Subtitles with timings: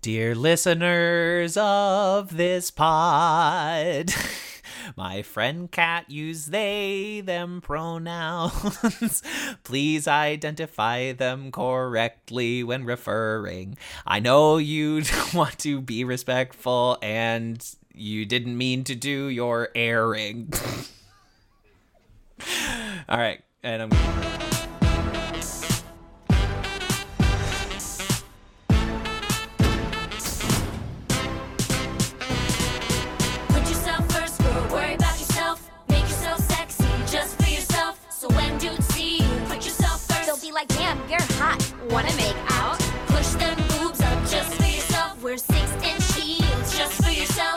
[0.00, 4.14] Dear listeners of this pod,
[4.96, 9.22] my friend Kat use they them pronouns.
[9.64, 13.76] Please identify them correctly when referring.
[14.06, 15.02] I know you
[15.34, 20.52] want to be respectful and you didn't mean to do your airing.
[23.08, 24.37] All right, and I'm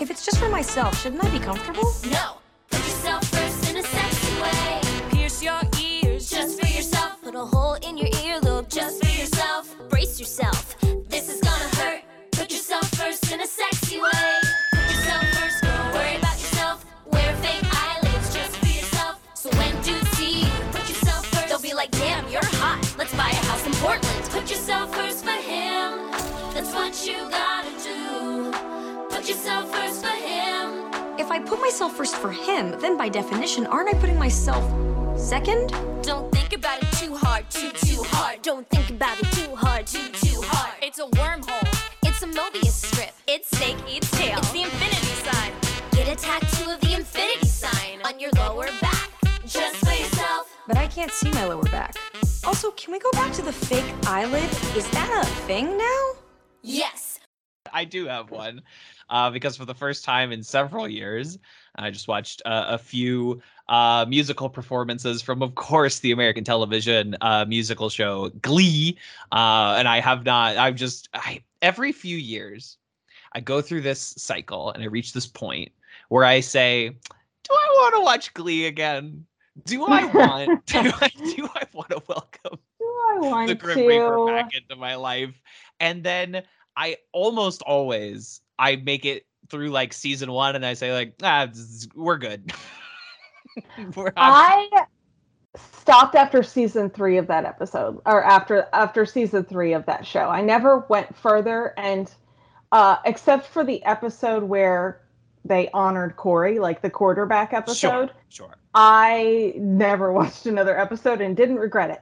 [0.02, 1.84] If it's just for myself, shouldn't I be comfortable?
[2.10, 2.38] No,
[2.72, 4.82] put yourself first in a sexy way.
[5.12, 7.22] Pierce your ears just for yourself.
[7.22, 9.76] Put a hole in your earlobe just for yourself.
[9.92, 10.76] Brace yourself.
[11.08, 12.02] This is gonna hurt.
[12.32, 14.41] Put yourself first in a sexy way.
[31.32, 34.62] I put myself first for him, then by definition, aren't I putting myself
[35.18, 35.70] second?
[36.04, 38.42] Don't think about it too hard, too, too hard.
[38.42, 40.74] Don't think about it too hard, too, too hard.
[40.84, 41.90] It's a wormhole.
[42.04, 43.14] It's a Mobius strip.
[43.28, 44.40] It's snake eats tail.
[44.40, 45.54] It's the infinity sign.
[45.92, 49.10] Get a tattoo of the infinity sign on your lower back.
[49.46, 50.54] Just for yourself.
[50.68, 51.96] But I can't see my lower back.
[52.44, 54.52] Also, can we go back to the fake eyelid?
[54.76, 56.12] Is that a thing now?
[56.62, 57.22] Yes.
[57.72, 58.64] I do have one
[59.12, 61.38] uh, because for the first time in several years,
[61.76, 67.16] I just watched uh, a few uh, musical performances from, of course, the American television
[67.22, 68.98] uh, musical show Glee.
[69.32, 72.78] Uh, and I have not, I've just, I, every few years,
[73.34, 75.72] I go through this cycle and I reach this point
[76.10, 79.26] where I say, Do I want to watch Glee again?
[79.66, 84.16] Do I want, do I, do I want to welcome I want the Grim Reaper
[84.18, 84.26] to?
[84.28, 85.42] back into my life.
[85.80, 86.44] And then
[86.76, 91.48] I almost always I make it through like season one and I say like ah
[91.96, 92.54] we're good.
[93.96, 94.86] we're I
[95.56, 100.30] stopped after season three of that episode, or after after season three of that show.
[100.30, 102.10] I never went further, and
[102.72, 105.02] uh, except for the episode where
[105.44, 108.56] they honored Corey, like the quarterback episode, sure, sure.
[108.76, 112.02] I never watched another episode and didn't regret it.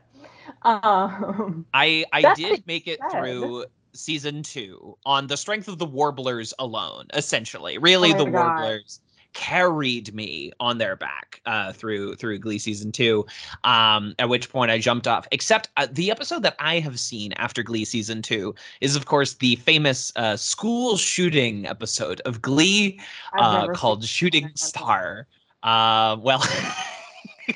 [0.64, 3.66] Um, I I did make it through
[4.00, 7.78] season two on the strength of the warblers alone, essentially.
[7.78, 8.34] Really Oh the God.
[8.34, 9.00] warblers
[9.34, 13.24] carried me on their back uh through through glee season two
[13.64, 17.32] um at which point i jumped off except uh, the episode that i have seen
[17.34, 23.00] after glee season two is of course the famous uh school shooting episode of glee
[23.38, 25.28] uh called shooting star
[25.62, 26.44] uh well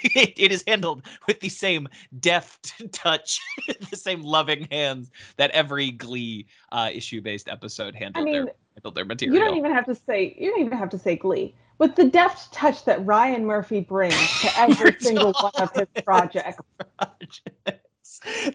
[0.04, 1.88] it, it is handled with the same
[2.20, 3.40] deft touch
[3.90, 8.54] the same loving hands that every glee uh issue based episode handled I their mean,
[8.76, 11.16] handled their material you don't even have to say you don't even have to say
[11.16, 11.56] Glee.
[11.80, 16.04] With the deft touch that Ryan Murphy brings to every single one of his his
[16.04, 16.62] projects,
[16.98, 17.82] projects.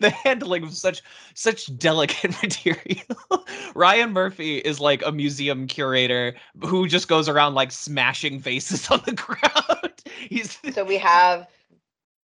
[0.01, 1.03] the handling of such
[1.35, 3.45] such delicate material.
[3.75, 6.35] Ryan Murphy is like a museum curator
[6.65, 9.88] who just goes around like smashing faces on the ground.
[10.29, 11.47] He's So we have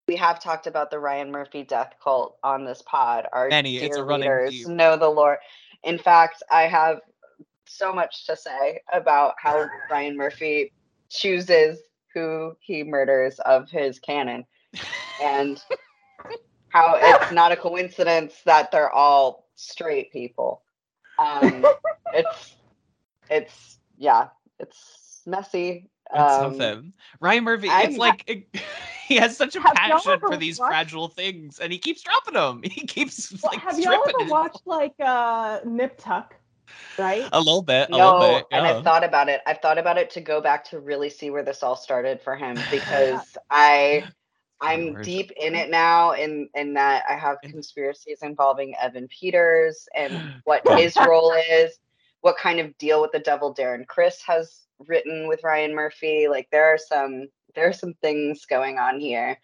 [0.09, 3.27] we have talked about the Ryan Murphy death cult on this pod.
[3.33, 5.39] Our Many, it's dear a running readers know the lore.
[5.85, 7.01] In fact, I have
[7.67, 10.73] so much to say about how Ryan Murphy
[11.09, 11.79] chooses
[12.15, 14.45] who he murders of his canon
[15.23, 15.63] and
[16.69, 20.63] how it's not a coincidence that they're all straight people.
[21.19, 21.65] Um,
[22.13, 22.57] it's
[23.31, 24.29] it's yeah,
[24.59, 25.89] it's messy.
[26.15, 26.93] It's Um, something.
[27.21, 28.47] Ryan Murphy, I- it's like it-
[29.09, 32.63] he has such a passion for these watched- fragile things, and he keeps dropping them.
[32.71, 34.31] He keeps Well, like have y'all stripping ever it.
[34.31, 36.35] watched like uh Nip Tuck?
[36.99, 37.25] Right?
[37.33, 38.47] a little bit, a no, little bit.
[38.53, 38.67] and.
[38.67, 39.41] I've thought about it.
[39.47, 42.37] I've thought about it to go back to really see where this all started for
[42.37, 44.05] him because I
[44.61, 45.03] I'm Lord.
[45.05, 50.67] deep in it now in in that I have conspiracies involving Evan Peters and what
[50.79, 51.79] his role is,
[52.21, 56.29] what kind of deal with the devil Darren Criss has written with Ryan Murphy.
[56.29, 59.39] Like there are some there are some things going on here.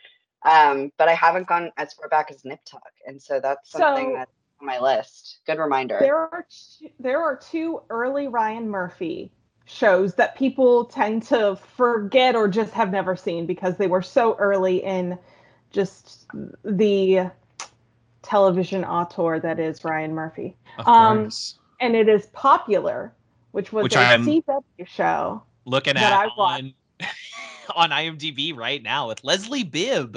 [0.44, 4.12] Um, but I haven't gone as far back as Nip Tuck, and so that's something
[4.12, 4.30] So- that's
[4.60, 5.40] on my list.
[5.46, 5.98] Good reminder.
[6.00, 9.32] There are two, there are two early Ryan Murphy
[9.64, 14.34] shows that people tend to forget or just have never seen because they were so
[14.38, 15.18] early in
[15.70, 16.26] just
[16.64, 17.30] the
[18.22, 20.56] television auteur that is Ryan Murphy.
[20.78, 21.58] Of Um, course.
[21.80, 23.12] and it is popular,
[23.58, 25.42] which was Which a I'm- CW show.
[25.64, 26.62] Looking that at I watched.
[26.62, 27.10] on
[27.74, 30.16] on IMDb right now with Leslie Bibb.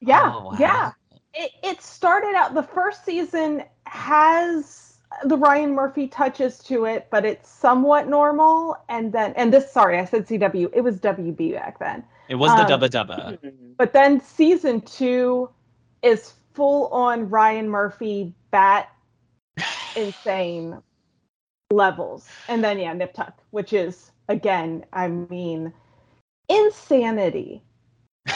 [0.00, 0.56] Yeah, Oh, wow.
[0.60, 0.90] yeah.
[1.32, 7.24] It, it started out the first season has the Ryan Murphy touches to it, but
[7.24, 8.76] it's somewhat normal.
[8.90, 10.68] And then, and this, sorry, I said CW.
[10.74, 12.04] It was WB back then.
[12.28, 13.38] It was Um, the Dubba Dubba.
[13.40, 13.52] Mhm.
[13.78, 15.48] But then season two
[16.02, 18.90] is full on Ryan Murphy bat
[19.96, 20.76] insane
[21.70, 22.28] levels.
[22.48, 25.72] And then yeah, Nip Tuck, which is again, I mean,
[26.48, 27.62] insanity.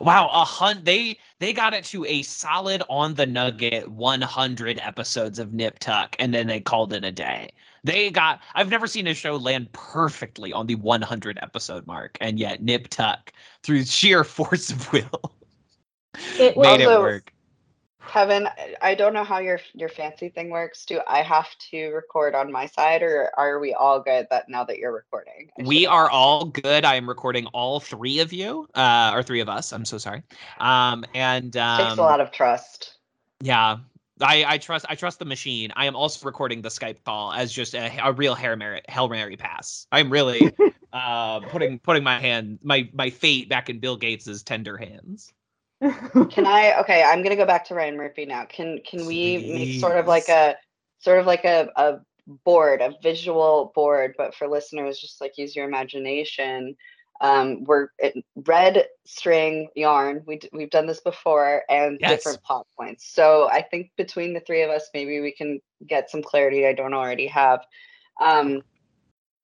[0.00, 5.38] Wow, a hunt they they got it to a solid on the nugget 100 episodes
[5.38, 7.52] of Nip Tuck and then they called it a day.
[7.84, 12.38] They got I've never seen a show land perfectly on the 100 episode mark and
[12.38, 13.32] yet Nip Tuck
[13.62, 15.34] through sheer force of will
[16.38, 17.31] It made it work.
[18.08, 18.48] Kevin,
[18.80, 20.84] I- don't know how your your fancy thing works.
[20.84, 24.64] Do I have to record on my side, or are we all good that now
[24.64, 25.50] that you're recording?
[25.58, 26.84] We are all good.
[26.84, 29.72] I am recording all three of you, uh, or three of us.
[29.72, 30.22] I'm so sorry.
[30.58, 32.98] Um, and um, takes a lot of trust.
[33.40, 33.78] Yeah.
[34.20, 35.72] I, I trust I trust the machine.
[35.74, 39.08] I am also recording the Skype call as just a, a real Hail Mary, Hail
[39.08, 39.86] Mary pass.
[39.90, 40.52] I'm really
[40.92, 45.32] uh, putting putting my hand my my fate back in Bill Gates's tender hands.
[46.30, 46.78] Can I?
[46.80, 48.44] Okay, I'm gonna go back to Ryan Murphy now.
[48.44, 50.56] Can can we make sort of like a
[50.98, 51.98] sort of like a a
[52.44, 56.76] board, a visual board, but for listeners, just like use your imagination.
[57.20, 58.14] Um, we're it,
[58.46, 60.22] red string yarn.
[60.26, 62.18] We d- we've done this before, and Yes.
[62.18, 63.06] different plot points.
[63.12, 66.72] So I think between the three of us, maybe we can get some clarity I
[66.74, 67.60] don't already have.
[68.20, 68.62] Um,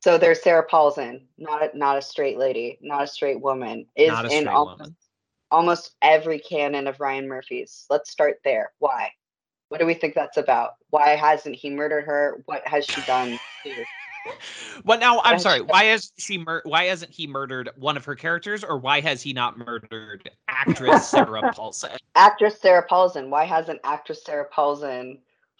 [0.01, 4.11] so there's Sarah Paulson, not a, not a straight lady, not a straight woman, is
[4.11, 4.97] a in straight almost woman.
[5.51, 7.87] Almost every canon of Ryan Murphy's.
[7.91, 8.73] Let's start there.
[8.79, 9.11] Why?
[9.69, 10.73] What do we think that's about?
[10.91, 12.43] Why hasn't he murdered her?
[12.47, 13.39] What has she done?
[13.65, 13.85] to-
[14.85, 15.63] Well, now I'm sorry.
[15.63, 19.23] Why has she mur- Why hasn't he murdered one of her characters, or why has
[19.23, 21.93] he not murdered actress Sarah Paulson?
[22.15, 23.31] Actress Sarah Paulson.
[23.31, 25.19] Why hasn't actress Sarah Paulson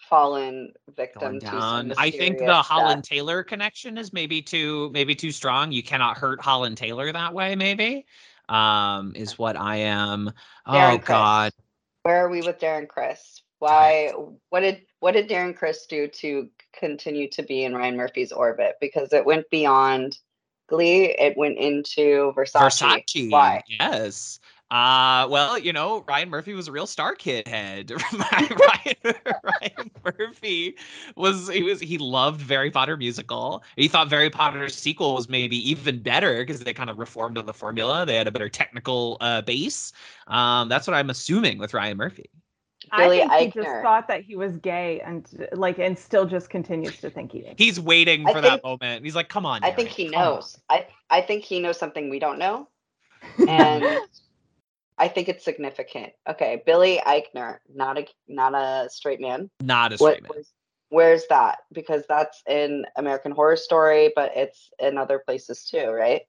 [0.09, 1.93] fallen victim to some.
[1.97, 3.09] I think the Holland death?
[3.09, 5.71] Taylor connection is maybe too maybe too strong.
[5.71, 7.55] You cannot hurt Holland Taylor that way.
[7.55, 8.05] Maybe
[8.49, 10.31] um is what I am.
[10.65, 11.07] Oh Darren Criss.
[11.07, 11.51] God.
[12.03, 13.41] Where are we with Darren Criss?
[13.59, 14.11] Why?
[14.49, 18.75] What did what did Darren Criss do to continue to be in Ryan Murphy's orbit?
[18.79, 20.17] Because it went beyond
[20.67, 21.15] Glee.
[21.17, 22.61] It went into Versace.
[22.61, 23.31] Versace.
[23.31, 23.63] Why?
[23.67, 24.39] Yes.
[24.71, 27.91] Uh, well, you know, Ryan Murphy was a real StarKid head.
[28.13, 30.75] Ryan, Ryan Murphy
[31.15, 33.63] was he was he loved Harry Potter musical.
[33.75, 37.47] He thought Harry Potter's sequel was maybe even better because they kind of reformed on
[37.47, 38.05] the formula.
[38.05, 39.91] They had a better technical uh, base.
[40.27, 42.29] Um, that's what I'm assuming with Ryan Murphy.
[42.95, 46.49] Billy I think he just thought that he was gay and like and still just
[46.49, 47.55] continues to think he is.
[47.57, 49.03] He's waiting I for that moment.
[49.03, 50.59] He's like, "Come on." I think he come on." knows.
[50.69, 52.67] I I think he knows something we don't know,
[53.47, 53.83] and
[54.99, 56.11] I think it's significant.
[56.29, 59.49] Okay, Billy Eichner, not a not a straight man.
[59.61, 60.43] Not a What straight man.
[60.89, 61.59] where's that?
[61.71, 66.23] Because that's in American Horror Story, but it's in other places too, right?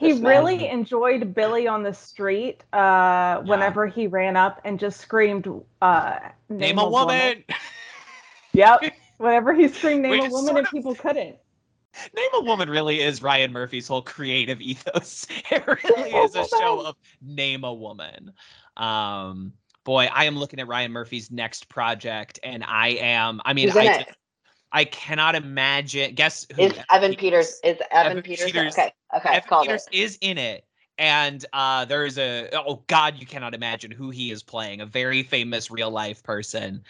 [0.00, 0.22] He man.
[0.24, 5.46] really enjoyed Billy on the street uh, whenever he ran up and just screamed,
[5.80, 6.18] uh,
[6.48, 7.44] Name a woman.
[8.52, 8.92] Yep.
[9.18, 11.36] Whenever he screamed name Which a woman and of- people couldn't.
[12.14, 15.26] Name a Woman really is Ryan Murphy's whole creative ethos.
[15.50, 18.32] It really is a show of name a woman.
[18.76, 19.52] Um,
[19.84, 23.40] boy, I am looking at Ryan Murphy's next project, and I am.
[23.44, 24.16] I mean, I, it?
[24.72, 26.14] I cannot imagine.
[26.14, 26.62] Guess who?
[26.62, 27.60] Is Evan Peters?
[27.62, 28.46] Is Evan, Evan Peters?
[28.46, 29.96] Peters- Okay, okay, Evan called Peters it.
[29.96, 30.64] is in it.
[30.96, 34.80] And uh, there is a oh god, you cannot imagine who he is playing.
[34.80, 36.82] A very famous real life person.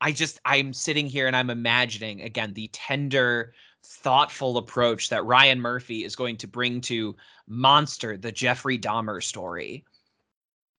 [0.00, 3.54] I just I'm sitting here and I'm imagining again the tender,
[3.84, 7.16] thoughtful approach that Ryan Murphy is going to bring to
[7.48, 9.84] Monster, the Jeffrey Dahmer story.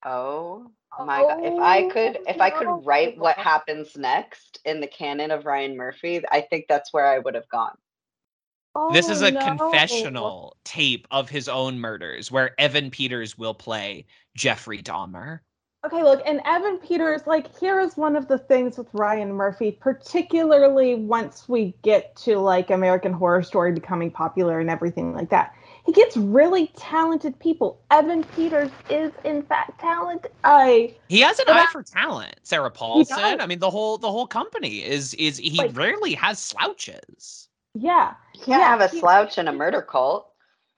[0.06, 1.40] Oh my god!
[1.44, 5.46] If I could, if I Oh, could write what happens next in the canon of
[5.46, 7.76] Ryan Murphy, I think that's where I would have gone.
[8.92, 9.40] this is Oh, a no.
[9.40, 14.06] confessional tape of his own murders where Evan Peters will play
[14.36, 15.40] Jeffrey Dahmer.
[15.86, 19.72] Okay, look, and Evan Peters, like, here is one of the things with Ryan Murphy,
[19.72, 25.54] particularly once we get to like American Horror Story becoming popular and everything like that.
[25.86, 27.82] He gets really talented people.
[27.92, 30.32] Evan Peters is, in fact, talented.
[30.46, 32.36] I He has an But eye I- for talent.
[32.44, 33.42] Sarah Paulson.
[33.42, 37.50] I mean, the whole the whole company is is he Like- rarely has slouches.
[37.74, 40.30] yeah, You can't Yeah, have a he- slouch in a murder cult.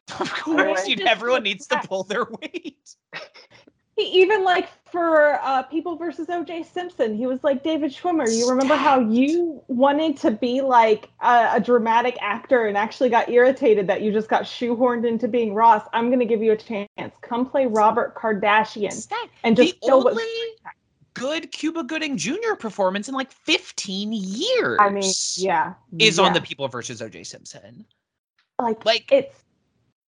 [0.19, 2.95] Of course, you- everyone needs to pull their weight.
[3.95, 6.63] He even like for uh, People versus O.J.
[6.63, 8.29] Simpson, he was like David Schwimmer.
[8.29, 13.29] You remember how you wanted to be like a, a dramatic actor and actually got
[13.29, 15.87] irritated that you just got shoehorned into being Ross.
[15.93, 16.87] I'm going to give you a chance.
[17.21, 19.07] Come play Robert Kardashian
[19.45, 20.25] and just the show what- only
[21.13, 22.55] good Cuba Gooding Jr.
[22.59, 24.77] performance in like 15 years.
[24.81, 27.23] I mean, yeah, Is on the People versus O.J.
[27.23, 27.85] Simpson.
[28.59, 29.44] like Like, it's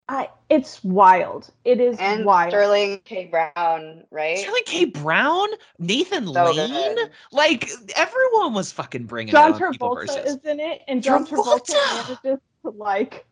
[0.09, 1.49] I it's wild.
[1.65, 2.51] It is and wild.
[2.51, 3.25] Sterling K.
[3.25, 4.37] Brown, right?
[4.37, 4.85] Sterling K.
[4.85, 5.49] Brown,
[5.79, 7.11] Nathan So Lane, good.
[7.33, 10.35] like everyone was fucking bringing John People Travolta versus.
[10.35, 12.07] is in it, and John Travolta, Travolta!
[12.23, 13.25] manages to like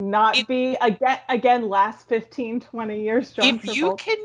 [0.00, 3.32] not It- be again again last 15, 20 years.
[3.32, 4.18] John if you can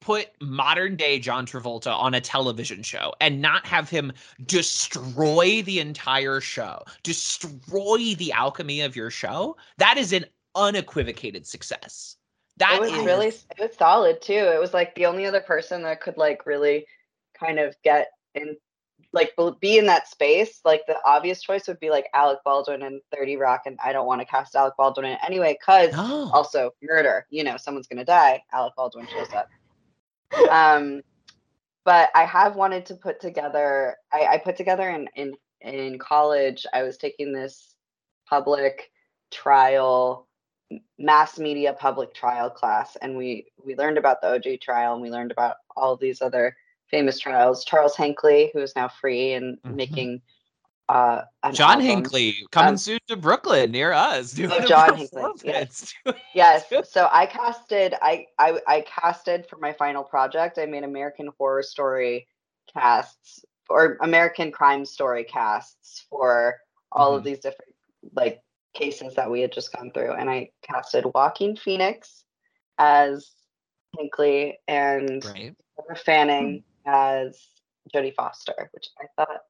[0.00, 4.12] put modern day John Travolta on a television show and not have him
[4.46, 12.16] destroy the entire show, destroy the alchemy of your show, that is an unequivocated success.
[12.58, 14.32] That it was is- really it was solid too.
[14.32, 16.86] It was like the only other person that could like really
[17.38, 18.56] kind of get in
[19.12, 20.60] like be in that space.
[20.64, 24.06] Like the obvious choice would be like Alec Baldwin and 30 Rock, and I don't
[24.06, 26.30] want to cast Alec Baldwin in anyway, because no.
[26.32, 27.26] also murder.
[27.30, 28.42] You know, someone's gonna die.
[28.52, 29.48] Alec Baldwin shows up.
[30.50, 31.02] Um,
[31.84, 33.96] but I have wanted to put together.
[34.12, 36.66] I, I put together in in in college.
[36.72, 37.74] I was taking this
[38.28, 38.90] public
[39.30, 40.28] trial
[40.98, 45.10] mass media public trial class and we we learned about the OJ trial and we
[45.10, 46.56] learned about all of these other
[46.90, 49.74] famous trials Charles Hinckley who is now free and Mhm.
[49.76, 50.22] making
[50.88, 51.86] uh John album.
[51.86, 54.38] Hinckley coming Um, soon to Brooklyn near us.
[54.38, 55.94] Oh, John Hinckley, performance.
[56.34, 56.64] Yes.
[56.84, 60.58] So I casted I, I I casted for my final project.
[60.58, 62.26] I made American Horror Story
[62.72, 66.60] casts or American Crime Story casts for
[66.90, 67.26] all of Mhm.
[67.26, 67.74] these different
[68.14, 68.42] like
[68.74, 70.12] cases that we had just gone through.
[70.14, 72.24] And I casted Joaquin Phoenix
[72.78, 73.30] as
[73.98, 75.54] Hinckley and Right.
[75.76, 77.38] Sarah Fanning as
[77.94, 79.40] Jodie Foster, which I thought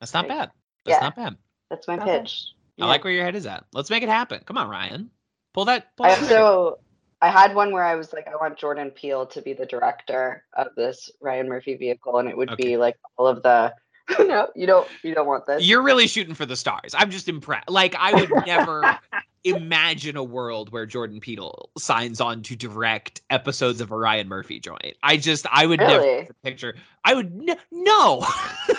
[0.00, 0.28] That's not Right.
[0.28, 0.50] bad.
[0.84, 1.04] That's Yeah.
[1.06, 1.36] not bad.
[1.70, 2.18] that's my Okay.
[2.20, 2.52] pitch.
[2.80, 2.86] I Yeah.
[2.86, 3.64] like where your head is at.
[3.72, 4.42] Let's make it happen.
[4.44, 5.10] Come on, Ryan.
[5.54, 5.96] Pull that.
[5.96, 6.78] Pull I that also
[7.22, 10.44] I had one where I was like, I want Jordan Peele to be the director
[10.52, 12.64] of this Ryan Murphy vehicle, and it would Okay.
[12.64, 13.74] be like all of the.
[14.18, 14.86] No, you don't.
[15.02, 15.64] You don't want this.
[15.64, 16.94] You're really shooting for the stars.
[16.96, 17.70] I'm just impressed.
[17.70, 18.98] Like I would never
[19.44, 24.60] imagine a world where Jordan Peele signs on to direct episodes of a Ryan Murphy
[24.60, 24.96] joint.
[25.02, 26.74] I just I would never picture.
[27.04, 28.26] I would n- no.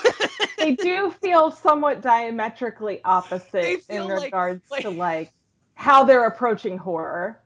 [0.58, 5.32] they do feel somewhat diametrically opposite in feel like- regards like- to like
[5.76, 7.42] how they're approaching horror.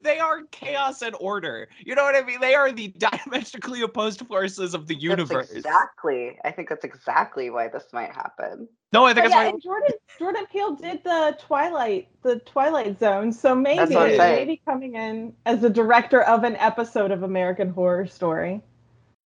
[0.00, 1.68] They are chaos and order.
[1.78, 2.40] You know what I mean?
[2.40, 5.50] They are the diametrically opposed forces of the That's universe.
[5.50, 6.38] exactly.
[6.44, 8.68] I think that's exactly why this might happen.
[8.92, 12.40] No, I think But it's yeah, why and Jordan Jordan Peele did the Twilight the
[12.40, 14.36] Twilight Zone, so maybe what I'm saying.
[14.48, 18.60] maybe coming in as the director of an episode of American Horror Story.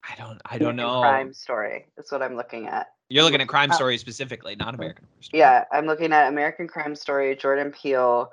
[0.09, 1.01] I don't I don't American know.
[1.01, 2.89] Crime Story is what I'm looking at.
[3.09, 5.39] You're looking at crime Uh, stories specifically, not American Horror Story.
[5.41, 8.33] Yeah, I'm looking at American Crime Story, Jordan Peele,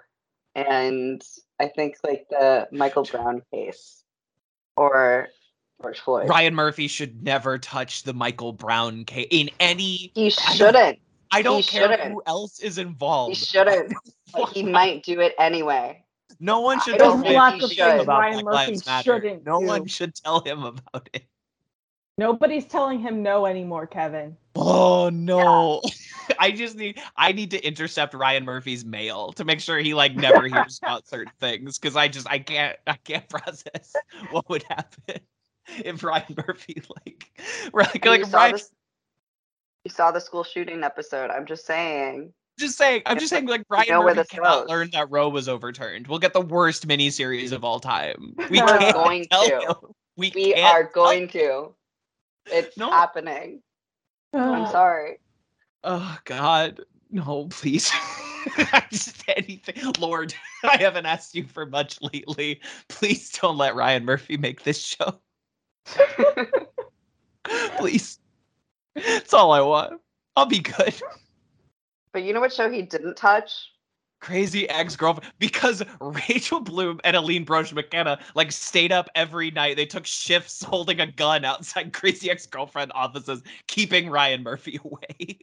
[0.56, 1.22] and
[1.60, 4.04] I think like the Michael Brown case
[4.76, 5.28] or
[5.82, 6.30] George Floyd.
[6.30, 10.12] Ryan Murphy should never touch the Michael Brown case in any.
[10.16, 11.00] He don't- shouldn't.
[11.32, 12.12] I don't care shouldn't.
[12.14, 13.38] who else is involved.
[13.38, 13.94] He shouldn't.
[14.32, 16.04] But he might do it anyway.
[16.40, 18.00] No one should don't tell think Ryan he Murphy should.
[18.02, 19.04] about Ryan Black Murphy Lives Matter.
[19.04, 19.66] shouldn't No do.
[19.66, 21.24] one should tell him about it.
[22.20, 24.38] Nobody's telling him no anymore, Kevin.
[24.56, 25.82] Oh no.
[26.40, 30.16] I just need I need to intercept Ryan Murphy's mail to make sure he like
[30.16, 33.94] never hears about certain things because I just I can't I can't process
[34.32, 35.22] what would happen
[35.84, 37.32] if Ryan Murphy like
[37.74, 38.72] like, And you like saw Ryan, this-
[39.86, 41.30] You saw the school shooting episode.
[41.32, 42.34] I'm just saying.
[42.60, 44.70] just saying I'm just saying like Ryan know Murphy cannot goes.
[44.70, 46.08] learn that Roe was overturned.
[46.08, 48.34] We'll get the worst miniseries of all time.
[48.50, 49.60] We We're can't going tell to.
[49.62, 49.76] him.
[50.18, 51.74] We, We are going to.
[52.52, 52.90] It's No.
[52.92, 53.62] happening.
[54.34, 55.20] I'm sorry.
[55.84, 57.92] Oh God, no, please.
[58.92, 60.34] Just anything, Lord.
[60.64, 62.62] I haven't asked you for much lately.
[62.88, 65.20] Please don't let Ryan Murphy make this show.
[67.78, 68.20] please.
[68.96, 70.02] That's all I want.
[70.36, 70.96] I'll be good.
[72.12, 73.72] But you know what show he didn't touch?
[74.20, 75.32] Crazy ex girlfriend.
[75.40, 79.78] Because Rachel Bloom and Aline Brosh McKenna like stayed up every night.
[79.78, 85.40] They took shifts holding a gun outside Crazy Ex Girlfriend offices, keeping Ryan Murphy away.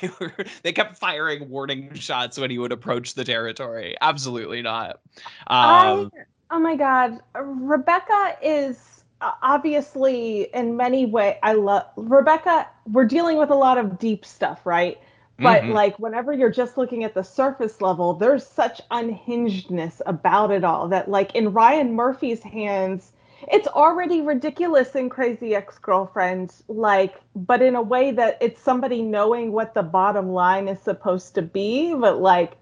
[0.00, 0.32] They were
[0.62, 3.96] they kept firing warning shots when he would approach the territory.
[4.00, 5.00] Absolutely not.
[5.48, 6.20] Um, I,
[6.50, 11.36] oh my god, Rebecca is uh, obviously in many ways.
[11.42, 12.68] I love Rebecca.
[12.90, 14.98] We're dealing with a lot of deep stuff, right?
[15.42, 15.74] But Mhm.
[15.74, 20.88] like whenever you're just looking at the surface level, there's such unhingedness about it all
[20.88, 23.12] that like in Ryan Murphy's hands,
[23.50, 29.52] it's already ridiculous in Crazy Ex-Girlfriend, like, but in a way that it's somebody knowing
[29.52, 32.58] what the bottom line is supposed to be, but like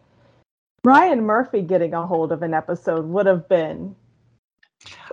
[0.85, 3.97] Ryan Murphy getting a hold of an episode would have been.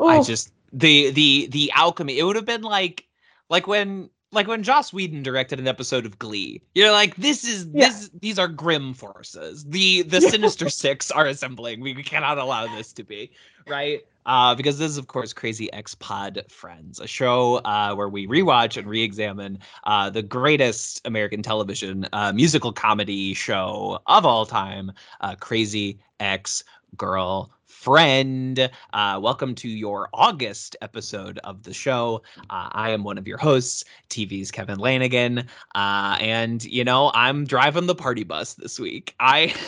[0.05, 2.19] I just the the the alchemy.
[2.19, 3.07] It would have been like
[3.49, 6.61] like when like when Joss Whedon directed an episode of Glee.
[6.73, 7.89] You're like, this is Yeah.
[7.89, 9.63] this these are grim forces.
[9.65, 11.79] The the Sinister Six are assembling.
[11.79, 13.31] We cannot allow this to be
[13.67, 14.01] right.
[14.27, 18.25] Uh, because this is, of course, Crazy Ex Pod Friends, a show uh, where we
[18.25, 24.91] rewatch and re-examine uh, the greatest American television uh, musical comedy show of all time,
[25.21, 26.63] uh, Crazy Ex
[26.97, 27.51] Girl
[27.85, 28.67] Friend.
[28.93, 32.23] Uh, welcome to your August episode of the show.
[32.49, 37.45] Uh, I am one of your hosts, TV's Kevin Lanigan, uh, and you know I'm
[37.45, 39.13] driving the party bus this week.
[39.19, 39.53] I.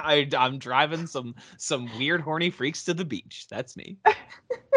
[0.00, 3.46] I, I'm driving some some weird horny freaks to the beach.
[3.50, 3.98] That's me.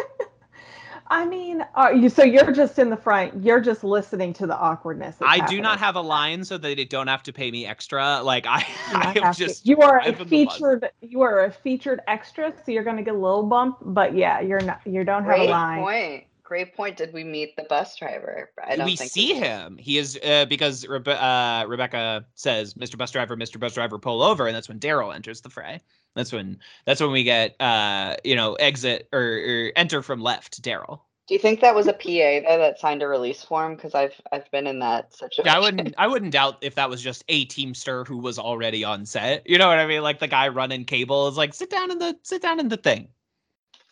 [1.11, 3.43] I mean, are you so you're just in the front.
[3.43, 5.17] You're just listening to the awkwardness.
[5.17, 7.65] that's I do not have a line so that they don't have to pay me
[7.65, 8.21] extra.
[8.23, 10.55] Like I, You I am have to- just you are a driving the bus.
[10.55, 13.79] featured you are a featured extra, so you're gonna get a little bump.
[13.81, 14.79] But yeah, you're not.
[14.85, 15.79] You don't have Great a line.
[15.83, 16.23] point.
[16.51, 16.97] Great point.
[16.97, 18.49] Did we meet the bus driver?
[18.61, 19.37] I don't we see did.
[19.41, 19.77] him.
[19.77, 22.97] He is uh, because Rebe- uh, Rebecca says, "Mr.
[22.97, 23.57] Bus Driver, Mr.
[23.57, 25.79] Bus Driver, pull over," and that's when Daryl enters the fray.
[26.13, 30.61] That's when that's when we get uh, you know exit or, or enter from left.
[30.61, 30.99] Daryl.
[31.29, 33.77] Do you think that was a PA though that signed a release form?
[33.77, 35.45] Because I've I've been in that situation.
[35.45, 38.83] Yeah, I wouldn't I wouldn't doubt if that was just a teamster who was already
[38.83, 39.49] on set.
[39.49, 40.01] You know what I mean?
[40.01, 42.75] Like the guy running cable is like, sit down in the sit down in the
[42.75, 43.07] thing.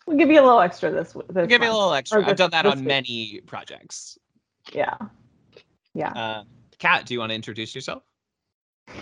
[0.06, 1.12] We'll give you a little extra this.
[1.12, 2.18] this I'll give you a little extra.
[2.18, 2.86] Or I've this- done that on week.
[2.88, 4.18] many projects.
[4.72, 4.96] Yeah.
[5.94, 6.10] Yeah.
[6.12, 6.44] Uh,
[6.78, 8.02] Kat, do you want to introduce yourself?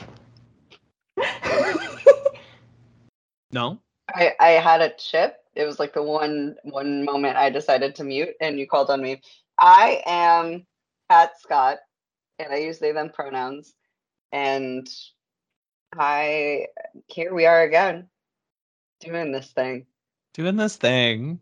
[3.51, 3.79] No.
[4.15, 5.37] I, I had a chip.
[5.55, 9.03] It was like the one one moment I decided to mute, and you called on
[9.03, 9.23] me.
[9.59, 10.67] I am
[11.11, 11.79] Kat Scott,
[12.39, 13.75] and I use they them pronouns.
[14.33, 14.89] And
[15.97, 16.67] I
[17.07, 18.09] here we are again,
[19.01, 19.87] doing this thing.
[20.39, 21.41] Doing this thing.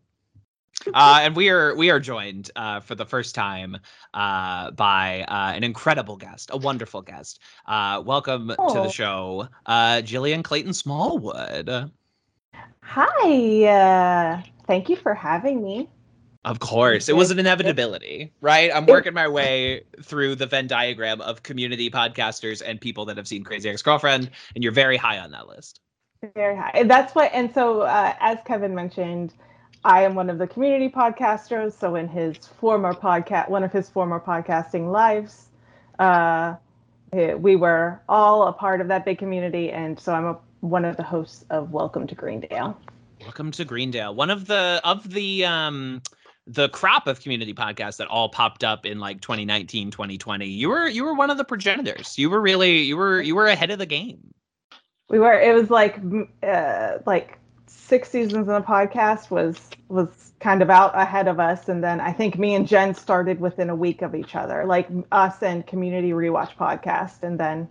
[0.92, 3.76] Uh, and we are we are joined uh, for the first time
[4.14, 7.40] uh, by uh, an incredible guest, a wonderful guest.
[7.66, 11.90] Uh, welcome to the show, uh, Jillian Clayton Smallwood.
[12.82, 13.64] Hi.
[13.64, 15.88] Uh, thank you for having me.
[16.44, 18.70] Of course, it was an inevitability, right?
[18.72, 23.26] I'm working my way through the Venn diagram of community podcasters and people that have
[23.26, 25.80] seen Crazy Ex-Girlfriend, and you're very high on that list.
[26.34, 26.84] Very high.
[26.84, 27.30] That's what.
[27.34, 29.34] And so, uh, as Kevin mentioned,
[29.84, 31.72] I am one of the community podcasters.
[31.72, 35.46] So, in his former podcast, one of his former podcasting lives,
[35.98, 36.56] uh,
[37.12, 40.84] eh, we were all a part of that big community, and so I'm a, one
[40.84, 42.78] of the hosts of Welcome to Greendale.
[43.22, 44.14] Welcome to Greendale.
[44.14, 46.02] One of the of the um
[46.46, 50.46] the crop of community podcasts that all popped up in like 2019, 2020.
[50.46, 52.16] You were you were one of the progenitors.
[52.16, 54.32] You were really you were you were ahead of the game.
[55.08, 55.38] We were.
[55.38, 56.00] It was like
[56.42, 59.56] uh, like six seasons in a podcast was
[59.88, 63.40] was kind of out ahead of us, and then I think me and Jen started
[63.40, 67.68] within a week of each other, like us and Community Rewatch podcast, and then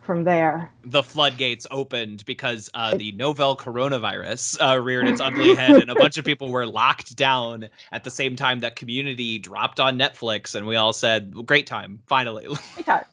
[0.00, 0.70] from there.
[0.84, 5.94] The floodgates opened because uh, the novel coronavirus uh, reared its ugly head, and a
[5.94, 10.54] bunch of people were locked down at the same time that Community dropped on Netflix,
[10.54, 12.46] and we all said, well, "Great time, finally,
[12.86, 13.06] let's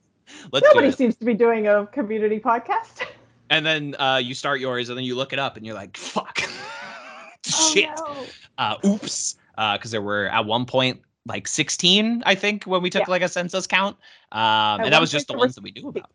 [0.54, 3.06] do nobody it." seems to be doing a community podcast.
[3.50, 5.98] And then uh, you start yours, and then you look it up, and you're like,
[5.98, 6.40] "Fuck,
[7.46, 8.28] shit." Oh,
[8.60, 8.64] no.
[8.64, 12.90] uh oops uh because there were at one point like 16 i think when we
[12.90, 13.12] took Yeah.
[13.12, 13.96] like a census count
[14.32, 16.10] um and that was just the ones that we knew about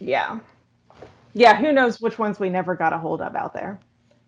[0.00, 0.38] Yeah.
[1.34, 3.78] Yeah, who knows which ones we never got a hold of out there.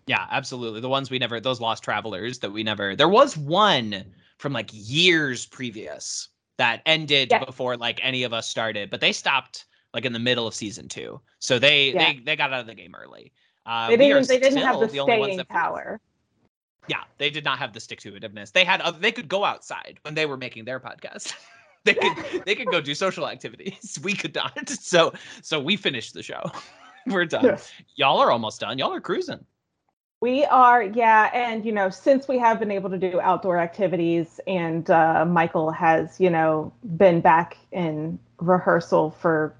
[0.07, 4.03] yeah absolutely the ones we never those lost travelers that we never there was one
[4.37, 7.43] from like years previous that ended Yeah.
[7.43, 10.87] before like any of us started but they stopped like in the middle of season
[10.87, 12.13] two so they Yeah.
[12.13, 13.31] they they got out of the game early
[13.65, 15.99] uh They didn't they didn't have the only ones staying power.
[16.87, 18.51] Yeah, they did not have the stick to itiveness.
[18.51, 21.33] They had oth- they could go outside when they were making their podcast.
[21.85, 23.99] they could they could go do social activities.
[24.03, 24.67] We could not.
[24.69, 26.41] So so we finished the show.
[27.07, 27.57] We're done.
[27.95, 28.77] Y'all are almost done.
[28.77, 29.45] Y'all are cruising.
[30.21, 34.39] We are, yeah, and you know, since we have been able to do outdoor activities,
[34.47, 39.53] and uh, Michael has, you know, been back in rehearsal for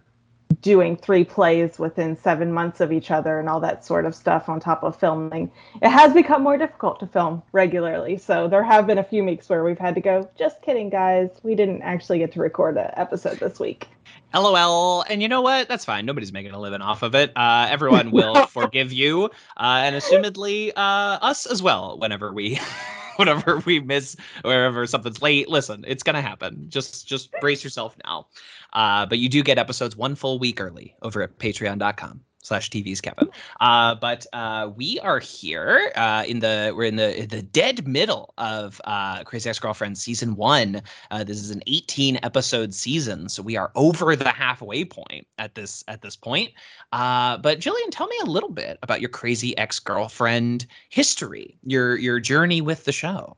[0.62, 4.50] doing three plays within seven months of each other and all that sort of stuff
[4.50, 8.18] on top of filming, it has become more difficult to film regularly.
[8.18, 11.30] So there have been a few weeks where we've had to go, just kidding, guys,
[11.44, 13.88] we didn't actually get to record an episode this week.
[14.34, 15.04] LOL.
[15.04, 15.68] And you know what?
[15.68, 16.06] That's fine.
[16.06, 17.32] Nobody's making a living off of it.
[17.36, 19.26] Uh, everyone will forgive you,
[19.58, 21.98] uh, and assumedly uh, us as well.
[22.00, 22.60] Whenever we
[23.17, 25.49] whenever we miss, wherever something's late.
[25.49, 26.65] Listen, it's gonna happen.
[26.69, 28.28] Just just brace yourself now.
[28.73, 33.01] Uh, but you do get episodes one full week early over at Patreon.com slash TV's
[33.01, 33.29] Kevin.
[33.60, 38.34] Uh, but uh, we are here uh, in the we're in the the dead middle
[38.38, 40.82] of uh, Crazy Ex Girlfriend season one.
[41.10, 45.56] Uh, this is an 18 episode season, so we are over the halfway point at
[45.56, 46.51] this at this point.
[46.91, 51.97] Uh, but Jillian, tell me a little bit about your Crazy Ex Girlfriend history, your
[51.97, 53.36] your journey with the show.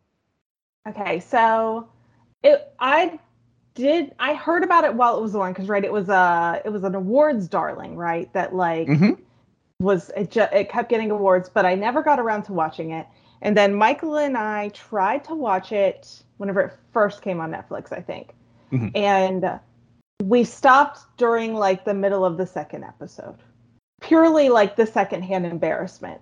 [0.87, 1.87] Okay, so
[2.43, 3.19] it I
[3.75, 6.69] did I heard about it while it was on because right it was a it
[6.69, 9.19] was an awards darling right that like Mhm.
[9.79, 13.05] was it ju- it kept getting awards but I never got around to watching it.
[13.41, 17.91] And then Michael and I tried to watch it whenever it first came on Netflix
[17.91, 18.33] I think.
[18.71, 18.91] Mhm.
[18.95, 19.59] and
[20.23, 23.35] we stopped during like the middle of the second episode.
[24.01, 26.21] Purely like the secondhand embarrassment.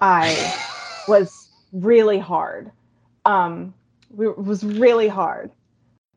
[0.00, 0.52] I
[1.06, 2.72] was really hard.
[3.24, 3.72] Um
[4.10, 5.50] we, it was really hard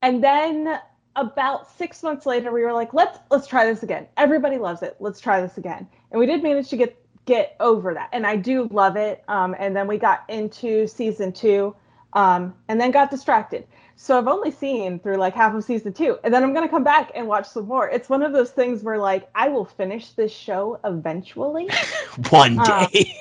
[0.02, 0.80] and then
[1.18, 4.08] about six months later we were like let's let's try this again.
[4.18, 4.96] Everybody loves it.
[5.00, 5.88] Let's try this again.
[6.12, 8.10] And we did manage to get get over that.
[8.14, 9.24] And i do love it.
[9.28, 11.76] Um, and then we got into season two
[12.14, 13.68] um, and then got distracted.
[13.98, 16.18] So i've only seen through like half of season two.
[16.24, 17.90] And then i'm going to come back and watch some more.
[17.90, 21.70] It's one of those things where like i will finish this show eventually.
[22.30, 23.16] One Uh, day.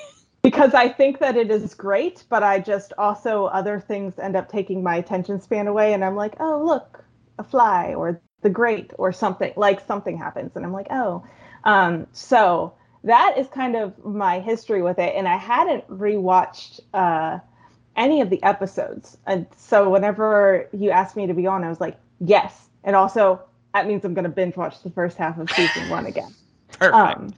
[0.61, 4.47] Because I think that it is great, but I just also other things end up
[4.47, 7.03] taking my attention span away, and I'm like, oh look,
[7.39, 11.25] a fly or the great or something like something happens, and I'm like, oh,
[11.63, 17.39] um, so that is kind of my history with it, and I hadn't rewatched uh,
[17.95, 21.81] any of the episodes, and so whenever you asked me to be on, I was
[21.81, 23.41] like, yes, and also
[23.73, 26.35] that means I'm going to binge watch the first half of season one again.
[26.77, 26.93] Perfect.
[26.93, 27.33] Um,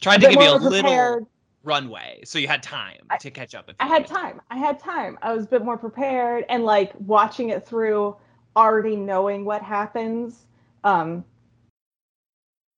[0.00, 1.28] Tried to give you a little.
[1.64, 3.70] Runway, so you had time I- to catch up.
[3.80, 4.40] I had time.
[4.50, 5.18] I had time.
[5.22, 8.16] I was a bit more prepared and like watching it through
[8.56, 10.46] already knowing what happens
[10.84, 11.24] um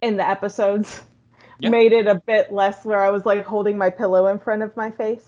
[0.03, 1.03] in the episodes
[1.59, 1.71] Yeah.
[1.71, 4.77] made it a bit less where I was like holding my pillow in front of
[4.77, 5.27] my face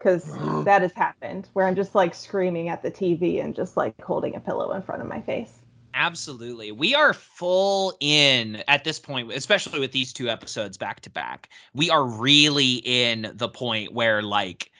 [0.00, 0.24] cuz
[0.64, 4.34] that has happened where I'm just like screaming at the TV and just like holding
[4.34, 5.60] a pillow in front of my face.
[5.94, 6.72] Absolutely.
[6.72, 11.48] We are full in at this point, especially with these two episodes back to back.
[11.72, 14.72] We are really in the point where like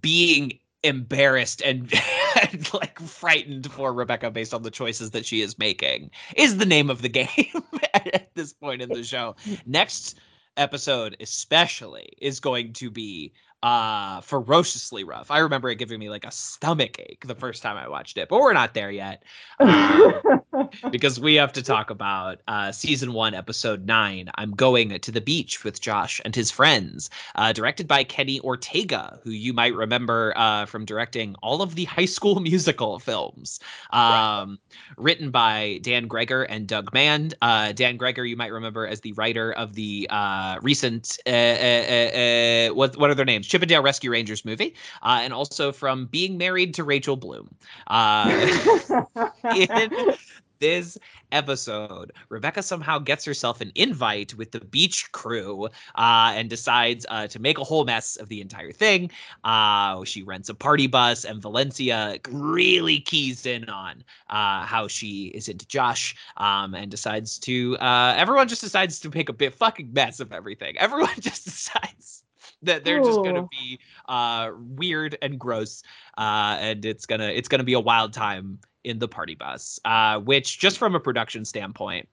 [0.00, 1.92] being embarrassed and,
[2.52, 6.66] and like frightened for Rebecca based on the choices that she is making is the
[6.66, 7.62] name of the game
[7.94, 9.34] at this point in the show.
[9.66, 10.16] Next
[10.56, 13.32] episode especially is going to be
[13.62, 15.30] uh ferociously rough.
[15.30, 18.28] I remember it giving me like a stomach ache the first time I watched it,
[18.28, 19.22] but we're not there yet.
[19.60, 20.14] Um,
[20.90, 24.30] because we have to talk about uh, season one, episode nine.
[24.36, 29.18] I'm going to the beach with Josh and his friends, uh, directed by Kenny Ortega,
[29.22, 33.60] who you might remember uh, from directing all of the High School Musical films.
[33.90, 34.58] Um,
[34.96, 37.34] written by Dan Gregor and Doug Mand.
[37.42, 41.32] Uh, Dan Gregor, you might remember as the writer of the uh, recent uh, uh,
[41.32, 43.45] uh, uh, what what are their names?
[43.46, 47.54] Chip 'n Dale Rescue Rangers movie, uh, and also from Being Married to Rachel Bloom.
[47.86, 48.48] Uh,
[49.54, 50.14] in
[50.58, 50.98] this
[51.32, 57.26] episode, Rebecca somehow gets herself an invite with the beach crew uh, and decides uh,
[57.28, 59.10] to make a whole mess of the entire thing.
[59.44, 65.26] Uh, she rents a party bus, and Valencia really keys in on uh, how she
[65.28, 67.76] is into Josh um, and decides to.
[67.78, 70.76] Uh, everyone just decides to make a bit fucking mess of everything.
[70.78, 72.22] Everyone just decides
[72.66, 75.82] that they're just gonna be uh, weird and gross,
[76.18, 79.80] uh, and it's gonna it's gonna be a wild time in the party bus.
[79.84, 82.08] Uh, which just from a production standpoint.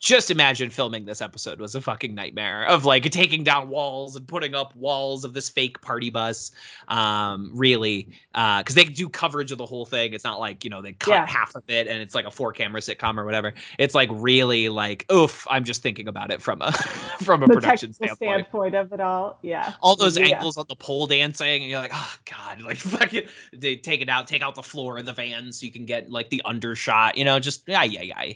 [0.00, 4.26] Just imagine filming this episode was a fucking nightmare of like taking down walls and
[4.26, 6.52] putting up walls of this fake party bus.
[6.88, 10.14] Um, really, because they do coverage of the whole thing.
[10.14, 11.26] It's not like you know they cut Yeah.
[11.26, 13.52] half of it and it's like a four camera sitcom or whatever.
[13.78, 15.46] It's like really like oof.
[15.50, 16.72] I'm just thinking about it from a
[17.22, 19.38] from a the production standpoint standpoint of it all.
[19.42, 19.74] Yeah.
[19.82, 20.28] all those Yeah.
[20.36, 24.08] angles on the pole dancing, and you're like, oh god, like fucking they take it
[24.08, 27.18] out, take out the floor of the van so you can get like the undershot,
[27.18, 28.32] you know, just yeah, yeah, yeah.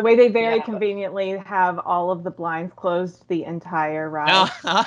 [0.00, 0.62] The way they very Yeah.
[0.64, 4.50] conveniently have all of the blinds closed the entire ride.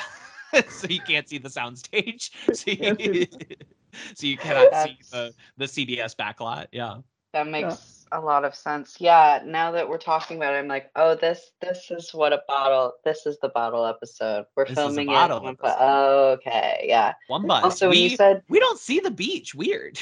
[0.69, 2.32] so you can't see the soundstage.
[2.47, 3.26] So see you,
[4.15, 6.67] so you cannot see the, the CBS backlot.
[6.71, 6.97] Yeah.
[7.34, 8.97] That makes a lot of sense.
[8.99, 12.41] Yeah, now that we're talking about it, I'm like, oh, this this is what a
[12.47, 12.93] bottle.
[13.04, 14.45] This is the bottle episode.
[14.56, 15.52] We're This is a filming bottle it.
[15.52, 15.78] episode.
[15.78, 17.13] po- okay, yeah.
[17.28, 17.63] One bus.
[17.63, 19.56] Also, when we, you said, we don't see the beach.
[19.56, 19.99] Weird.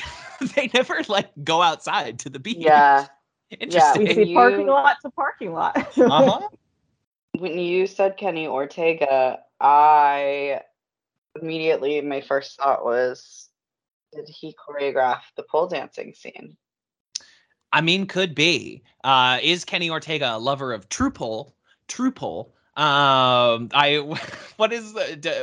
[0.55, 2.57] they never like go outside to the beach.
[2.59, 3.07] yeah,
[3.59, 4.03] Interesting.
[4.05, 5.77] we see you- parking lot to parking lot.
[5.97, 6.39] uh-huh.
[7.37, 10.61] when you said Kenny Ortega, I
[11.39, 13.49] immediately my first thought was
[14.13, 16.57] did he choreograph the pole dancing scene?
[17.73, 18.83] I mean, could be.
[19.03, 21.55] Uh, is Kenny Ortega a lover of true pole?
[21.87, 22.53] True pole.
[22.77, 23.97] Um, I
[24.57, 24.93] what is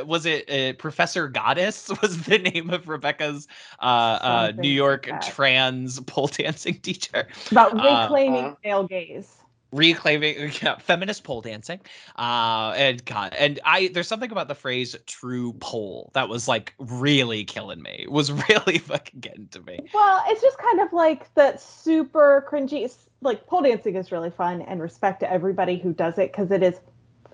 [0.05, 3.47] was it uh, Professor Goddess was the name of Rebecca's
[3.79, 7.27] uh, uh New York like trans pole dancing teacher.
[7.51, 9.43] About Uh, reclaiming uh, male gaze.
[9.71, 11.79] reclaiming yeah, feminist pole dancing
[12.17, 16.73] uh and god and i there's something about the phrase true pole that was like
[16.79, 20.91] really killing me It was really fucking getting to me Well, it's just kind of
[20.93, 22.91] like that super cringy.
[23.21, 26.63] Like pole dancing is really fun, and respect to everybody who does it because it
[26.63, 26.79] is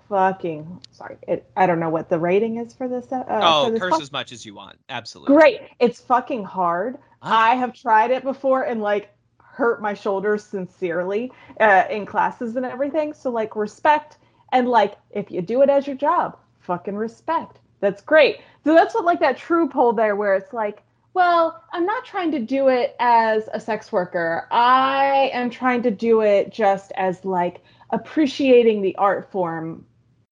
[0.08, 0.80] fucking.
[0.92, 3.10] Sorry, it, I don't know what the rating is for this.
[3.10, 6.98] Uh, oh for this curse as much as you want absolutely Great, it's fucking hard.
[7.22, 12.66] I have tried it before and like hurt my shoulders sincerely uh, in classes and
[12.66, 13.14] everything.
[13.14, 14.18] So like respect
[14.52, 17.58] and like if you do it as your job, fucking respect.
[17.80, 18.40] That's great.
[18.64, 20.82] So that's what like that true pole there where it's like,
[21.14, 24.46] well, I'm not trying to do it as a sex worker.
[24.50, 29.86] I am trying to do it just as like appreciating the art form.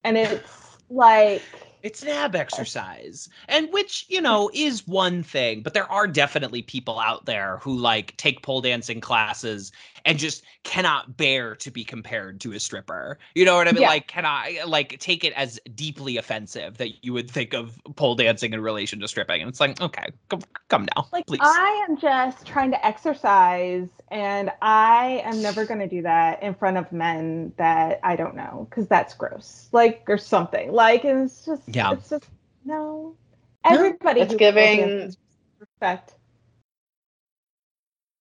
[0.04, 1.42] And it's like
[1.82, 6.62] it's an ab exercise and which you know is one thing but there are definitely
[6.62, 9.70] people out there who like take pole dancing classes
[10.04, 13.82] and just cannot bear to be compared to a stripper you know what i mean
[13.82, 13.88] Yeah.
[13.88, 18.52] like I like take it as deeply offensive that you would think of pole dancing
[18.52, 21.96] in relation to stripping and it's like okay come, come now like please I am
[21.98, 26.90] just trying to exercise and I am never going to do that in front of
[26.92, 29.68] men that I don't know cuz that's gross.
[29.72, 30.72] Like or something.
[30.72, 31.92] Like and it's just Yeah.
[31.92, 32.28] it's just
[32.64, 33.16] no.
[33.64, 35.18] Everybody It's giving- dances
[35.58, 36.14] respect.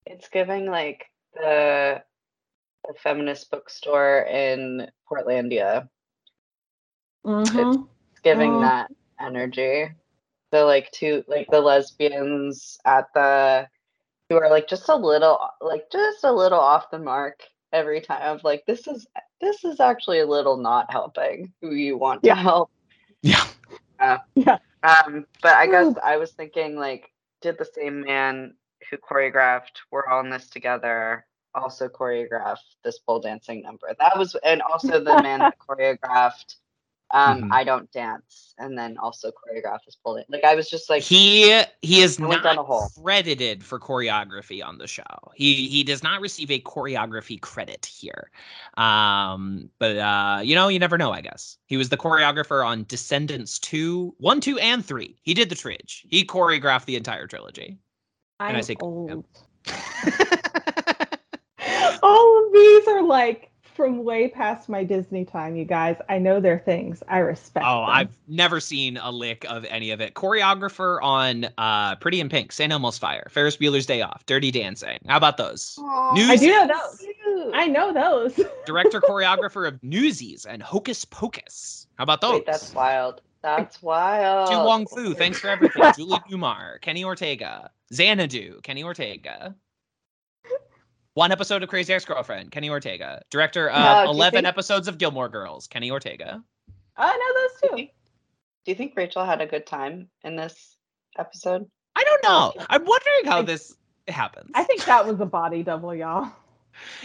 [0.06, 2.04] It's giving like the,
[2.88, 5.89] the feminist bookstore in Portlandia.
[7.26, 7.60] Mhm.
[8.12, 8.62] It's giving Mm.
[8.62, 9.89] that energy.
[10.52, 13.67] The like two like the lesbians at the
[14.30, 17.41] who are like just a little like just a little off the mark
[17.72, 19.08] every time of like this is
[19.41, 22.36] this is actually a little not helping who you want Yeah.
[22.36, 22.72] to help.
[23.24, 23.46] yeah
[24.36, 24.60] Yeah.
[24.84, 27.10] Um, but I guess I was thinking like,
[27.41, 28.56] did the same man
[28.89, 33.88] who choreographed "We're All in This Together" also choreographed this pole dancing number?
[34.00, 36.56] That was, and also the man that choreographed
[37.12, 37.50] um, Mhm.
[37.52, 40.15] "I Don't Dance," and then also choreographed this pole.
[40.15, 42.89] Dan- like I was just like, he he is I went down a not hole.
[43.04, 45.04] credited for choreography on the show.
[45.36, 48.32] He he does not receive a choreography credit here.
[48.78, 51.12] Um, but uh, you know, you never know.
[51.12, 55.15] I guess he was the choreographer on Descendants 2, 1, 2, and 3.
[55.22, 56.06] He did the tridge.
[56.10, 57.78] He choreographed the entire trilogy.
[58.50, 59.26] I'm I say- old.
[62.02, 65.98] All of these are like from way past my Disney time, you guys.
[66.10, 67.02] I know their things.
[67.08, 67.90] I respect Oh, them.
[67.90, 70.14] I've never seen a lick of any of it.
[70.14, 72.72] Choreographer on uh Pretty in Pink, St.
[72.72, 75.00] Elmo's Fire, Ferris Bueller's Day Off, Dirty Dancing.
[75.08, 75.78] How about those?
[76.14, 77.06] News- I do know those.
[77.54, 78.40] I know those.
[78.66, 81.88] Director choreographer of Newsies and Hocus Pocus.
[81.98, 82.34] How about those?
[82.34, 83.22] Wait, that's wild.
[83.44, 84.50] That's wild.
[84.50, 85.84] To Wong Foo, thanks for everything.
[85.96, 89.54] Julie Newmar, Kenny Ortega, Xanadu, Kenny Ortega.
[91.16, 93.22] One episode of Crazy Ex-Girlfriend, Kenny Ortega.
[93.30, 96.42] Director of Now, do you 11 think- episodes of Gilmore Girls, Kenny Ortega.
[96.98, 97.18] I
[97.62, 97.88] know those too.
[98.66, 100.78] Do you think Rachel had a good time in this
[101.20, 101.70] episode?
[101.96, 102.54] I don't know.
[102.70, 103.76] I'm wondering how this
[104.08, 104.52] happens.
[104.56, 106.32] I think that was a body double, y'all.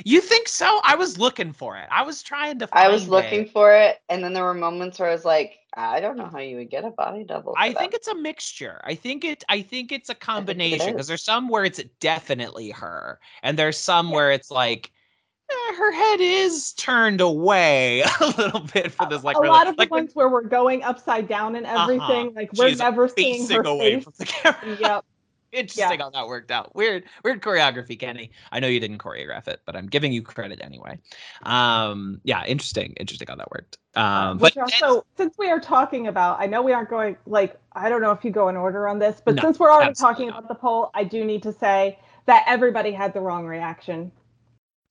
[0.04, 0.80] You think so?
[0.84, 1.86] I was looking for it.
[1.90, 3.52] I was trying to find I was looking it.
[3.52, 6.38] for it, and then there were moments where I was like, I don't know how
[6.38, 7.54] you would get a body double.
[7.56, 7.98] I for think that.
[7.98, 8.80] it's a mixture.
[8.84, 13.20] I think it I think it's a combination because there's some where it's definitely her
[13.42, 14.90] and there's some where it's like
[15.50, 19.66] eh, her head is turned away a little bit for this like a really- lot
[19.68, 22.78] of the like when ones where we're going upside down and everything, like we're She's
[22.78, 24.04] never seeing her away face.
[24.04, 24.76] from the camera.
[24.80, 25.04] Yep.
[25.52, 26.74] Interesting how that worked out.
[26.74, 28.30] Weird, weird choreography, Kenny.
[28.52, 30.98] I know you didn't choreograph it, but I'm giving you credit anyway.
[31.44, 33.78] Um, yeah, interesting, interesting how that worked.
[33.94, 37.58] Um, Which but also, since we are talking about, I know we aren't going like
[37.72, 39.94] I don't know if you go in order on this, but No, since we're already
[39.94, 40.38] talking not.
[40.38, 44.12] about the pole, I do need to say that everybody had the wrong reaction.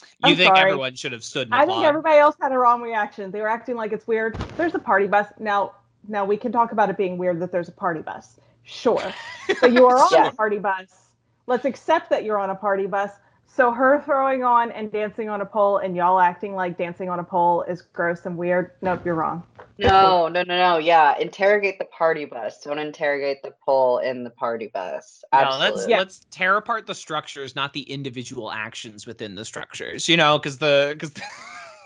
[0.01, 0.71] you I'm think sorry.
[0.71, 3.29] everyone should have stood I think everybody else had a wrong reaction.
[3.29, 4.35] They were acting like it's weird.
[4.57, 5.73] There's a party bus now.
[6.07, 8.39] Now we can talk about it being weird that there's a party bus.
[8.67, 9.13] Sure,
[9.61, 10.27] but you are on Yeah.
[10.27, 11.09] a party bus.
[11.47, 13.11] Let's accept that you're on a party bus.
[13.47, 17.19] So her throwing on and dancing on a pole and y'all acting like dancing on
[17.19, 18.71] a pole is gross and weird.
[18.81, 19.41] Nope, you're wrong.
[19.79, 20.77] No, no, no, no.
[20.79, 22.61] Yeah, interrogate the party bus.
[22.61, 25.23] Don't interrogate the pole in the party bus.
[25.31, 30.09] No, let's let's tear apart the structures, not the individual actions within the structures.
[30.09, 31.11] You know, because the because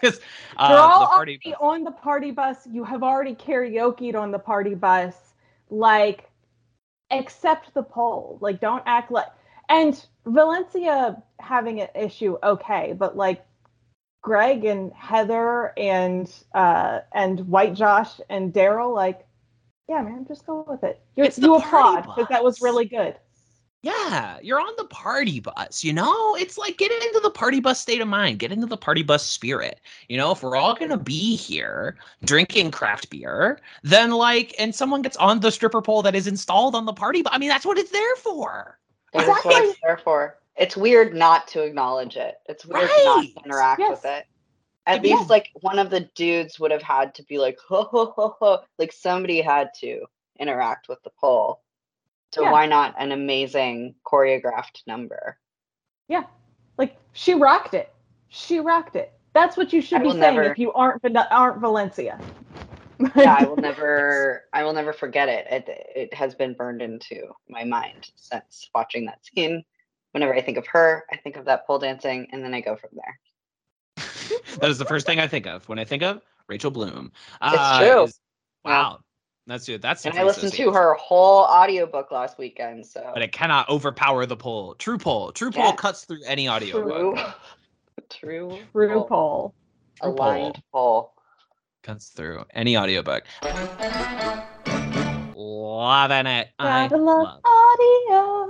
[0.01, 0.19] because
[0.57, 1.39] uh, You're all the party.
[1.43, 2.65] already on the party bus.
[2.65, 5.13] You have already karaokeed on the party bus.
[5.69, 6.30] Like,
[7.11, 8.37] accept the pole.
[8.41, 9.27] Like, don't act like.
[9.69, 13.45] And Valencia having an issue, okay, but like
[14.21, 19.25] Greg and Heather and uh and White Josh and Daryl, like,
[19.87, 21.01] yeah, man, just go with it.
[21.15, 23.15] you It's the you applaud because that was really good.
[23.83, 26.35] Yeah, you're on the party bus, you know?
[26.35, 29.25] It's like get into the party bus state of mind, get into the party bus
[29.25, 29.79] spirit.
[30.07, 35.01] You know, if we're all gonna be here drinking craft beer, then like, and someone
[35.01, 37.33] gets on the stripper pole that is installed on the party bus.
[37.33, 38.77] I mean, that's what it's there for.
[39.13, 40.37] That is what it's there for.
[40.57, 42.35] It's weird not to acknowledge it.
[42.47, 43.89] It's weird not to interact Yes.
[43.89, 44.25] with it.
[44.85, 48.13] At least like one of the dudes would have had to be like, ho ho
[48.15, 48.59] ho ho.
[48.77, 50.05] Like somebody had to
[50.39, 51.61] interact with the pole.
[52.33, 52.51] So Yeah.
[52.51, 55.37] why not an amazing choreographed number?
[56.07, 56.23] Yeah.
[56.77, 57.93] Like she rocked it.
[58.29, 59.13] She rocked it.
[59.33, 62.19] That's what you should I be saying never- if you aren't aren't Valencia.
[63.15, 65.47] Yeah, I will never I will never forget it.
[65.49, 69.63] It it has been burned into my mind since watching that scene.
[70.11, 72.75] Whenever I think of her, I think of that pole dancing and then I go
[72.75, 73.19] from there.
[74.59, 77.11] that is the first thing I think of when I think of Rachel Bloom.
[77.41, 78.03] It's uh, true.
[78.03, 78.19] is-
[78.65, 78.99] wow.
[79.47, 79.81] That's it.
[79.81, 84.25] That's And I listened to her whole audiobook last weekend, so But it cannot overpower
[84.25, 84.75] the pole.
[84.75, 85.31] True pole.
[85.31, 85.75] True pole Yeah.
[85.75, 86.71] cuts through any audio.
[86.81, 87.19] true, book.
[88.09, 89.07] true, True pole.
[89.07, 89.55] pole.
[90.01, 90.15] True pole.
[90.15, 91.13] aligned pole.
[91.83, 93.23] Cuts through any audiobook.
[95.35, 96.49] Loving it.
[96.59, 97.41] I Gotta love love.
[97.43, 98.40] audio.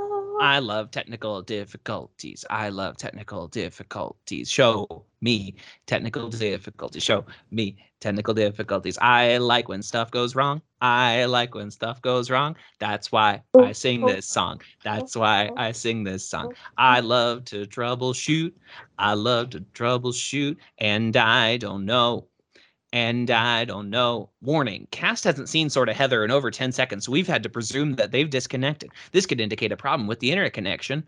[0.42, 2.44] I love technical difficulties.
[2.50, 4.50] I love technical difficulties.
[4.50, 5.54] Show me
[5.86, 7.04] technical difficulties.
[7.04, 8.98] Show me technical difficulties.
[9.00, 10.64] I like when stuff goes wrong.
[10.82, 12.56] I like when stuff goes wrong.
[12.80, 14.62] That's why I sing this song.
[14.84, 16.56] That's why I sing this song.
[16.76, 18.54] I love to troubleshoot.
[18.98, 20.58] I love to troubleshoot.
[20.80, 22.30] And I don't know.
[22.94, 24.30] And I don't know.
[24.42, 27.06] Warning cast hasn't seen Sort of Heather in over 10 seconds.
[27.06, 28.92] So we've had to presume that they've disconnected.
[29.14, 31.06] This could indicate a problem with the internet connection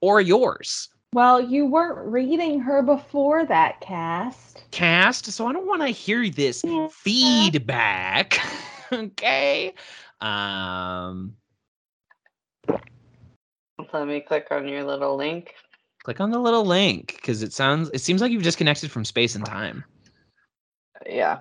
[0.00, 0.88] or yours.
[1.12, 4.64] Well, you weren't reading her before that cast.
[4.70, 6.86] Cast, so I don't want to hear this Yeah.
[6.90, 8.38] feedback.
[8.92, 9.72] okay.
[10.20, 11.36] Um
[13.92, 15.54] Let me click on your little link.
[16.02, 19.34] click on the little link because it sounds it seems like you've disconnected from space
[19.34, 19.84] and time.
[21.06, 21.40] Yeah.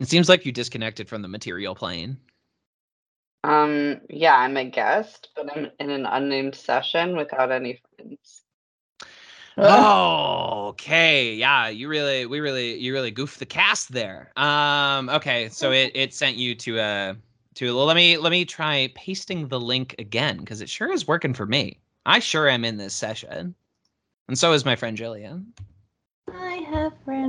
[0.00, 2.18] It seems like you disconnected from the material plane.
[3.42, 4.00] Um.
[4.08, 8.44] Yeah, I'm a guest, but I'm in an unnamed session without any friends.
[9.56, 11.34] Oh, okay.
[11.34, 14.32] Yeah, you really we really you really goofed the cast there.
[14.36, 17.16] Um okay, so it it sent you to a
[17.54, 21.06] to well, let me let me try pasting the link again because it sure is
[21.06, 21.78] working for me.
[22.04, 23.54] I sure am in this session.
[24.28, 25.46] And so is my friend Jillian.
[26.32, 26.83] I have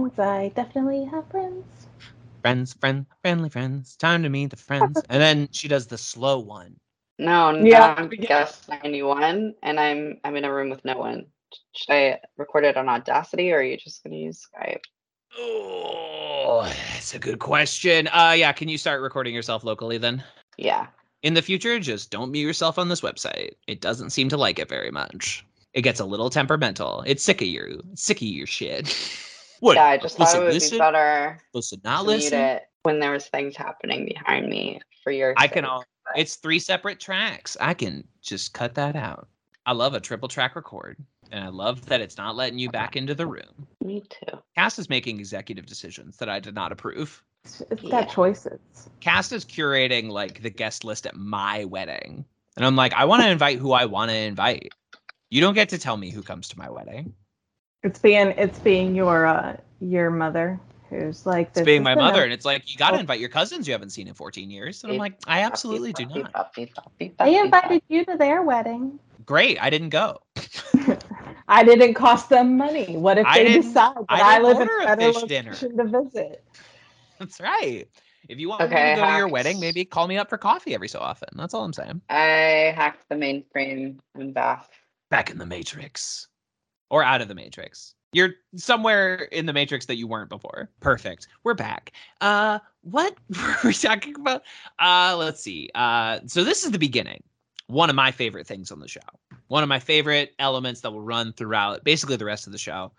[0.09, 0.19] friends.
[0.29, 1.87] I definitely have friends.
[2.41, 3.95] Friends, friend, friendly friends.
[3.95, 5.01] Time to meet the friends.
[5.09, 6.75] And then she does the slow one.
[7.17, 10.97] No, now Yeah, I'm we guest 91, and I'm I'm in a room with no
[10.97, 11.27] one.
[11.75, 14.81] Should I record it on Audacity, or are you just gonna use Skype?
[15.37, 18.07] Oh, that's a good question.
[18.07, 20.23] Uh yeah, can you start recording yourself locally then?
[20.57, 20.87] Yeah.
[21.23, 23.51] In the future, just don't mute yourself on this website.
[23.67, 25.45] It doesn't seem to like it very much.
[25.73, 27.03] It gets a little temperamental.
[27.07, 27.81] It's sick of you.
[27.93, 28.95] It's sick of your shit.
[29.59, 29.75] what?
[29.75, 30.75] Yeah, I just supposed thought it would listen?
[30.75, 32.39] be better Supposed to not to mute listen?
[32.39, 35.33] it when there was things happening behind me for your.
[35.37, 35.71] I can sake.
[35.71, 35.83] all.
[36.15, 37.57] It's three separate tracks.
[37.59, 39.27] I can just cut that out.
[39.65, 40.97] I love a triple track record,
[41.31, 43.67] and I love that it's not letting you back into the room.
[43.83, 44.37] Me too.
[44.55, 47.23] Cast is making executive decisions that I did not approve.
[47.43, 48.01] It's, it's Yeah.
[48.01, 48.59] got choices.
[48.99, 52.23] Cast is curating like the guest list at my wedding,
[52.55, 54.69] and I'm like, I want to invite who I want to invite.
[55.31, 57.15] You don't get to tell me who comes to my wedding.
[57.85, 61.61] It's being it's being your uh your mother who's like this.
[61.61, 63.73] It's being my mother, no- and it's like you got to invite your cousins you
[63.73, 64.83] haven't seen in 14 years.
[64.83, 66.33] And I'm like, I absolutely do not.
[66.33, 67.63] bop, beep, bop, beep, They bop, beep, bop.
[67.63, 68.99] invited you to their wedding.
[69.25, 70.19] Great, I didn't go.
[71.47, 72.97] I didn't cost them money.
[72.97, 75.13] What if I they didn't- decide that I I, didn't live in a a better
[75.13, 75.53] fish dinner.
[75.53, 76.43] to visit?
[77.19, 77.87] That's right.
[78.27, 80.39] If you want Okay, me to go to your wedding, maybe call me up for
[80.39, 81.29] coffee every so often.
[81.35, 82.01] That's all I'm saying.
[82.09, 84.71] I hacked the mainframe and back.
[85.11, 86.27] Back in the Matrix.
[86.89, 87.95] Or out of the Matrix.
[88.13, 90.69] You're somewhere in the Matrix that you weren't before.
[90.79, 91.27] Perfect.
[91.43, 91.91] We're back.
[92.21, 94.43] Uh what were we talking about?
[94.79, 95.69] Uh let's see.
[95.75, 97.23] Uh so this is the beginning.
[97.67, 98.99] One of my favorite things on the show.
[99.47, 102.91] One of my favorite elements that will run throughout basically the rest of the show.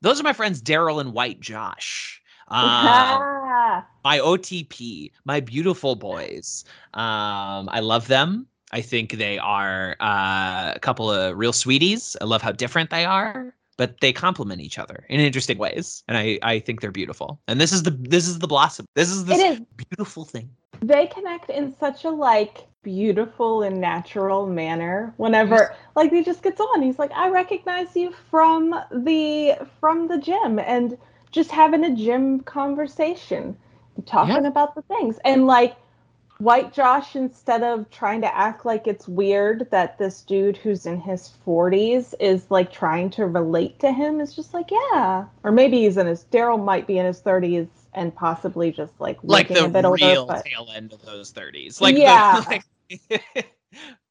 [0.00, 2.22] Those are my friends Daryl and White Josh.
[2.48, 6.64] Uh, my OTP, my beautiful boys.
[6.94, 8.46] Um, I love them.
[8.72, 12.16] I think they are uh, a couple of real sweeties.
[12.20, 16.16] I love how different they are, but they complement each other in interesting ways, and
[16.18, 17.40] I I think they're beautiful.
[17.48, 18.86] And this is the this is the blossom.
[18.94, 19.60] This is this is.
[19.76, 20.50] beautiful thing.
[20.80, 26.60] they connect in such a like beautiful and natural manner whenever like he just gets
[26.60, 30.96] on he's like i recognize you from the from the gym and
[31.32, 33.56] just having a gym conversation
[34.06, 34.48] talking Yeah.
[34.48, 35.76] about the things and like
[36.38, 41.00] white josh instead of trying to act like it's weird that this dude who's in
[41.00, 45.82] his 40s is like trying to relate to him is just like yeah or maybe
[45.82, 49.64] he's in his daryl might be in his 30s and possibly just like like looking
[49.64, 51.80] the a bit older, real but- tail end of those 30s.
[51.80, 52.40] Like, Yeah.
[52.40, 52.46] the,
[53.00, 53.46] like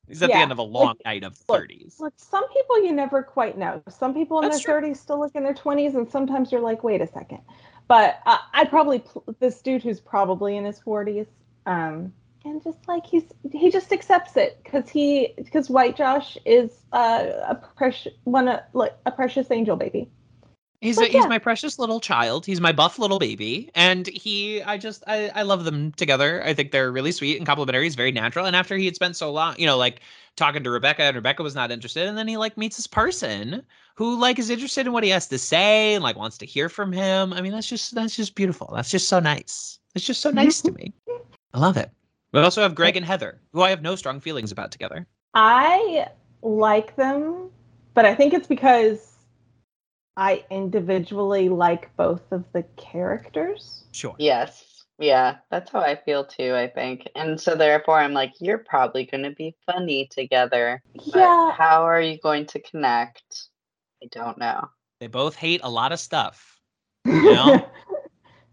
[0.08, 2.00] he's at the end of a long like, night of look, 30s.
[2.00, 3.82] Look, some people you never quite know.
[3.88, 6.84] Some people in That's their 30s still look in their 20s, and sometimes you're like,
[6.84, 7.40] wait a second.
[7.88, 11.28] But uh, I'd probably pl- this dude who's probably in his 40s,
[11.66, 12.14] um,
[12.46, 17.26] and just like he's he just accepts it because he because White Josh is uh,
[17.48, 20.10] a precious one a, like a precious angel baby.
[20.82, 22.46] He's But a, he's my precious little child.
[22.46, 26.44] He's my buff little baby, and he I just I I love them together.
[26.44, 27.86] I think they're really sweet and complimentary.
[27.86, 28.46] He's very natural.
[28.46, 30.02] And after he had spent so long, you know, like
[30.36, 33.64] talking to Rebecca, and Rebecca was not interested, and then he like meets this person
[33.96, 36.70] who like is interested in what he has to say and like wants to hear
[36.70, 37.34] from him.
[37.34, 38.72] I mean, that's just that's just beautiful.
[38.76, 39.80] That's just so nice.
[39.96, 40.94] It's just so nice to me.
[41.54, 41.90] I love it.
[42.32, 45.08] We also have Greg and Heather, who I have no strong feelings about together.
[45.34, 46.08] I
[46.42, 47.50] like them,
[47.94, 49.16] but I think it's because
[50.18, 53.86] I individually like both of the characters.
[53.92, 54.16] Sure.
[54.18, 54.84] Yes.
[54.98, 57.10] Yeah, that's how I feel too, I think.
[57.16, 60.82] And so therefore I'm like, you're probably gonna be funny together.
[60.94, 63.50] But Yeah, how are you going to connect?
[64.02, 64.70] I don't know.
[65.00, 66.60] They both hate a lot of stuff.
[67.06, 67.70] You know?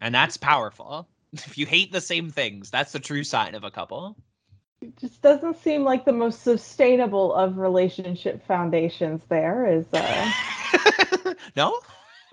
[0.00, 1.08] And that's powerful.
[1.46, 4.16] If you hate the same things, that's the true sign of a couple.
[4.82, 11.78] It just doesn't seem like the most sustainable of relationship foundations there is uh no?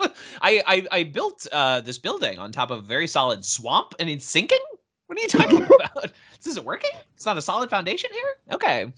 [0.42, 4.08] I, I I built uh, this building on top of a very solid swamp and
[4.08, 4.58] it's sinking?
[5.06, 6.12] What are you talking about?
[6.38, 6.90] This isn't working?
[7.14, 8.54] It's not a solid foundation here?
[8.54, 8.92] Okay.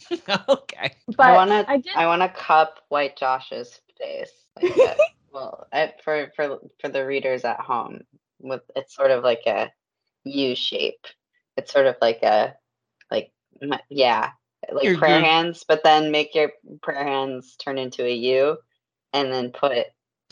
[0.48, 0.94] okay.
[1.16, 4.30] but I wanna I did I wanna cup white Josh's face.
[4.60, 4.98] Like
[5.32, 8.02] well, I, for for for the readers at home,
[8.38, 9.70] with it's sort of like a
[10.24, 11.06] U shape.
[11.56, 12.54] It's sort of like a
[13.10, 13.32] like
[13.88, 14.30] yeah,
[14.72, 16.52] like You're- prayer you're- hands, but then make your
[16.82, 18.56] prayer hands turn into a U,
[19.12, 19.86] and then put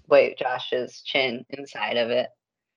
[0.06, 2.28] white Josh's chin inside of it.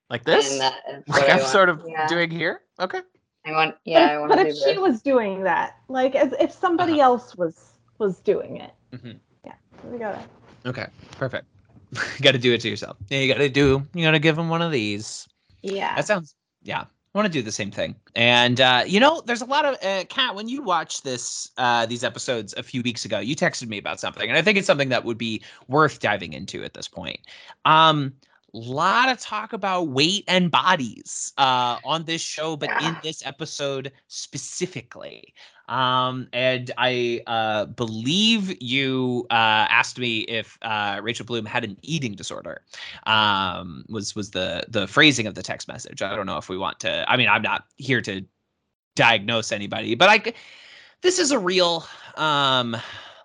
[0.09, 0.51] Like this?
[0.51, 2.07] And that is like I I'm sort of yeah.
[2.07, 2.61] doing here?
[2.79, 3.01] Okay.
[3.45, 4.79] I want yeah, I but, want but to do if she this.
[4.79, 7.03] was doing that, like as if somebody Uh-huh.
[7.03, 8.71] else was was doing it.
[8.93, 9.19] Mhm.
[9.45, 9.53] Yeah.
[9.89, 10.25] We got it.
[10.67, 10.87] Okay.
[11.11, 11.45] Perfect.
[11.91, 12.97] you got to do it to yourself.
[13.09, 13.85] Yeah, you got to do.
[13.93, 15.27] You got to give them one of these.
[15.61, 15.95] Yeah.
[15.95, 16.85] That sounds yeah.
[17.13, 17.95] I want to do the same thing.
[18.15, 20.35] And uh, you know, there's a lot of uh, Kat.
[20.35, 23.99] When you watched this uh, these episodes a few weeks ago, you texted me about
[23.99, 27.19] something, and I think it's something that would be worth diving into at this point.
[27.65, 28.13] Um,
[28.53, 33.91] lot of talk about weight and bodies uh, on this show, but in this episode
[34.07, 35.33] specifically.
[35.69, 41.77] Um, and I uh, believe you uh, asked me if uh, Rachel Bloom had an
[41.81, 42.61] eating disorder.
[43.05, 46.01] Um, was was the the phrasing of the text message?
[46.01, 47.09] I don't know if we want to.
[47.09, 48.23] I mean, I'm not here to
[48.95, 50.33] diagnose anybody, but I.
[51.01, 51.85] This is a real
[52.15, 52.77] um,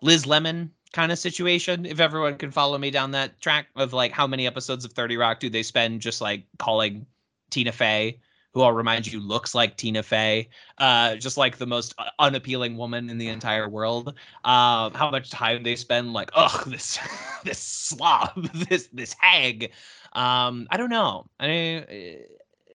[0.03, 1.87] Liz Lemon kind of situation.
[1.87, 5.17] If everyone can follow me down that track of like how many episodes of Thirty
[5.17, 7.07] Rock do they spend just like calling
[7.51, 8.19] Tina Fey,
[8.53, 12.77] who I'll remind you looks like Tina Fey, uh, just like the most uh, unappealing
[12.77, 14.09] woman in the entire world.
[14.45, 16.99] Um, how much time they spend like, ugh, this
[17.45, 19.71] this slob, this this hag.
[20.15, 21.27] Um, I don't know.
[21.39, 22.25] I uh,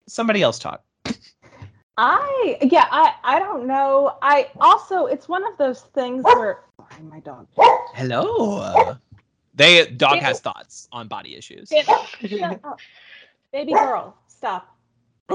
[0.07, 0.81] somebody else talk.
[1.97, 4.15] I yeah, I I don't know.
[4.21, 6.61] I also it's one of those things where
[6.93, 7.47] sorry, my dog.
[7.93, 8.97] Hello.
[9.55, 10.21] They dog Ew.
[10.21, 11.69] has thoughts on body issues.
[11.69, 14.75] Baby girl, stop.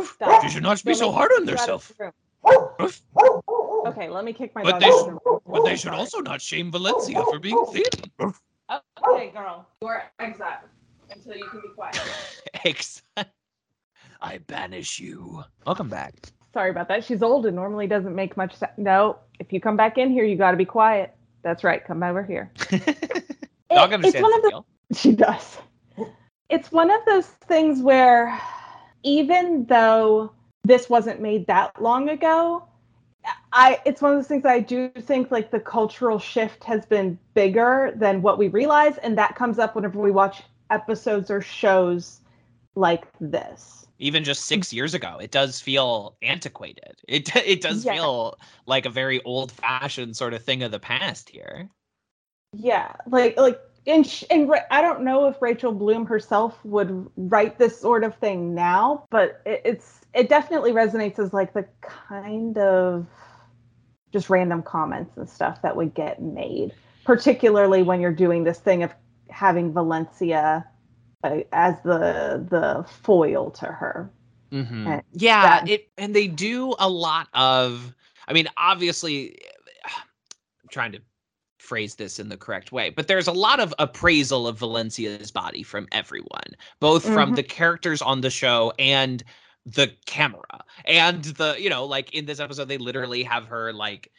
[0.04, 0.42] Stop.
[0.42, 1.92] You should not be You're so hard on me go out of themselves.
[1.98, 3.02] the Oof.
[3.16, 3.42] room.
[3.86, 4.80] Okay, let me kick my But dog.
[4.80, 5.38] they out should- the.
[5.46, 8.34] But they should also not shame Valencia for being thin.
[8.70, 8.80] Oh,
[9.14, 10.68] okay, girl, you are exiled
[11.10, 11.98] until you can be quiet.
[12.64, 13.02] Ex-
[14.20, 15.42] I banish you.
[15.64, 16.14] Welcome back.
[16.52, 17.02] Sorry about that.
[17.04, 18.72] She's old and normally doesn't make much sense.
[18.76, 21.16] No, if you come back in here, you got to be quiet.
[21.42, 21.84] That's right.
[21.84, 22.52] Come over here.
[23.74, 24.62] Dog It- it's understands one the of the.
[24.94, 25.58] She does.
[26.48, 28.40] It's one of those things where
[29.02, 30.32] even though
[30.64, 32.64] this wasn't made that long ago,
[33.52, 37.18] I it's one of those things I do think like the cultural shift has been
[37.34, 42.20] bigger than what we realize and that comes up whenever we watch episodes or shows
[42.74, 43.87] like this.
[43.98, 44.46] Even just mm.
[44.46, 47.00] six years ago, it does feel antiquated.
[47.08, 47.94] It it does Yeah.
[47.94, 51.68] feel like a very old fashioned sort of thing of the past here.
[52.56, 57.58] Yeah, like like and, sh- and I don't know if Rachel Bloom herself would write
[57.58, 62.58] this sort of thing now, but it, it's it definitely resonates as like the kind
[62.58, 63.06] of
[64.12, 66.74] just random comments and stuff that would get made,
[67.04, 68.94] particularly when you're doing this thing of
[69.30, 70.66] having Valencia
[71.24, 74.10] uh, as the the foil to her.
[74.52, 74.86] Mhm.
[74.86, 77.94] And Yeah, that- it and they do a lot of.
[78.26, 79.38] I mean, obviously,
[79.84, 81.00] I'm trying to
[81.58, 85.62] phrase this in the correct way, but there's a lot of appraisal of Valencia's body
[85.62, 87.36] from everyone, both from Mhm.
[87.36, 89.22] the characters on the show and
[89.66, 94.10] the camera, and the you know, like in this episode, they literally have her like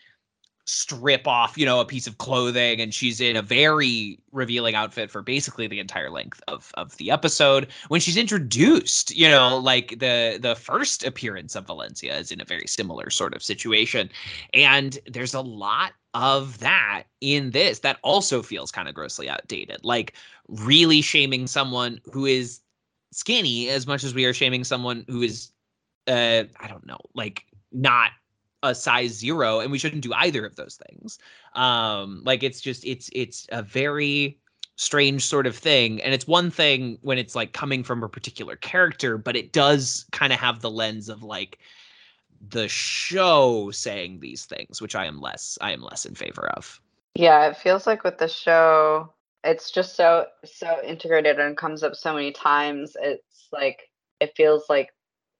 [0.69, 5.09] strip off, you know, a piece of clothing and she's in a very revealing outfit
[5.09, 7.67] for basically the entire length of of the episode.
[7.87, 12.45] When she's introduced, you know, like the the first appearance of Valencia is in a
[12.45, 14.11] very similar sort of situation.
[14.53, 19.83] And there's a lot of that in this that also feels kind of grossly outdated.
[19.83, 20.13] Like
[20.47, 22.59] really shaming someone who is
[23.11, 25.51] skinny as much as we are shaming someone who is
[26.07, 28.11] uh I don't know, like not
[28.63, 31.17] a size zero and we shouldn't do either of those things
[31.55, 34.37] um like it's just it's it's a very
[34.75, 38.55] strange sort of thing and it's one thing when it's like coming from a particular
[38.55, 41.59] character but it does kind of have the lens of like
[42.49, 46.79] the show saying these things which i am less i am less in favor of
[47.15, 51.95] Yeah, it feels like with the show, it's just so so integrated and comes up
[51.95, 52.95] so many times.
[53.01, 53.81] It's like
[54.19, 54.89] it feels like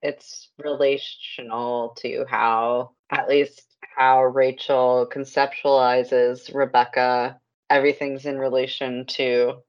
[0.02, 3.62] it's relational to how at least
[3.96, 7.40] how Rachel conceptualizes Rebecca.
[7.70, 9.64] Everything's in relation to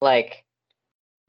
[0.00, 0.44] like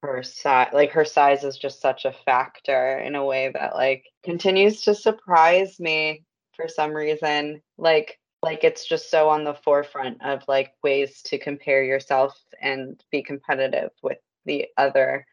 [0.02, 4.04] her size like her size is just such a factor in a way that like
[4.24, 6.24] continues to surprise me
[6.56, 11.38] for some reason like like it's just so on the forefront of like ways to
[11.38, 15.26] compare yourself and be competitive with the other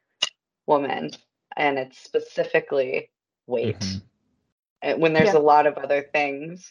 [0.66, 1.10] woman
[1.56, 3.10] and it's specifically
[3.48, 4.02] weight Mhm.
[4.82, 5.38] And when there's Yeah.
[5.38, 6.70] a lot of other things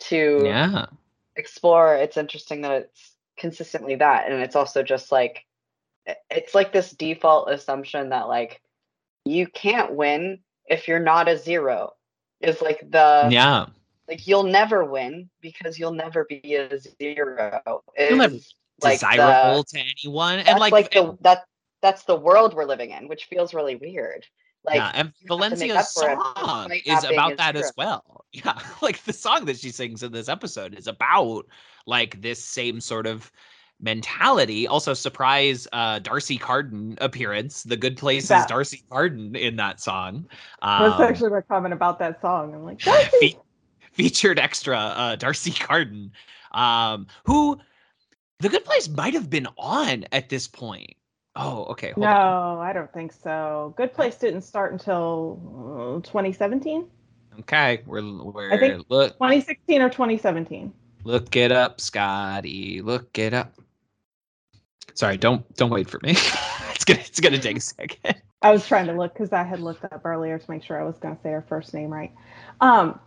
[0.00, 0.86] to yeah.
[1.36, 5.44] explore it's interesting that it's consistently that and it's also just like
[6.06, 8.60] eh, it's like this default assumption that like
[9.24, 11.92] you can't win if you're not a zero
[12.40, 13.66] is like the yeah.
[14.08, 19.62] like you'll never win because you'll never be a zero You'll never is, like desirable
[19.62, 21.44] the, to anyone and like, like, the that
[21.82, 24.26] that's the world we're living in which feels really weird
[24.64, 27.32] like yeah, and you have to make Valencia's up for it song despite is about
[27.32, 28.16] a that as well.
[28.32, 31.46] Yeah, like the song that she sings in this episode is about
[31.86, 33.32] like this same sort of
[33.80, 34.68] mentality.
[34.68, 37.64] Also, surprise uh D'Arcy Carden appearance.
[37.64, 40.26] The Good Place is D'Arcy Carden in that song.
[40.62, 42.54] That's Um, actually my comment about that song.
[42.54, 42.80] I'm like,
[43.20, 43.38] fe-
[43.92, 46.12] featured extra uh D'Arcy Carden,
[46.52, 47.58] um, who
[48.38, 50.94] the Good Place might have been on at this point.
[51.36, 51.92] Oh, okay.
[51.92, 52.58] Hold no, on.
[52.58, 53.72] I don't think so.
[53.76, 56.86] Good Place didn't start until uh, 2017,
[57.40, 60.72] Okay, we're we're I think- look 2016 or 2017.
[61.04, 62.82] Look it up, Scotty.
[62.82, 63.54] Look it up.
[64.94, 66.10] Sorry, don't don't wait for me.
[66.74, 68.16] it's gonna it's gonna take a second.
[68.42, 70.84] I was trying to look because I had looked up earlier to make sure I
[70.84, 72.12] was to say her first name right.
[72.60, 72.98] Um,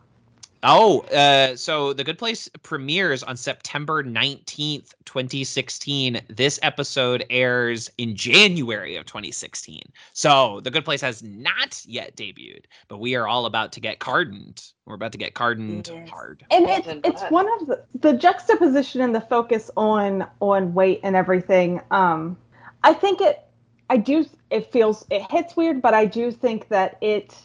[0.65, 6.21] Oh, uh, so The Good Place premieres on September 19th, 2016.
[6.29, 9.81] This episode airs in January of 2016.
[10.13, 13.99] So The Good Place has not yet debuted, but we are all about to get
[13.99, 14.63] cardened.
[14.85, 16.09] We're about to get cardened Yes.
[16.09, 16.45] hard.
[16.49, 21.01] and Well it's it's one of the, the juxtaposition and the focus on on weight
[21.03, 21.81] and everything.
[21.91, 22.37] Um,
[22.83, 23.41] I think it.
[23.89, 24.25] I do.
[24.49, 27.35] It feels it hits weird, but I do think that it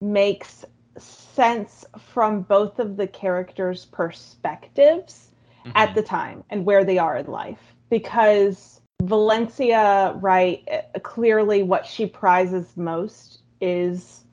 [0.00, 0.64] makes
[1.00, 5.30] sense from both of the characters' perspectives
[5.74, 5.94] at Mhm.
[5.94, 12.06] the time and where they are in life because Valencia, right, uh, clearly what she
[12.06, 14.24] prizes most is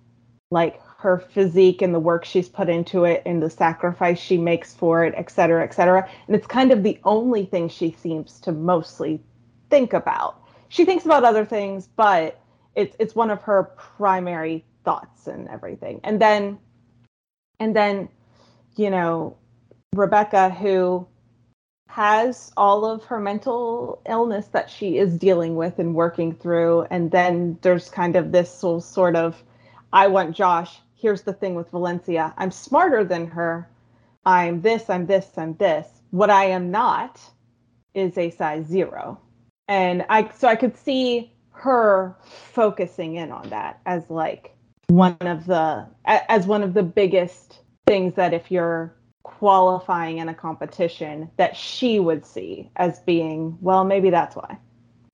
[0.52, 4.74] like her physique and the work she's put into it and the sacrifice she makes
[4.74, 6.08] for it, et cetera, et cetera.
[6.28, 9.22] And it's kind of the only thing she seems to mostly
[9.70, 10.42] think about.
[10.70, 12.40] She thinks about other things, but
[12.76, 16.00] it's it's one of her primary thoughts and everything.
[16.04, 16.60] And then
[17.60, 18.10] and then,
[18.76, 19.38] you know,
[19.94, 21.08] Rebecca, who
[21.88, 26.86] has all of her mental illness that she is dealing with and working through.
[26.90, 29.42] And then there's kind of this sort of,
[29.94, 30.80] I want Josh.
[30.96, 33.70] Here's the thing with Valencia I'm smarter than her.
[34.26, 35.88] I'm this, I'm this, I'm this.
[36.12, 37.22] What I am not
[37.94, 39.20] is a size zero.
[39.68, 44.55] And I, so I could see her focusing in on that as like
[44.88, 50.34] one of the, as one of the biggest things that if you're qualifying in a
[50.34, 54.58] competition that she would see as being, well, maybe that's why.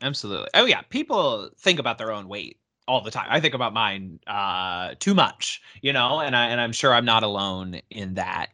[0.02, 0.50] Absolutely.
[0.54, 2.58] Oh yeah, people think about their own weight
[2.88, 3.28] all the time.
[3.30, 7.06] I think about mine uh too much, you know, and I and I'm sure I'm
[7.06, 8.48] not alone in that.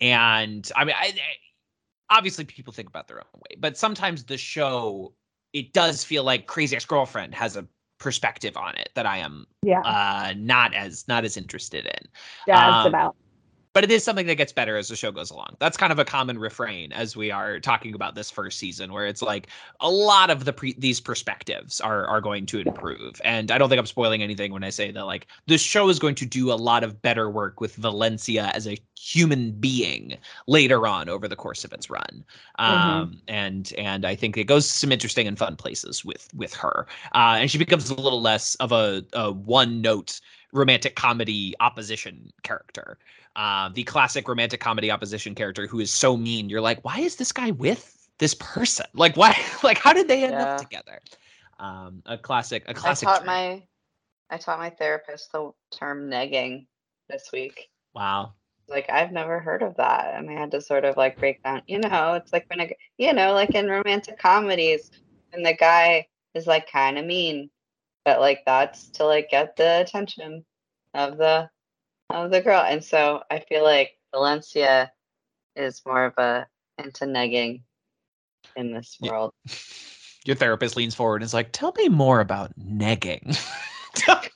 [0.00, 1.12] And I mean, I,
[2.08, 5.12] obviously people think about their own weight, but sometimes the show
[5.52, 7.66] it does feel like Crazy Ex-Girlfriend has a
[8.02, 9.80] perspective on it that I am Yeah.
[9.80, 12.08] uh not as not as interested in.
[12.46, 13.16] Dad's um, about.
[13.72, 15.56] But it is something that gets better as the show goes along.
[15.58, 19.06] That's kind of a common refrain as we are talking about this first season, where
[19.06, 19.48] it's like
[19.80, 23.20] a lot of the pre- these perspectives are are going to improve.
[23.24, 25.98] And I don't think I'm spoiling anything when I say that like the show is
[25.98, 30.16] going to do a lot of better work with Valencia as a human being
[30.46, 32.24] later on over the course of its run.
[32.58, 36.86] Um, and and I think it goes some interesting and fun places with with her.
[37.14, 40.20] Uh, and she becomes a little less of a, a one note
[40.52, 42.98] romantic comedy opposition character
[43.36, 46.48] uh, the classic romantic comedy opposition character who is so mean.
[46.48, 48.86] You're like, why is this guy with this person?
[48.94, 49.34] Like, why?
[49.62, 50.42] Like, how did they end Yeah.
[50.42, 51.00] up together?
[51.58, 53.08] Um, a classic, a classic.
[53.08, 53.26] I taught trait.
[53.26, 53.62] my
[54.30, 56.66] I taught my therapist the term negging
[57.08, 57.68] this week.
[57.94, 58.32] wow.
[58.68, 61.62] Like I've never heard of that, and I had to sort of like break down.
[61.66, 64.90] You know, it's like when a, you know, like in romantic comedies,
[65.32, 67.50] and the guy is like kind of mean,
[68.04, 70.44] but like that's to like get the attention
[70.94, 71.48] of the
[72.10, 72.62] of the girl.
[72.62, 74.92] And so I feel like Valencia
[75.56, 76.46] is more of a
[76.78, 77.62] into negging
[78.56, 79.32] in this world.
[80.24, 83.36] Your therapist leans forward and is like, "Tell me more about negging."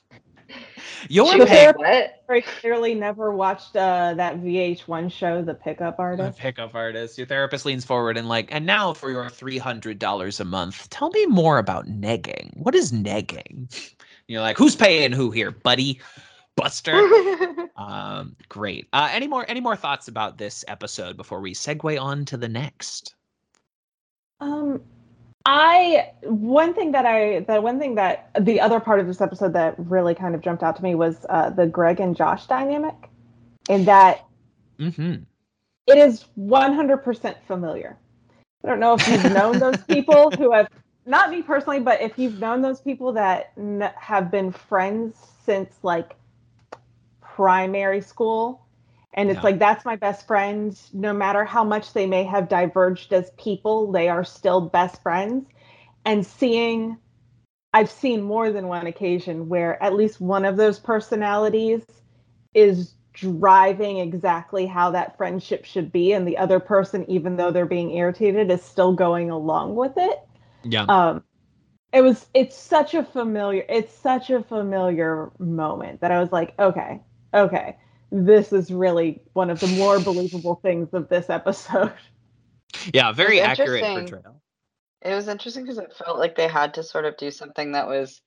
[1.09, 1.75] Your She was pick.
[2.27, 6.37] Very clearly never watched uh, that VH1 show, The Pickup Artist.
[6.37, 7.17] The pickup artist.
[7.17, 10.89] Your therapist leans forward and like, and now for your three hundred dollars a month,
[10.89, 12.55] tell me more about negging.
[12.57, 13.93] What is negging?
[14.27, 16.01] You're like, who's paying who here, buddy?
[16.55, 16.99] Buster.
[17.77, 18.87] Um, great.
[18.91, 22.49] Uh, any more any more thoughts about this episode before we segue on to the
[22.49, 23.13] next?
[24.39, 24.81] Um,
[25.49, 29.53] I one thing that I the one thing that the other part of this episode
[29.53, 32.95] that really kind of jumped out to me was uh, the Greg and Josh dynamic,
[33.69, 34.25] in that
[34.79, 35.23] Mm-hmm.
[35.87, 37.97] it is 100% familiar.
[38.63, 40.67] I don't know if you've known those people who have
[41.05, 45.73] not me personally, but if you've known those people that n- have been friends since
[45.81, 46.17] like
[47.21, 48.66] primary school
[49.17, 49.43] and it's Yeah.
[49.43, 50.79] like that's my best friend.
[50.93, 55.47] No matter how much they may have diverged as people they are still best friends.
[56.05, 56.97] And seeing
[57.73, 61.85] i've seen more than one occasion where at least one of those personalities
[62.53, 66.13] is driving exactly how that friendship should be.
[66.13, 70.19] And the other person even though they're being irritated is still going along with it.
[70.63, 70.89] Yeah.
[70.89, 71.23] um
[71.93, 76.53] it was it's such a familiar it's such a familiar moment that i was like
[76.59, 77.01] okay
[77.33, 77.77] okay
[78.11, 81.93] this is really one of the more believable things of this episode
[82.93, 83.11] yeah.
[83.11, 84.41] Very accurate portrayal.
[85.01, 87.87] It was interesting because it felt like they had to sort of do something that
[87.87, 88.21] was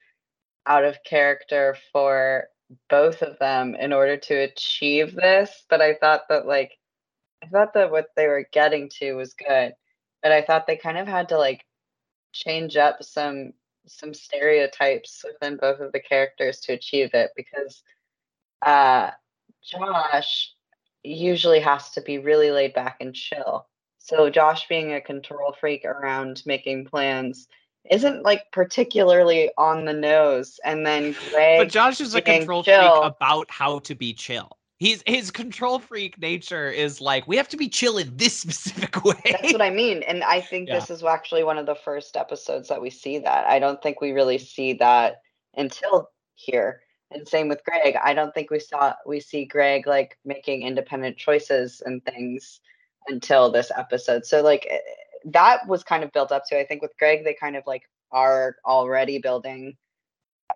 [0.66, 2.44] out of character for
[2.88, 5.64] both of them in order to achieve this.
[5.68, 6.72] But I thought that like
[7.42, 9.74] I thought that what they were getting to was good.
[10.22, 11.64] But I thought they kind of had to like
[12.32, 13.52] change up some
[13.86, 17.82] some stereotypes within both of the characters to achieve it because
[18.62, 19.10] uh
[19.62, 20.54] Josh
[21.02, 23.66] usually has to be really laid back and chill.
[23.98, 27.46] So Josh being a control freak around making plans
[27.90, 30.58] isn't like particularly on the nose.
[30.64, 33.00] And then Greg But Josh is a control chill.
[33.02, 34.56] freak about how to be chill.
[34.78, 39.04] He's his control freak nature is like we have to be chill in this specific
[39.04, 39.20] way.
[39.24, 40.02] That's what I mean.
[40.02, 40.78] And I think Yeah.
[40.80, 43.46] this is actually one of the first episodes that we see that.
[43.46, 45.20] I don't think we really see that
[45.54, 46.82] until here.
[47.10, 47.96] And same with Greg.
[48.02, 52.60] I don't think we saw we see Greg like making independent choices and things
[53.08, 54.24] until this episode.
[54.24, 54.78] So like eh,
[55.26, 56.58] that was kind of built up to.
[56.58, 57.82] I think with Greg they kind of like
[58.12, 59.76] are already building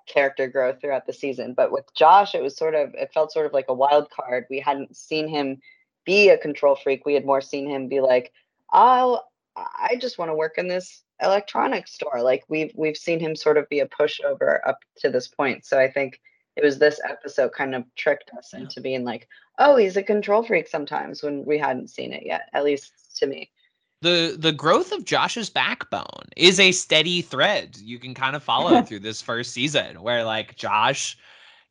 [0.07, 1.55] character growth throughout the season.
[1.55, 4.47] But with Josh it was sort of it felt sort of like a wild card.
[4.49, 5.61] We hadn't seen him
[6.05, 7.05] be a control freak.
[7.05, 8.33] We had more seen him be like,
[8.73, 13.35] "I'll I just want to work in this electronics store." Like we've we've seen him
[13.35, 15.65] sort of be a pushover up to this point.
[15.65, 16.21] So I think
[16.57, 18.61] it was this episode kind of tricked us Yeah.
[18.61, 19.29] into being like,
[19.59, 23.27] "Oh, he's a control freak sometimes" when we hadn't seen it yet, at least to
[23.27, 23.51] me.
[24.03, 28.83] the the growth of Josh's backbone is a steady thread you can kind of follow
[28.87, 31.17] through this first season where like Josh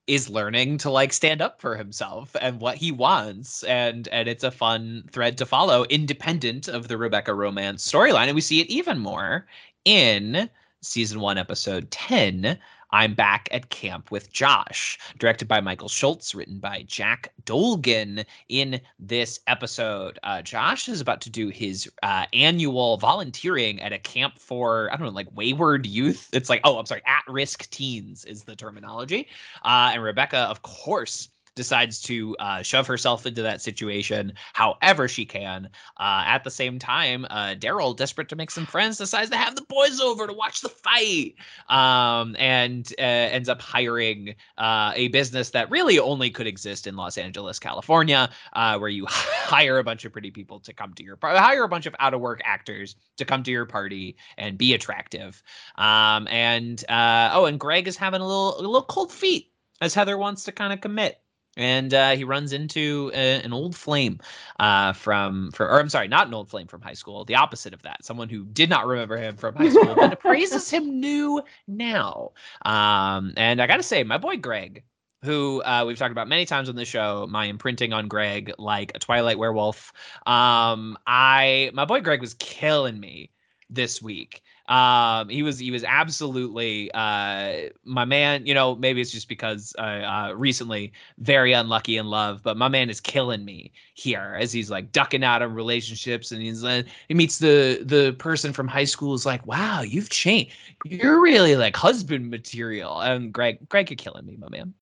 [0.08, 4.44] is learning to like stand up for himself and what he wants and and it's
[4.44, 8.68] a fun thread to follow independent of the Rebecca romance storyline and we see it
[8.68, 9.46] even more
[9.86, 10.50] in
[10.82, 12.58] season 1 episode 10
[12.94, 18.80] I'm Back at Camp with Josh, directed by Michael Schultz, written by Jack Dolgen In
[19.00, 24.38] this episode, uh, Josh is about to do his uh, annual volunteering at a camp
[24.38, 26.30] for, I don't know, like wayward youth.
[26.34, 29.28] It's like, oh, I'm sorry, at risk teens is the terminology.
[29.64, 35.26] Uh, and Rebecca, of course, decides to uh, shove herself into that situation however she
[35.26, 35.70] can.
[35.98, 39.56] Uh, at the same time, uh, Daryl, desperate to make some friends, decides to have
[39.56, 41.36] the boys over to watch the fight
[41.70, 46.96] um, and uh, ends up hiring uh, a business that really only could exist in
[46.96, 51.04] Los Angeles, California, uh, where you hire a bunch of pretty people to come to
[51.04, 54.16] your party, hire a bunch of out of work actors to come to your party
[54.38, 55.44] and be attractive.
[55.76, 59.52] Um, and oh, and Greg is having a little a little cold feet
[59.82, 61.23] as Heather wants to kind of commit
[61.58, 64.20] and uh, he runs into a, an old flame
[64.60, 67.26] uh, from for or I'm sorry, not an old flame from high school.
[67.26, 70.70] The opposite of that, someone who did not remember him from high school, but praises
[70.70, 72.32] him new now.
[72.66, 74.84] Um, and I got to say, my boy Greg,
[75.24, 78.92] who uh, we've talked about many times on the show, my imprinting on Greg like
[78.96, 79.94] a Twilight werewolf.
[80.26, 83.30] Um, I my boy Greg was killing me
[83.70, 84.42] this week.
[84.70, 88.46] Um, he was he was absolutely uh, my man.
[88.46, 92.70] You know, maybe it's just because uh, uh, recently very unlucky in love, but my
[92.70, 96.84] man is killing me here as he's like ducking out of relationships, and he's uh,
[97.10, 100.54] he meets the the person from high school is like, wow, you've changed.
[100.86, 103.02] You're really like husband material.
[103.02, 104.74] And Greg, Greg, you're killing me, my man.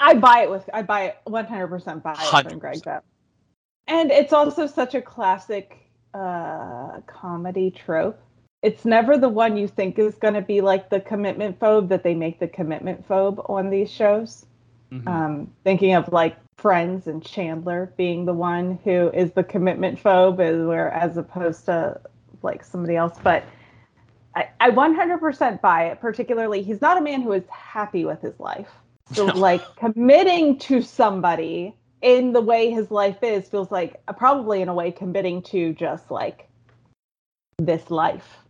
[0.00, 3.00] I buy it with I buy it 100% buy it from Greg though.
[3.86, 5.78] And it's also such a classic
[6.14, 8.20] uh comedy trope
[8.62, 12.04] it's never the one you think is going to be like the commitment phobe that
[12.04, 14.46] they make the commitment phobe on these shows.
[14.92, 15.08] Mm-hmm.
[15.08, 20.38] Um, thinking of like Friends and Chandler being the one who is the commitment phobe,
[20.40, 22.00] as where as opposed to
[22.42, 23.18] like somebody else.
[23.22, 23.42] But
[24.36, 26.00] I, I 100% buy it.
[26.00, 28.68] Particularly, he's not a man who is happy with his life.
[29.12, 34.62] So like committing to somebody in the way his life is feels like uh, probably
[34.62, 36.48] in a way committing to just like
[37.58, 38.41] this life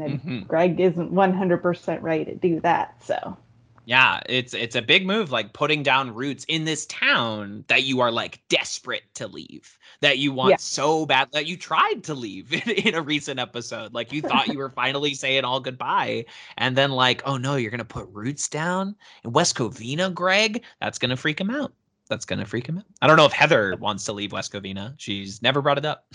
[0.00, 0.40] and mm-hmm.
[0.44, 3.02] Greg isn't 100% ready to do that.
[3.02, 3.36] So
[3.84, 8.00] yeah, it's it's a big move like putting down roots in this town that you
[8.00, 9.76] are like desperate to leave.
[10.00, 10.56] That you want yeah.
[10.58, 13.92] so bad that you tried to leave in, in, a recent episode.
[13.92, 16.26] Like you thought you were finally saying all goodbye
[16.58, 20.62] and then like, "Oh no, you're going to put roots down in West Covina, Greg?"
[20.80, 21.72] That's going to freak him out.
[22.08, 22.84] That's going to freak him out.
[23.00, 24.94] I don't know if Heather wants to leave West Covina.
[24.96, 26.06] She's never brought it up.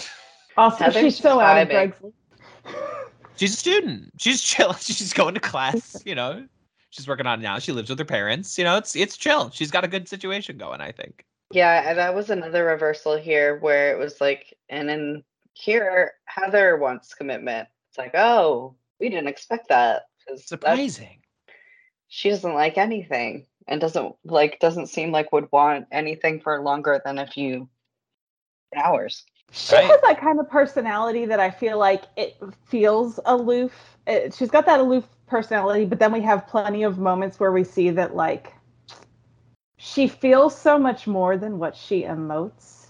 [0.56, 1.98] Also, Heather's she's so out of Greg's
[3.38, 4.12] she's a student.
[4.18, 4.74] She's chill.
[4.82, 6.02] She's going to class.
[6.06, 6.46] You know,
[6.90, 7.60] she's working on it now.
[7.60, 8.58] She lives with her parents.
[8.58, 9.50] You know, it's it's chill.
[9.52, 10.82] She's got a good situation going.
[10.82, 11.26] I think.
[11.52, 15.24] Yeah, and that was another reversal here where it was like, and in
[15.54, 17.70] here Heather wants commitment.
[17.90, 20.04] It's like, oh, we didn't expect that.
[20.36, 21.22] Surprising.
[22.10, 27.02] She doesn't like anything and doesn't like doesn't seem like would want anything for longer
[27.04, 27.70] than a few
[28.76, 29.26] hours.
[29.52, 29.86] She right.
[29.86, 33.98] has that kind of personality that I feel like it feels aloof.
[34.06, 37.64] It, she's got that aloof personality, but then we have plenty of moments where we
[37.64, 38.54] see that like
[39.78, 42.88] she feels so much more than what she emotes.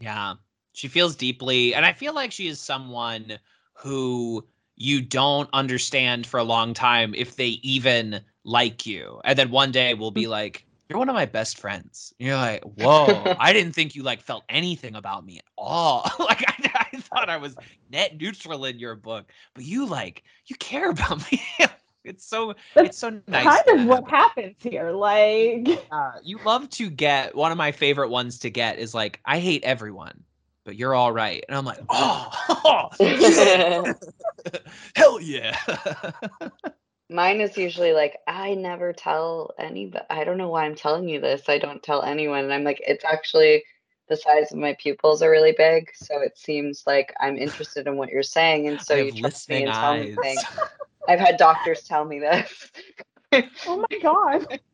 [0.00, 0.34] Yeah.
[0.72, 3.38] She feels deeply and I feel like she is someone
[3.74, 4.44] who
[4.76, 9.20] you don't understand for a long time if they even like you.
[9.24, 10.30] And then one day will be mm.
[10.30, 12.12] like, you're one of my best friends.
[12.18, 16.02] And you're like, whoa, I didn't think you like felt anything about me at all.
[16.18, 17.54] like I, I, thought I was
[17.92, 21.40] net neutral in your book, but you like you care about me.
[22.02, 23.62] it's so That's it's so nice.
[23.64, 24.90] Kind of what happens here.
[24.90, 29.20] Like uh, you love to get one of my favorite ones to get is like,
[29.24, 30.24] I hate everyone,
[30.64, 31.44] but you're all right.
[31.48, 32.88] And I'm like, oh,
[34.96, 35.56] hell yeah.
[37.10, 40.04] Mine is usually like, I never tell anybody.
[40.10, 41.48] I don't know why I'm telling you this.
[41.48, 42.44] I don't tell anyone.
[42.44, 43.64] And I'm like, it's actually
[44.08, 45.90] the size of my pupils are really big.
[45.96, 48.68] So it seems like I'm interested in what you're saying.
[48.68, 50.44] And so you trust me and tell me things.
[51.08, 52.70] I've had doctors tell me this.
[53.66, 54.60] oh my God.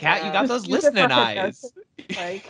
[0.00, 1.72] Kat, you got those listening eyes.
[2.16, 2.46] Like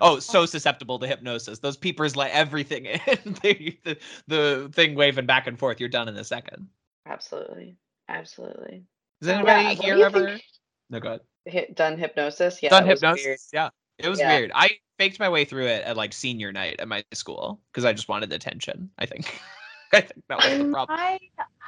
[0.00, 1.58] oh, so susceptible to hypnosis.
[1.58, 3.00] Those peepers let everything in.
[3.42, 5.80] the, the, the thing waving back and forth.
[5.80, 6.68] You're done in a second.
[7.06, 7.76] Absolutely,
[8.08, 8.84] absolutely.
[9.20, 10.26] Does anybody yeah, here ever?
[10.26, 10.42] Think...
[10.90, 11.20] No, go ahead.
[11.44, 12.60] Hit, done hypnosis?
[12.62, 12.70] Yeah.
[12.70, 13.48] Done hypnosis.
[13.52, 14.36] Yeah, it was yeah.
[14.36, 14.52] weird.
[14.54, 17.92] I faked my way through it at like senior night at my school because I
[17.92, 18.90] just wanted attention.
[18.98, 19.40] I think.
[19.92, 20.98] I think that was the problem.
[20.98, 21.18] My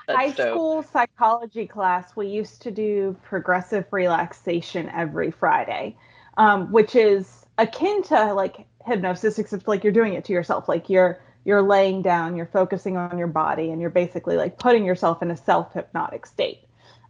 [0.08, 0.54] high dope.
[0.54, 5.96] school psychology class, we used to do progressive relaxation every Friday,
[6.38, 10.68] um, which is akin to like hypnosis, except like you're doing it to yourself.
[10.68, 14.84] Like you're you're laying down, you're focusing on your body, and you're basically like putting
[14.84, 16.60] yourself in a self hypnotic state.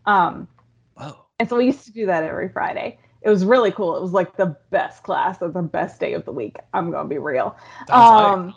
[0.07, 0.49] Um,
[0.95, 1.17] Whoa.
[1.39, 2.99] and so we used to do that every Friday.
[3.23, 3.97] It was really cool.
[3.97, 6.57] It was like the best class of the best day of the week.
[6.73, 7.57] I'm gonna be real.
[7.91, 8.55] Um,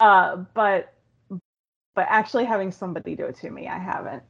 [0.00, 0.92] Uh, but
[1.94, 4.22] but actually having somebody do it to me, I haven't.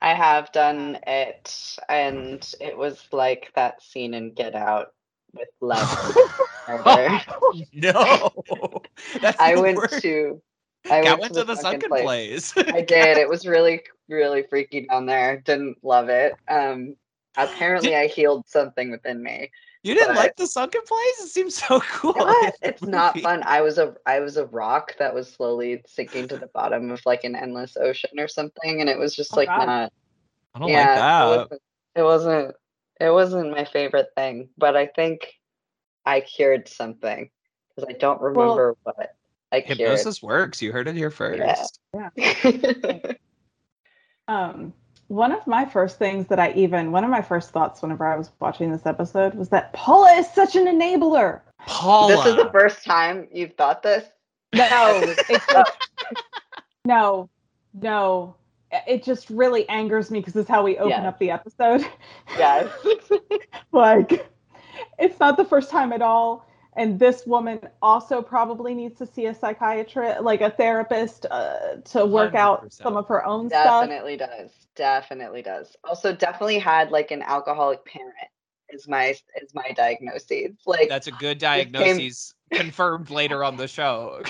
[0.00, 4.92] I have done it, and it was like that scene in Get Out
[5.32, 5.88] with Lev
[6.68, 7.20] murder.
[7.72, 8.32] no.
[9.20, 10.40] That's I went to.
[10.90, 12.52] I went, went to the sunken place.
[12.56, 13.18] I did.
[13.18, 15.38] It was really, really freaky down there.
[15.38, 16.34] Didn't love it.
[16.48, 16.96] Um,
[17.36, 19.50] apparently, I healed something within me.
[19.86, 21.20] You didn't but- like the sunken place?
[21.20, 22.12] It seems so cool.
[22.14, 22.54] in What?
[22.62, 23.42] the It's not fun.
[23.44, 27.04] I was a I was a rock that was slowly sinking to the bottom of
[27.06, 29.66] like an endless ocean or something, and it was just Oh, like God.
[29.66, 29.92] not.
[30.54, 31.22] I don't yeah, like that.
[31.24, 31.62] It wasn't,
[31.96, 32.56] it wasn't.
[32.98, 35.34] It wasn't my favorite thing, but I think
[36.06, 37.28] I cured something
[37.74, 39.14] because I don't remember what
[39.52, 39.78] I cured.
[39.78, 40.62] Hypnosis works.
[40.62, 41.80] You heard it here first.
[42.16, 43.12] Yeah.
[44.28, 44.72] Um,
[45.08, 48.16] one of my first things that I even one of my first thoughts whenever I
[48.16, 51.40] was watching this episode was that Paula is such an enabler.
[51.66, 52.16] Paula.
[52.16, 54.04] this is the first time you've thought this.
[54.54, 54.66] No,
[55.28, 55.72] it's just,
[56.84, 57.28] no,
[57.80, 58.36] no.
[58.86, 61.04] It just really angers me because it's how we open Yes.
[61.06, 61.86] up the episode.
[62.36, 62.68] Yes.
[63.72, 64.28] like,
[64.98, 66.46] it's not the first time at all.
[66.76, 72.04] And this woman also probably needs to see a psychiatrist, like a therapist, uh, to
[72.04, 72.72] work out 100%.
[72.72, 73.82] some of her own stuff.
[73.88, 74.50] definitely does.
[74.76, 75.74] Definitely does.
[75.84, 78.14] Also, definitely had like an alcoholic parent.
[78.68, 79.06] Is my
[79.40, 80.88] is my diagnosis like?
[80.88, 84.22] That's a good This came- diagnosis confirmed later on the show.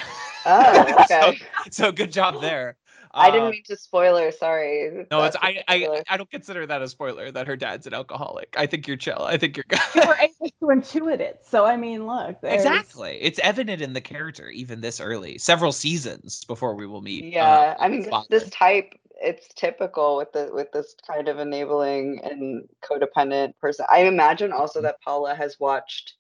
[0.45, 1.39] oh, so, okay.
[1.71, 2.77] so good job there.
[3.17, 4.31] I didn't Um, mean to spoiler.
[4.31, 5.07] Sorry.
[5.11, 6.03] No, it's That's a I, I spoiler.
[6.09, 8.55] I don't consider that a spoiler that her dad's an alcoholic.
[8.59, 9.23] I think you're chill.
[9.23, 9.79] I think you're good.
[9.95, 10.67] You were able to
[11.01, 11.41] intuit it.
[11.49, 13.19] So I mean, look, there's- exactly.
[13.21, 17.25] It's evident in the character even this early, several seasons before we will meet.
[17.25, 18.27] uh, Yeah, I mean this, father.
[18.31, 18.93] this type.
[19.19, 23.87] It's typical with the with this kind of enabling and codependent person.
[23.91, 26.15] I imagine also that Paula has watched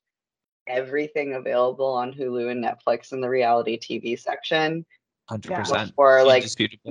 [0.66, 4.84] everything available on Hulu and Netflix in the reality TV section
[5.29, 5.59] hundred Yeah.
[5.61, 5.91] percent.
[5.91, 6.45] before like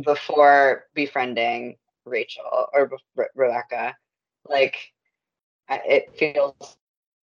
[0.03, 1.75] before befriending
[2.05, 3.95] Rachel or Re- Rebecca.
[4.47, 4.75] Like
[5.69, 6.77] it feels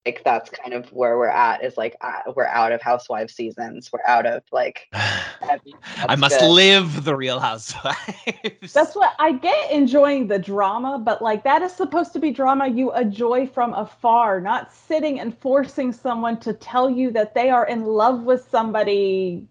[0.05, 1.63] like that's kind of where we're at.
[1.63, 3.91] Is like uh, we're out of Housewives seasons.
[3.93, 4.89] We're out of like.
[4.93, 6.49] I must good.
[6.51, 8.73] live the Real Housewives.
[8.73, 12.69] That's what I get enjoying the drama, but like that is supposed to be drama
[12.69, 17.67] you enjoy from afar, not sitting and forcing someone to tell you that they are
[17.67, 19.47] in love with somebody.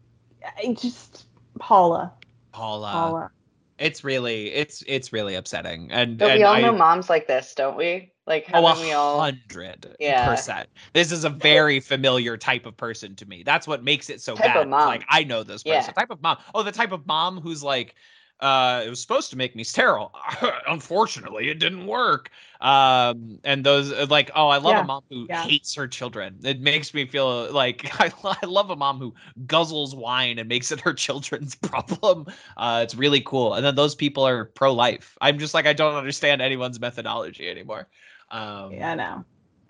[0.57, 1.27] I just
[1.59, 2.13] Paula,
[2.51, 2.91] Paula.
[2.91, 3.31] Paula.
[3.77, 5.91] It's really it's it's really upsetting.
[5.91, 8.11] And, But and we all I, know moms like this, don't we?
[8.27, 9.19] Like Oh, haven't we a all?
[9.19, 10.29] hundred Yeah.
[10.29, 10.69] percent.
[10.93, 13.41] This is a very familiar type of person to me.
[13.43, 14.57] That's what makes it so Type bad.
[14.57, 14.87] It's mom.
[14.87, 15.83] Like I know this person.
[15.87, 16.01] Yeah.
[16.01, 16.37] Type of mom.
[16.53, 17.95] Oh, the type of mom who's like,
[18.41, 20.13] uh, it was supposed to make me sterile.
[20.67, 22.29] Unfortunately, it didn't work.
[22.61, 24.79] Um, and those uh, like, oh, I love Yeah.
[24.79, 25.41] a mom who Yeah.
[25.47, 26.39] hates her children.
[26.43, 29.13] It makes me feel like I, I love a mom who
[29.45, 32.25] guzzles wine and makes it her children's problem.
[32.57, 33.53] Uh, it's really cool.
[33.55, 35.17] And then those people are pro life.
[35.21, 37.87] I'm just like, I don't understand anyone's methodology anymore.
[38.29, 39.25] Um, Yeah, no,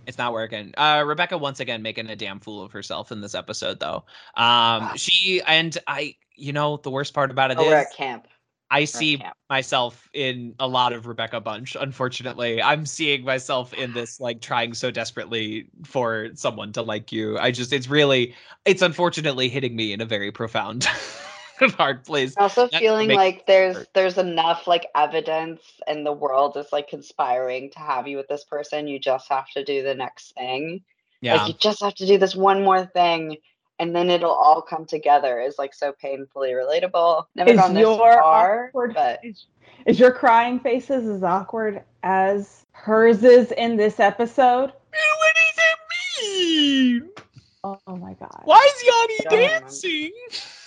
[0.07, 0.73] It's not working.
[0.77, 4.05] Uh, Rebecca once again making a damn fool of herself in this episode, though.
[4.37, 7.93] Um, she and I, you know, the worst part about it Oh, is we're at
[7.95, 8.27] camp.
[8.71, 9.37] I see camp.
[9.51, 11.77] myself in a lot of Rebecca Bunch.
[11.79, 17.37] Unfortunately, I'm seeing myself in this, like trying so desperately for someone to like you.
[17.39, 18.35] I just, it's really,
[18.65, 20.89] it's unfortunately hitting me in a very profound,
[21.61, 22.35] and hard place.
[22.37, 27.71] Also That's feeling like there's there's enough like evidence and the world is like conspiring
[27.71, 28.89] to have you with this person.
[28.89, 30.83] You just have to do the next thing.
[31.21, 33.37] Yeah, Like you just have to do this one more thing
[33.79, 37.25] and then it'll all come together is like so painfully relatable.
[37.35, 39.47] Never Is gone this your far, awkward but is,
[39.87, 44.73] is your crying faces as awkward as hers is in this episode?
[45.19, 47.11] what does it mean?
[47.65, 48.43] Oh, my god.
[48.45, 50.17] Why is Yanni Don't remember.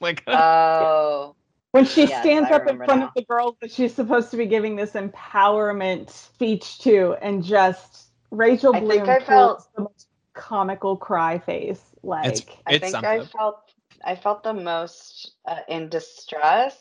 [0.00, 0.24] dancing?
[0.24, 1.34] like, oh
[1.72, 3.08] when she Yes, stands I up in front now.
[3.08, 8.08] of the girls that she's supposed to be giving this empowerment speech to and just
[8.30, 12.92] Rachel I Bloom think I felt- the most comical cry face like It's- I think
[12.92, 13.10] something.
[13.10, 13.56] I felt
[14.04, 16.76] I felt the most uh, in distress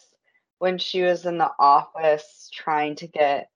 [0.59, 3.49] when she was in the office trying to get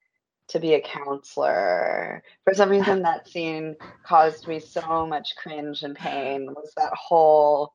[0.49, 2.23] to be a counselor.
[2.43, 6.47] For some reason, that scene caused me so much cringe and pain.
[6.53, 7.73] Was that whole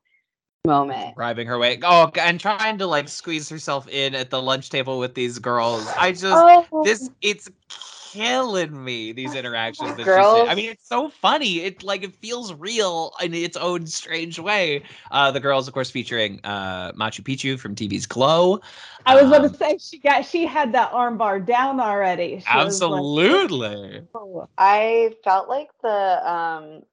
[0.65, 1.15] moment?
[1.15, 1.79] driving her way.
[1.83, 5.93] Oh, and trying to like squeeze herself in at the lunch table with these girls.
[5.97, 9.11] I just oh this it's killing me.
[9.11, 9.95] These interactions.
[9.95, 10.33] That she's Girls.
[10.33, 10.47] in.
[10.47, 11.61] I mean, it's so funny.
[11.61, 14.83] It like it feels real in its own strange way.
[15.11, 18.59] Uh, the girls, of course, featuring uh, Machu Picchu from TV's Glow.
[19.05, 22.39] I was about Um, to say she got she had that armbar down already.
[22.39, 24.03] She was like, Absolutely.
[24.13, 26.83] "Oh." I felt like the um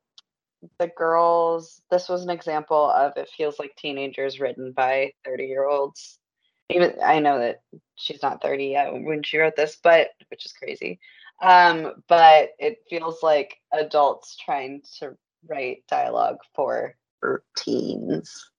[0.79, 5.67] the girls this was an example of it feels like teenagers written by 30 year
[5.67, 6.19] olds.
[6.71, 7.61] Even I know that
[7.97, 11.01] she's not 30 yet when she wrote this, but which is crazy.
[11.43, 15.17] Um, but it feels like adults trying to
[15.49, 18.51] write dialogue for for teens.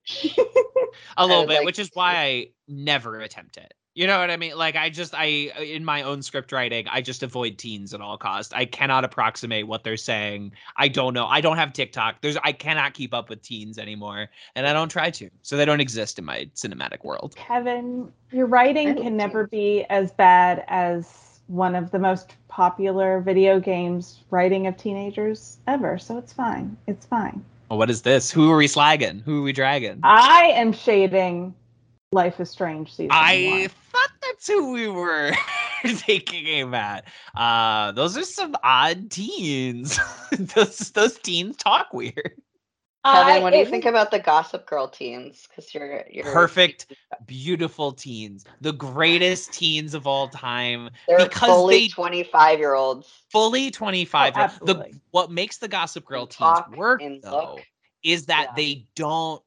[1.18, 4.38] a little bit like which is why i never attempt it you know what i
[4.38, 4.56] mean?
[4.58, 8.02] Like i just i uh, in my own script writing i just avoid teens at
[8.02, 10.52] all cost i cannot approximate what they're saying.
[10.78, 11.26] I don't know.
[11.26, 12.22] I don't have tiktok.
[12.22, 15.66] There's i cannot keep up with teens anymore and i don't try to so they
[15.66, 17.36] don't exist in my cinematic world.
[17.36, 23.60] Kevin, your writing can never be as bad as one of the most popular video
[23.60, 25.98] games writing of teenagers ever.
[25.98, 26.78] So it's fine.
[26.88, 27.44] It's fine.
[27.70, 28.32] well, what is this?
[28.32, 29.22] Who are we slagging?
[29.24, 30.00] Who are we dragging?
[30.04, 31.54] I am shading
[32.12, 33.83] Life is Strange season I one.
[34.44, 35.32] Thought that's who we were
[36.00, 37.06] taking aim at.
[37.36, 40.00] Uh, those are some odd teens.
[40.56, 42.34] those those teens talk weird.
[43.06, 45.46] Kevin, what do you think about the Gossip Girl teens?
[45.50, 46.94] Because you're you're Perfect,
[47.26, 53.12] beautiful teens, the greatest teens of all time, They're because fully they- 25 year olds.
[53.30, 54.32] fully twenty five.
[54.38, 57.66] Oh, the what makes the Gossip Girl teens Talk work though look.
[58.04, 58.54] is that Yeah.
[58.56, 59.44] they don't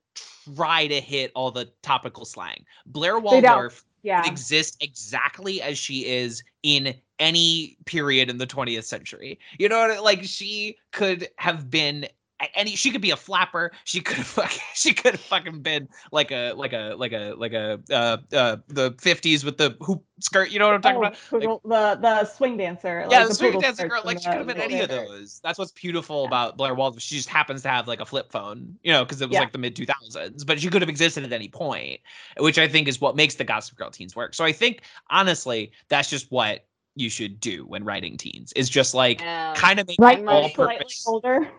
[0.55, 2.63] try to hit all the topical slang.
[2.85, 4.25] Blair Waldorf Yeah.
[4.25, 9.41] exist exactly as she is in any period in the 20th century.
[9.59, 12.07] You know what I- like she could have been
[12.41, 15.61] a- any she could be a flapper she could have fucking she could have fucking
[15.63, 19.77] been like a like a like a like a uh uh the 50s with the
[19.81, 23.07] hoop skirt you know what i'm talking Oh, about poodle- the the swing dancer.
[23.11, 24.89] yeah like the swing poodle dancing skirts girl like she could have been any of
[24.89, 26.27] those that's what's beautiful Yeah.
[26.29, 29.21] about blair waldorf she just happens to have like a flip phone you know because
[29.21, 29.41] it was Yeah.
[29.41, 32.01] like the mid 2000s but she could have existed at any point
[32.39, 35.73] which i think is what makes the gossip girl teens work so i think honestly
[35.89, 36.67] that's just what
[36.99, 40.29] you should do when writing teens is just like Um, kind of make Right, them
[40.29, 41.51] all slightly purpose older.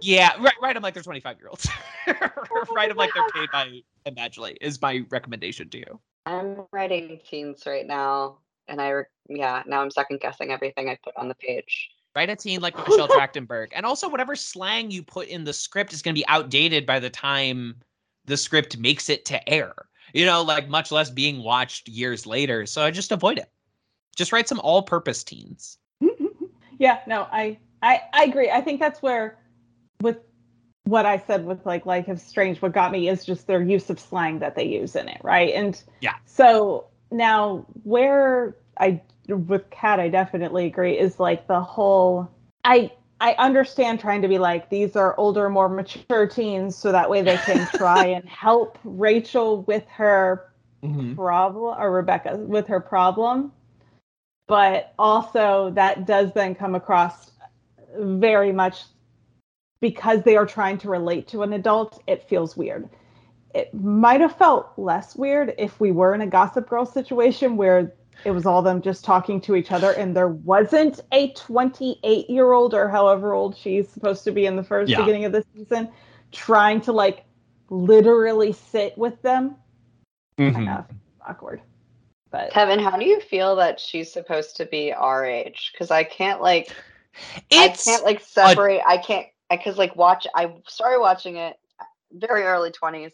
[0.00, 1.68] Yeah right right i'm like they're 25 year olds
[2.74, 7.64] right i'm like they're paid by Imagine is my recommendation to you I'm writing teens
[7.66, 11.34] right now, and I re- yeah now I'm second guessing everything I put on the
[11.34, 11.90] page.
[12.14, 13.68] write a teen like Michelle Trachtenberg.
[13.72, 17.00] And also, whatever slang you put in the script is going to be outdated by
[17.00, 17.76] the time
[18.24, 19.72] the script makes it to air.
[20.14, 22.66] You know, like much less being watched years later.
[22.66, 23.50] So I just avoid it.
[24.14, 25.78] Just write some all purpose teens.
[26.78, 28.50] yeah, no, I, I I agree.
[28.50, 29.38] I think that's where
[30.02, 30.18] with
[30.84, 33.88] what I said with like Life is Strange, what got me is just their use
[33.88, 35.54] of slang that they use in it, right?
[35.54, 36.14] And Yeah.
[36.24, 42.30] So now where I with Kat, I definitely agree, is like the whole
[42.64, 42.90] I
[43.20, 47.22] I understand trying to be like these are older, more mature teens, so that way
[47.22, 51.14] they can try and help Rachel with her mm-hmm.
[51.14, 53.52] problem or Rebecca with her problem.
[54.48, 57.30] But also that does then come across
[57.96, 58.82] very much
[59.82, 62.88] because they are trying to relate to an adult, it feels weird.
[63.54, 67.92] It might have felt less weird if we were in a gossip girl situation where
[68.24, 72.52] it was all them just talking to each other and there wasn't a 28 year
[72.52, 75.00] old or however old she's supposed to be in the first Yeah.
[75.00, 75.88] beginning of the season
[76.30, 77.24] trying to like
[77.68, 79.56] literally sit with them
[80.38, 80.54] Mm-hmm.
[80.64, 80.86] kind of
[81.28, 81.60] awkward.
[82.30, 85.70] But Kevin, how do you feel that she's supposed to be our age?
[85.72, 86.72] Because I can't like
[87.50, 88.80] It's I can't like separate.
[88.86, 89.26] I can't
[89.56, 90.26] because like watch.
[90.34, 91.56] I started watching it
[92.12, 93.12] very early twenties,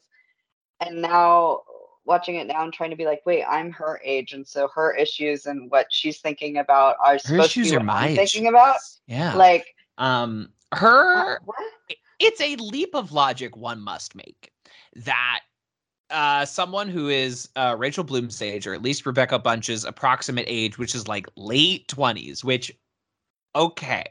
[0.80, 1.62] and now
[2.04, 4.94] watching it now, I'm trying to be like, wait, I'm her age, and so her
[4.96, 8.46] issues and what she's thinking about are her supposed to be are what my thinking
[8.46, 8.76] about.
[9.06, 9.34] Yeah.
[9.34, 11.56] Like, um, uh, her what?
[12.18, 14.52] it's a leap of logic one must make
[14.96, 15.40] that
[16.10, 20.78] uh, someone who is uh, Rachel Bloom's age, or at least Rebecca Bunch's approximate age,
[20.78, 22.72] which is like late 20s, which,
[23.58, 24.04] okay,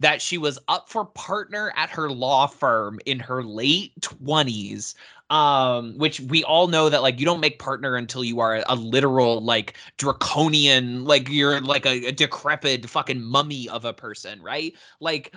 [0.00, 4.94] that she was up for partner at her law firm in her late 20s.
[5.30, 8.64] Um, which we all know that like you don't make partner until you are a,
[8.70, 14.40] a literal like draconian, like you're like a, a decrepit fucking mummy of a person,
[14.40, 14.72] right?
[15.00, 15.34] Like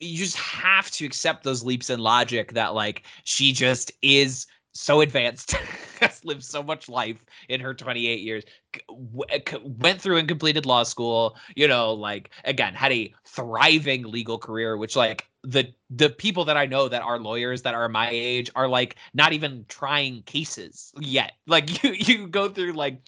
[0.00, 4.46] you just have to accept those leaps in logic that like she just is
[4.76, 5.52] so advanced
[6.00, 10.82] has lived so much life in her 28 years c- went through and completed law
[10.82, 16.44] school you know like again had a thriving legal career which like the the people
[16.44, 20.22] that i know that are lawyers that are my age are like not even trying
[20.22, 23.00] cases yet like you you go through like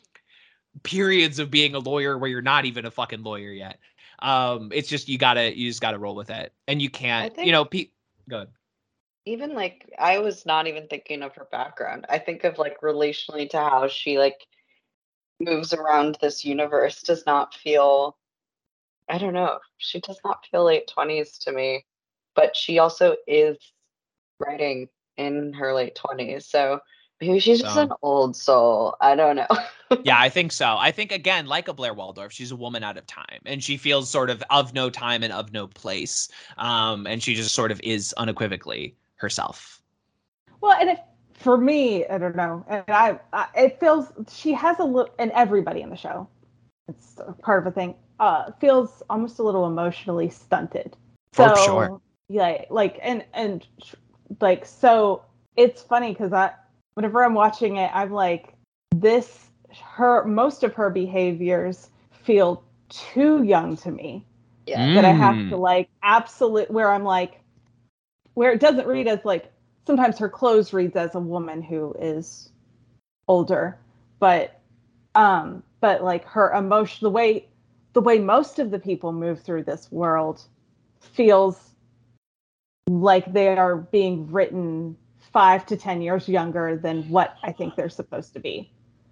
[0.82, 3.78] periods of being a lawyer where you're not even a fucking lawyer yet.
[4.20, 7.34] Um, it's just you gotta you just gotta roll with it, and you can't.
[7.34, 7.90] think- you know, pe-
[8.28, 8.48] good.
[9.28, 12.06] Even like I was not even thinking of her background.
[12.08, 14.46] I think of like relationally to how she like
[15.38, 18.16] moves around this universe does not feel
[19.08, 19.58] I don't know.
[19.78, 21.84] She does not feel late 20s to me,
[22.34, 23.56] but she also is
[24.38, 26.42] writing in her late 20s.
[26.44, 26.80] So
[27.20, 28.96] maybe she's just So- an old soul.
[29.00, 29.46] I don't know.
[30.04, 30.76] yeah, I think so.
[30.78, 33.76] I think again, like a Blair Waldorf, she's a woman out of time, and she
[33.78, 36.28] feels sort of of no time and of no place.
[36.58, 39.82] Um, and she just sort of is unequivocally herself.
[40.60, 40.98] Well, and if
[41.34, 45.30] for me, I don't know, and I, I it feels she has a little, and
[45.32, 46.28] everybody in the show,
[46.88, 47.94] it's part of a thing.
[48.18, 50.96] Uh, feels almost a little emotionally stunted.
[51.32, 52.00] For So, sure.
[52.28, 53.66] Yeah, like and and
[54.40, 55.22] like so,
[55.56, 56.52] it's funny because I,
[56.94, 58.54] whenever I'm watching it, I'm like,
[58.96, 59.50] this
[59.82, 64.26] her most of her behaviors feel too young to me
[64.66, 64.94] yeah.
[64.94, 65.50] that I have Mm.
[65.50, 67.40] to like absolute where I'm like
[68.38, 69.50] where it doesn't read as like
[69.84, 72.50] sometimes her clothes reads as a woman who is
[73.26, 73.76] older,
[74.20, 74.60] but
[75.16, 77.48] um but like her emotion the way
[77.94, 80.40] the way most of the people move through this world
[81.00, 81.74] feels
[82.88, 84.96] like they are being written
[85.32, 88.70] five to ten years younger than what I think they're supposed to be.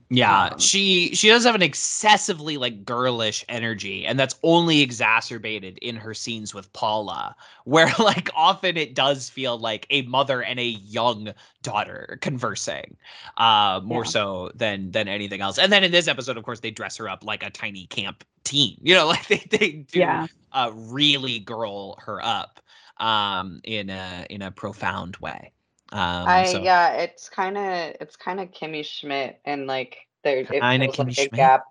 [0.09, 5.79] Yeah, Um, she she does have an excessively like girlish energy, and that's only exacerbated
[5.79, 7.35] in her scenes with Paula,
[7.65, 11.33] where like often it does feel like a mother and a young
[11.63, 12.97] daughter conversing,
[13.37, 14.05] uh, more Yeah.
[14.05, 15.59] so than than anything else.
[15.59, 18.23] And then in this episode, of course, they dress her up like a tiny camp
[18.45, 18.79] teen.
[18.83, 20.27] You know, like they they do Yeah.
[20.53, 22.61] uh, really girl her up
[22.99, 25.53] um in a in a profound way.
[25.97, 30.39] Um, I so- yeah, it's kind of it's kind of Kimmy Schmidt and like there
[30.41, 31.65] it Kinda feels Kimmy like a gap,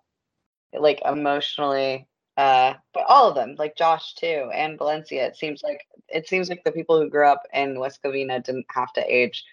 [0.74, 2.08] like emotionally.
[2.38, 5.26] Uh, but all of them, like Josh too, and Valencia.
[5.28, 8.66] It seems like it seems like the people who grew up in West Covina didn't
[8.70, 9.44] have to age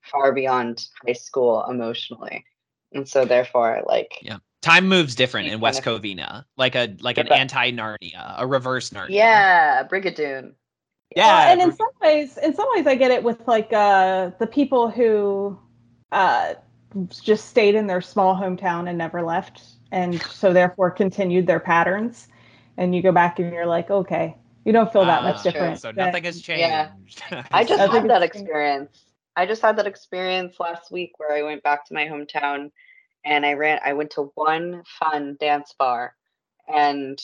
[0.00, 2.44] far beyond high school emotionally,
[2.92, 4.38] and so therefore, like Yeah.
[4.62, 9.10] Time moves different in West Covina, like a like an anti Narnia, a reverse Narnia.
[9.10, 10.54] yeah, Brigadoon.
[11.16, 11.26] Yeah.
[11.26, 14.46] Well, and in some ways, in some ways, I get it with like uh, the
[14.46, 15.58] people who
[16.10, 16.54] uh,
[17.22, 22.28] just stayed in their small hometown and never left, and so therefore continued their patterns.
[22.76, 25.78] And you go back and you're like, okay, you don't feel that Ah, much different.
[25.80, 26.60] So than- nothing has changed.
[26.60, 27.44] Yeah.
[27.52, 29.04] I just I had that it's- experience.
[29.34, 32.70] I just had that experience last week where I went back to my hometown
[33.24, 36.14] and I ran I went to one fun dance bar
[36.68, 37.18] and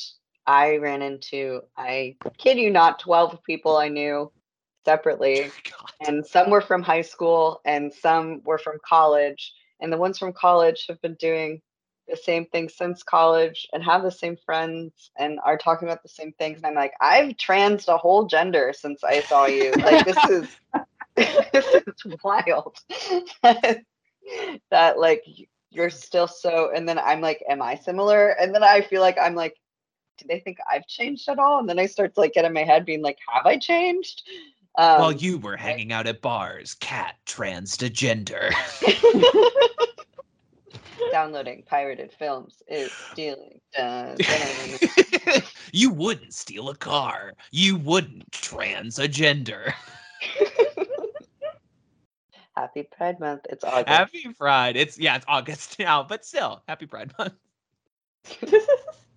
[0.48, 4.32] I ran into I kid you not 12 people I knew
[4.86, 5.50] separately.
[5.70, 6.08] God.
[6.08, 9.52] and some were from high school and some were from college.
[9.80, 11.60] And the ones from college have been doing
[12.08, 16.08] the same thing since college and have the same friends and are talking about the
[16.08, 16.56] same things.
[16.56, 19.72] And i'm like i've transed a whole gender since i saw you.
[19.72, 20.56] Like this is
[21.52, 21.66] this
[22.06, 22.78] is wild.
[24.70, 25.24] That like
[25.70, 28.30] you're still so and then i'm like am i similar?
[28.40, 29.54] And then i feel like i'm like
[30.18, 32.52] do they think i've changed at all and then i start to like get in
[32.52, 34.22] my head being like have i changed
[34.76, 38.52] um, While you were hanging out at bars, Kat transgender.
[41.10, 43.60] downloading pirated films is stealing.
[43.76, 44.16] Dun.
[45.72, 47.34] you wouldn't steal a car.
[47.50, 49.74] You wouldn't trans a gender.
[52.56, 53.46] Happy Pride Month.
[53.50, 53.88] It's August.
[53.88, 54.76] Happy Pride.
[54.76, 57.34] It's yeah, it's August now, but still, happy Pride Month.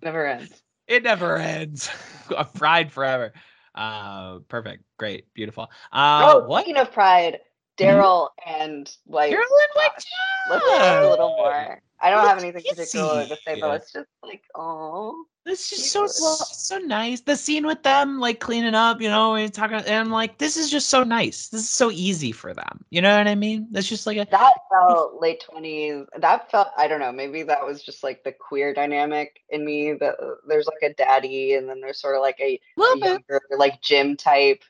[0.02, 0.62] Never ends.
[0.86, 1.88] It never ends.
[2.54, 3.32] Pride forever.
[3.74, 4.84] Uh, perfect.
[4.98, 5.32] Great.
[5.34, 5.70] Beautiful.
[5.92, 6.62] Uh, oh, what?
[6.62, 7.38] speaking of Pride,
[7.78, 9.30] Daryl and White.
[9.30, 10.04] You're in White Gosh,
[10.50, 11.82] Let's talk a little more.
[12.02, 13.60] I don't have Let's anything particular to say, kissy.
[13.60, 17.20] but let's just like, oh, This is so so nice.
[17.20, 20.56] The scene with them like cleaning up, you know, and talking, and I'm like, this
[20.56, 21.48] is just so nice.
[21.48, 22.84] This is so easy for them.
[22.90, 23.68] You know what I mean?
[23.70, 26.04] That's just like a that felt late twenties.
[26.18, 27.12] That felt I don't know.
[27.12, 29.92] Maybe that was just like the queer dynamic in me.
[29.94, 33.06] That uh, there's like a daddy, and then there's sort of like a little a
[33.06, 34.62] younger, like Jim type.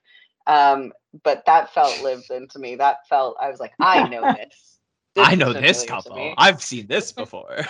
[0.46, 0.92] Um,
[1.22, 2.76] but that felt lived into me.
[2.76, 4.71] That felt I was like, I know this.
[5.14, 6.34] This I know this couple.
[6.38, 7.66] I've seen this before.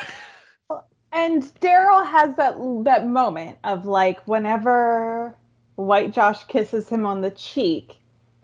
[1.13, 5.35] And Daryl has that that moment of like whenever
[5.77, 7.97] White Josh kisses him on the cheek,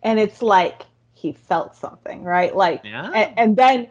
[0.03, 0.83] and it's like
[1.15, 2.55] he felt something, right?
[2.55, 3.11] Like, Yeah.
[3.13, 3.89] and, and then,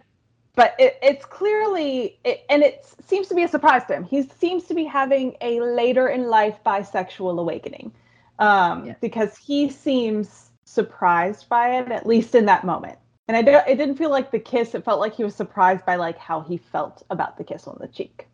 [0.56, 4.04] but it, it's clearly, it, and it seems to be a surprise to him.
[4.04, 7.92] He seems to be having a later in life bisexual awakening,
[8.40, 8.94] um, Yeah.
[9.02, 12.98] because he seems surprised by it, at least in that moment.
[13.28, 14.74] And I don't, it didn't feel like the kiss.
[14.74, 17.78] It felt like he was surprised by like how he felt about the kiss on
[17.82, 18.28] the cheek.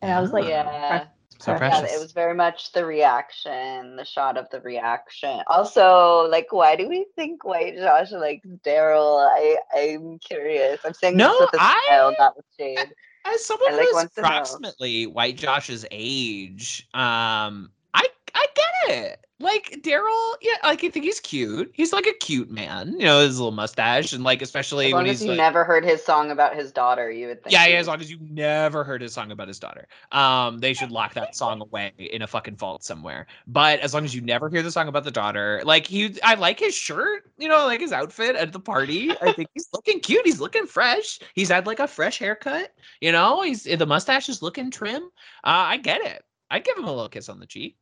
[0.00, 1.06] and I was like, Yeah.
[1.38, 1.90] So precious.
[1.90, 5.40] Yeah, it was very much the reaction, the shot of the reaction.
[5.48, 9.18] Also, like, why do we think White Josh likes Daryl?
[9.28, 10.78] I I'm curious.
[10.84, 12.94] I'm saying No, this with a I- smile, not with shade.
[13.24, 14.26] As someone I, like, who's want to know.
[14.28, 19.18] approximately White Josh's age, um, I I get it.
[19.40, 21.72] Like Daryl, yeah, like I think he's cute.
[21.74, 25.04] He's like a cute man, you know, his little mustache, and like especially As when
[25.04, 27.52] long as he's you like, never heard his song about his daughter, you would think.
[27.52, 29.88] yeah, yeah, as long as you never heard his song about his daughter.
[30.12, 33.26] Um, they should lock that song away in a fucking vault somewhere.
[33.48, 36.34] But as long as you never hear the song about the daughter, like he, I
[36.34, 39.10] like his shirt, you know, like his outfit at the party.
[39.20, 40.24] I think he's looking cute.
[40.24, 41.18] He's looking fresh.
[41.34, 42.72] He's had like a fresh haircut.
[43.00, 45.02] You know, he's the mustache is looking trim.
[45.42, 46.22] Uh, I get it.
[46.48, 47.76] I'd give him a little kiss on the cheek.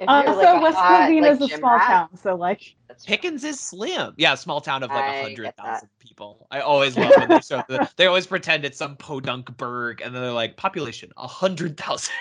[0.00, 2.08] If Uh, you're, so like, a West hot, Covina like, is a small rat, town,
[2.16, 2.74] so like
[3.06, 4.14] Pickens is slim.
[4.16, 5.56] Yeah, small town of like I a get hundred that.
[5.58, 6.46] thousand people.
[6.50, 10.14] I always love when they show the, they always pretend it's some podunk burg and
[10.14, 12.14] then they're like population a hundred thousand.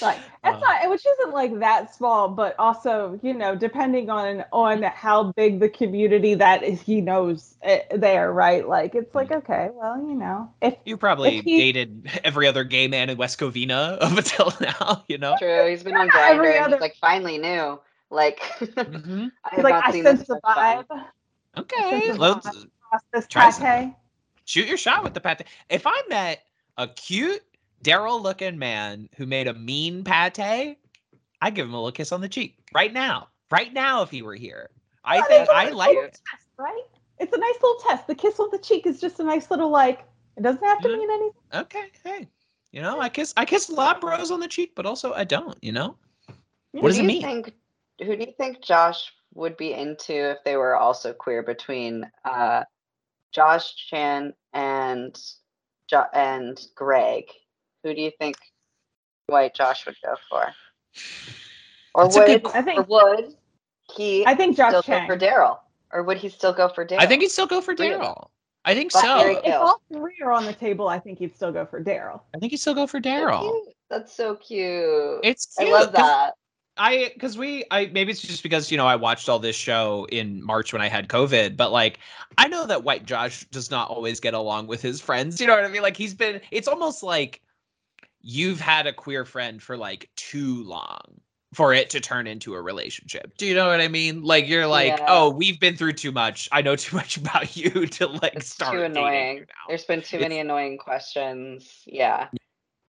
[0.00, 0.60] Like that's Uh.
[0.60, 5.60] not which isn't like that small, but also you know depending on on how big
[5.60, 8.66] the community that is he knows uh, there, right?
[8.68, 12.64] Like it's like okay, well you know if You probably If he- dated every other
[12.64, 15.36] gay man in West Covina up until now, you know?
[15.38, 15.68] True.
[15.68, 16.56] He's been on Yeah, every Grindr.
[16.56, 17.78] and other- He's like finally new.
[18.10, 19.30] Like Mhm.
[19.44, 20.84] I have like I sense the much fun.
[20.88, 21.04] vibe
[21.56, 22.66] Okay, This let's
[23.12, 23.94] this Try pate.
[24.44, 25.42] shoot your shot with the pate.
[25.68, 26.42] If I met
[26.78, 27.42] a cute
[27.84, 30.78] Daryl looking man who made a mean pate,
[31.42, 33.28] I'd give him a little kiss on the cheek right now.
[33.50, 34.70] Right now, if he were here.
[35.04, 36.12] I Well, think it's a I nice like it.
[36.30, 36.82] test, right?
[37.20, 38.06] It's a nice little test.
[38.06, 40.00] The kiss on the cheek is just a nice little like.
[40.36, 41.30] It doesn't have to mean anything.
[41.52, 42.28] Okay, hey.
[42.72, 45.12] You know, I kiss I kiss a lot of bros on the cheek, but also
[45.12, 45.96] I don't, you know?
[46.72, 46.80] Yeah.
[46.80, 47.44] What does who it do you mean?
[47.44, 47.54] Think,
[48.00, 52.64] who do you think Josh would be into if they were also queer between uh,
[53.30, 55.16] Josh Chan and
[55.88, 57.26] jo- and Greg?
[57.84, 58.36] Who do you think
[59.26, 60.52] White Josh would go for?
[61.94, 63.36] Or That's a would I think- or would
[63.94, 65.58] he I think still Josh go for Daryl?
[65.92, 66.98] Or would he still go for Daryl?
[67.00, 67.94] I think he'd still go for Really?
[67.94, 68.28] Daryl.
[68.64, 69.18] I think But so.
[69.18, 72.22] Very If all three are on the table, I think he'd still go for Daryl.
[72.34, 73.60] I think he'd still go for Daryl.
[73.90, 75.20] That's so cute.
[75.22, 76.32] It's I love that.
[76.76, 80.08] I because we I maybe it's just because you know I watched all this show
[80.10, 82.00] in March when I had COVID, but like
[82.38, 85.40] I know that White Josh does not always get along with his friends.
[85.40, 85.82] You know what I mean?
[85.82, 86.40] Like he's been.
[86.50, 87.40] It's almost like
[88.26, 91.20] you've had a queer friend for like too long
[91.52, 93.36] for it to turn into a relationship.
[93.36, 94.22] Do you know what I mean?
[94.22, 95.04] Like you're like, Yeah.
[95.08, 96.48] oh, we've been through too much.
[96.50, 99.44] I know too much about you to like It's start too annoying.
[99.68, 101.82] There's been too many annoying questions.
[101.86, 102.28] Yeah.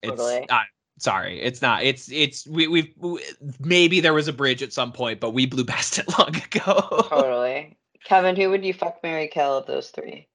[0.03, 0.47] It's Totally.
[0.49, 0.67] not.
[1.01, 1.83] Sorry, it's not.
[1.83, 3.21] It's it's we we've we,
[3.59, 7.07] maybe there was a bridge at some point, but we blew past it long ago.
[7.11, 7.77] Totally.
[8.05, 10.29] Kevin, who would you fuck Mary Kill of those three?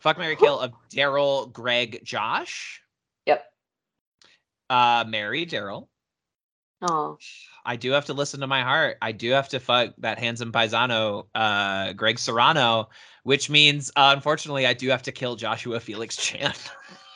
[0.00, 2.80] Fuck Mary Kill of Daryl, Greg, Josh.
[4.70, 4.78] Yep.
[4.78, 5.88] Uh, Mary, Daryl.
[6.82, 7.18] Oh.
[7.64, 8.98] I do have to listen to my heart.
[9.02, 12.90] I do have to fuck that handsome paisano, uh, Greg Serrano,
[13.24, 16.52] which means, uh, unfortunately, I do have to kill Joshua Felix Chan.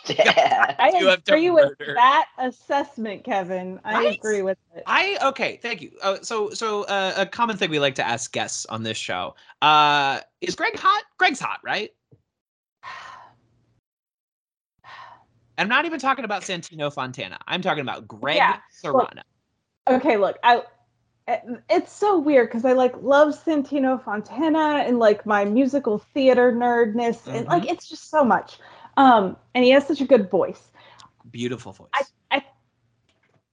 [0.08, 0.74] Yeah.
[0.78, 3.78] I You have to agree with that assessment, Kevin.
[3.84, 4.18] I Right?
[4.18, 4.82] agree with it.
[4.86, 5.92] I okay, thank you.
[6.02, 9.34] Uh, so so uh, a common thing we like to ask guests on this show
[9.60, 11.04] uh, is Greg hot?
[11.18, 11.90] Greg's hot, right?
[15.60, 17.38] I'm not even talking about Santino Fontana.
[17.46, 19.22] I'm talking about Greg Yeah, Serrano.
[19.88, 20.62] okay, look, I
[21.68, 27.26] it's so weird because I like love Santino Fontana and like my musical theater nerdness
[27.32, 27.72] and like Mm-hmm.
[27.72, 28.58] it's just so much.
[28.96, 30.70] Um, and he has such a good voice.
[31.30, 32.12] Beautiful voice.
[32.30, 32.42] I,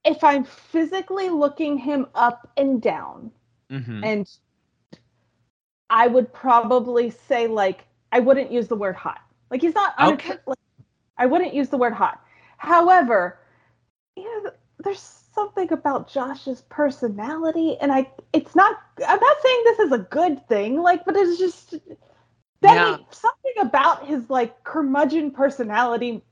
[0.06, 3.32] if I'm physically looking him up and down,
[3.70, 4.04] Mhm.
[4.04, 4.28] and
[5.90, 9.20] I would probably say like I wouldn't use the word hot.
[9.52, 10.38] Like he's not Okay.
[10.46, 10.58] Like,
[11.18, 12.22] I wouldn't use the word hot.
[12.58, 13.40] However,
[14.16, 18.76] you know, there's something about Josh's personality, and I it's not.
[19.08, 20.82] I'm not saying this is a good thing.
[20.82, 21.76] Like, but it's just
[22.62, 22.98] that Yeah.
[23.12, 26.24] something about his like curmudgeon personality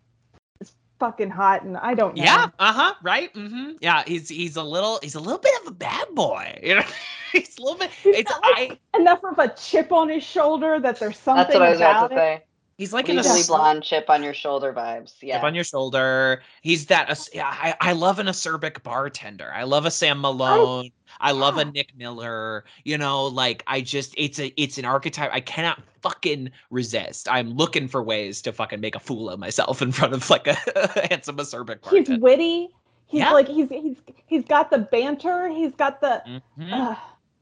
[0.62, 2.24] is fucking hot, and I don't know.
[2.24, 3.34] Yeah, uh huh, right.
[3.34, 3.74] mm-hmm.
[3.82, 6.60] Yeah, he's he's a little he's a little bit of a bad boy.
[6.64, 6.84] You know,
[7.32, 7.92] he's a little bit.
[8.04, 8.80] He's It's got, like, I.
[8.96, 12.00] enough of a chip on his shoulder that there's something That's what I was about
[12.00, 12.20] about to it.
[12.20, 12.44] say.
[12.78, 15.14] He's like an Legally blonde chip on your shoulder vibes.
[15.22, 15.38] Yeah.
[15.38, 16.42] chip on your shoulder.
[16.62, 17.28] He's that.
[17.34, 19.50] Yeah, I, I love an acerbic bartender.
[19.54, 20.90] I love a Sam Malone.
[21.22, 21.64] I love a.
[21.64, 22.66] Nick Miller.
[22.84, 27.30] You know, like I just it's a it's an archetype I cannot fucking resist.
[27.32, 30.46] I'm looking for ways to fucking make a fool of myself in front of like
[30.48, 30.56] a,
[31.10, 32.68] handsome acerbic he's witty.
[33.08, 33.32] He's Yeah.
[33.32, 33.96] like he's he's
[34.26, 35.48] he's got the banter.
[35.48, 36.22] He's got the
[36.60, 36.74] Mhm.
[36.74, 36.96] uh,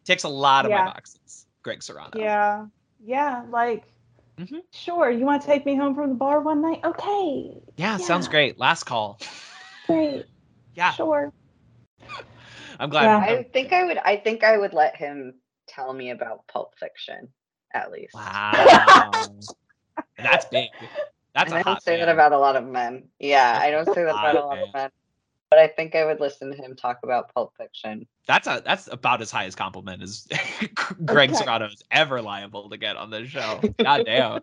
[0.06, 1.48] Ticks a lot of my boxes.
[1.64, 2.12] Greg Serrano.
[2.20, 2.66] yeah
[3.04, 3.86] yeah like
[4.38, 4.62] Mhm.
[4.72, 8.28] sure you want to take me home from the bar one night okay Yeah, sounds
[8.28, 8.60] great.
[8.60, 9.20] Last call.
[9.88, 10.26] Great.
[10.76, 11.32] Yeah, Sure.
[12.80, 13.06] I'm glad.
[13.06, 13.18] Yeah.
[13.18, 13.98] I think I would.
[13.98, 15.34] I think I would let him
[15.68, 17.30] tell me about Pulp Fiction
[17.74, 18.14] at least.
[18.14, 19.30] Wow,
[20.22, 20.70] that's big.
[21.34, 23.10] That's and a I don't hot say that about a lot of men.
[23.20, 24.90] Yeah, I don't say that about a Hot lot of men.
[25.54, 28.08] But I think I would listen to him talk about Pulp Fiction.
[28.28, 30.28] That's a that's about as high as compliment as
[31.06, 31.38] Greg Okay.
[31.38, 33.62] Serrano is ever liable to get on this show.
[33.84, 34.42] God damn.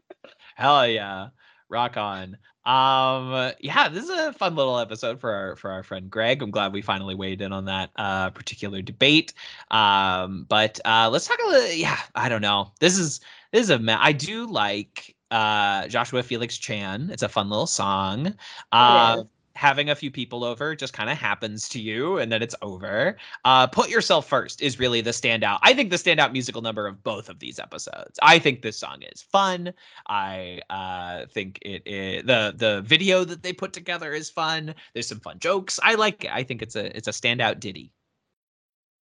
[0.55, 1.31] Hell yeah.
[1.69, 2.37] Rock on.
[2.65, 6.43] Um yeah, this is a fun little episode for our for our friend Greg.
[6.43, 9.35] I'm glad we finally weighed in on that uh particular debate.
[9.73, 12.71] Um but uh let's talk a little yeah, I don't know.
[12.79, 13.19] This is
[13.51, 17.11] this is a ma- I do like uh Joshua Felix Chan.
[17.13, 18.37] It's a fun little song.
[18.71, 19.25] Uh, is.
[19.55, 23.17] Having a few people over just kind of happens to you and then it's over.
[23.45, 25.59] Uh, Put Yourself First is really the standout.
[25.63, 28.19] I think the standout musical number of both of these episodes.
[28.23, 29.73] I think this song is fun.
[30.09, 31.85] I uh, think it,
[32.27, 34.75] the the video that they put together is fun.
[34.95, 35.79] There's some fun jokes.
[35.83, 36.31] I like it.
[36.33, 37.93] I think it's a it's a standout ditty.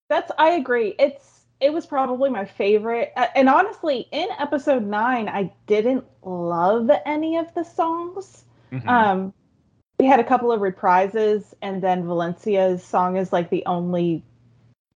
[0.09, 0.95] That's I agree.
[0.99, 3.13] It's it was probably my favorite.
[3.35, 8.45] And honestly, in episode 9, I didn't love any of the songs.
[8.73, 8.89] Mhm.
[8.89, 9.35] Um
[9.99, 14.23] we had a couple of reprises and then Valencia's song is like the only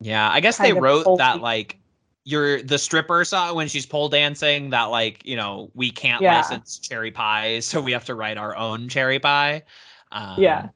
[0.00, 1.78] yeah, I guess they wrote that like
[2.24, 6.36] you're the stripper song when she's pole dancing that like you know we can't Yeah.
[6.36, 9.62] license cherry pie so we have to write our own cherry pie
[10.12, 10.68] um, yeah.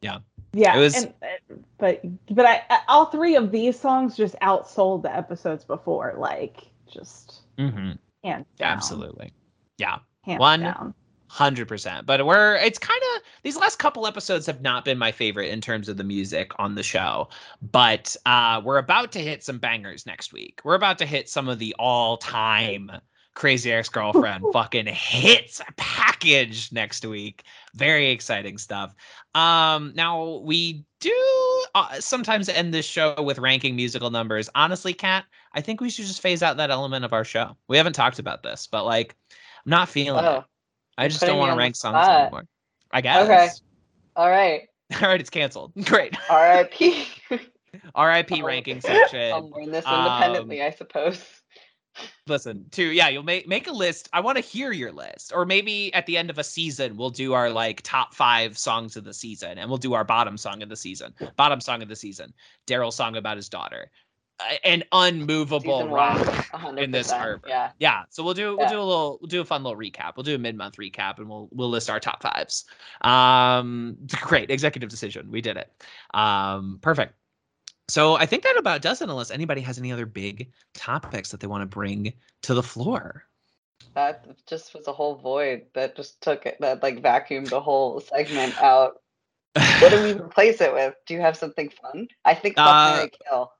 [0.00, 0.18] yeah.
[0.52, 0.76] Yeah.
[0.76, 2.00] It was- and, uh, but
[2.30, 7.42] but I I- all three of these songs just outsold the episodes before like just
[7.58, 7.98] mhm.
[8.24, 8.72] hands down.
[8.72, 9.32] absolutely
[9.76, 10.94] yeah Hands One down.
[11.28, 15.12] Hundred percent, but we're it's kind of these last couple episodes have not been my
[15.12, 17.28] favorite in terms of the music on the show,
[17.70, 20.60] but uh, we're about to hit some bangers next week.
[20.64, 22.90] We're about to hit some of the all-time
[23.34, 27.44] Crazy Ex-Girlfriend fucking hits package next week.
[27.74, 28.94] Very exciting stuff.
[29.34, 34.50] Um, now we do uh, sometimes end this show with ranking musical numbers.
[34.56, 37.56] Honestly, Kat, I think we should just phase out that element of our show.
[37.68, 40.44] We haven't talked about this, but like, I'm not feeling it.
[40.98, 42.20] I just don't want to rank songs spot.
[42.22, 42.44] anymore.
[42.90, 43.24] I guess.
[43.24, 43.48] Okay.
[44.16, 44.68] All right.
[45.02, 45.72] All right, it's canceled.
[45.84, 46.16] Great.
[46.28, 47.06] R.I.P.
[47.94, 48.42] R.I.P.
[48.42, 51.24] Ranking I'll learn this Um, independently, I suppose.
[52.26, 54.08] Listen, to yeah, you'll make make a list.
[54.12, 57.10] I want to hear your list, or maybe at the end of a season, we'll
[57.10, 60.62] do our like top five songs of the season, and we'll do our bottom song
[60.62, 61.12] of the season.
[61.36, 62.32] Bottom song of the season.
[62.66, 63.90] Daryl's song about his daughter.
[64.64, 66.46] An unmovable rock
[66.76, 67.48] in this harbor.
[67.48, 67.70] Yeah.
[67.80, 68.72] Yeah, so we'll do we'll Yeah.
[68.72, 70.12] do a little we'll do a fun little recap.
[70.16, 72.64] We'll do a mid month recap, and we'll we'll list our top fives.
[73.00, 75.30] Um, great executive decision.
[75.30, 75.72] We did it.
[76.14, 77.14] Um, perfect.
[77.88, 79.08] So I think that about does it.
[79.08, 82.12] Unless anybody has any other big topics that they want to bring
[82.42, 83.24] to the floor.
[83.94, 87.98] That just was a whole void that just took it, that like vacuumed the whole
[88.00, 89.00] segment out.
[89.80, 90.94] What do we replace it with?
[91.06, 92.06] Do you have something fun?
[92.24, 93.52] I think Fuck Uh, Kill.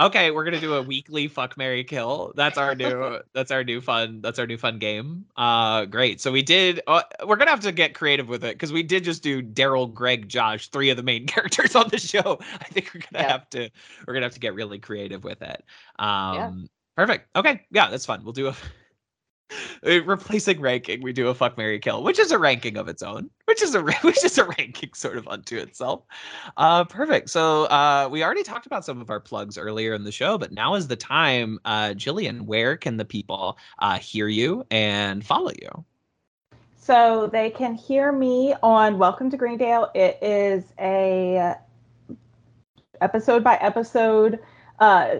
[0.00, 2.32] Okay, we're gonna do a weekly fuck Mary Kill.
[2.36, 5.24] That's our new that's our new fun that's our new fun game.
[5.36, 6.20] Uh great.
[6.20, 9.02] So we did uh, we're gonna have to get creative with it because we did
[9.02, 12.38] just do Daryl, Greg, Josh, three of the main characters on the show.
[12.60, 13.32] I think we're gonna Yeah.
[13.32, 13.70] have to
[14.06, 15.64] we're gonna have to get really creative with it.
[15.98, 17.34] Um perfect.
[17.36, 18.22] Okay, yeah, that's fun.
[18.22, 18.56] We'll do a
[19.82, 23.30] replacing ranking, we do a fuck Mary Kill, which is a ranking of its own,
[23.46, 26.02] which is a which is a ranking sort of unto itself.
[26.56, 27.30] Uh, perfect.
[27.30, 30.52] So uh, we already talked about some of our plugs earlier in the show, but
[30.52, 31.58] now is the time.
[31.64, 35.84] Uh, Jillian, where can the people uh, hear you and follow you?
[36.76, 39.90] So they can hear me on Welcome to Greendale.
[39.94, 41.54] It is a
[43.00, 44.40] episode by episode
[44.78, 45.16] uh,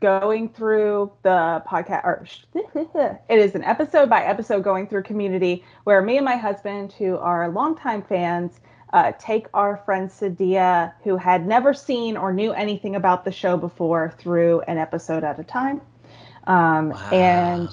[0.00, 2.04] going through the podcast.
[2.04, 2.26] Or
[3.28, 7.16] it is an episode by episode going through community where me and my husband, who
[7.18, 8.60] are longtime fans,
[8.92, 13.56] uh, take our friend Sadia, who had never seen or knew anything about the show
[13.56, 15.80] before, through an episode at a time.
[16.46, 17.68] Um, And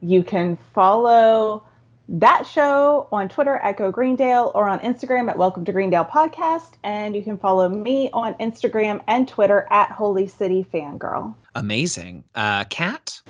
[0.00, 1.64] you can follow
[2.10, 6.72] that show on Twitter at Go Greendale or on Instagram at Welcome to Greendale Podcast.
[6.82, 11.34] And you can follow me on Instagram and Twitter at Holy City Fangirl.
[11.54, 12.24] amazing.
[12.34, 13.20] Uh, Kat.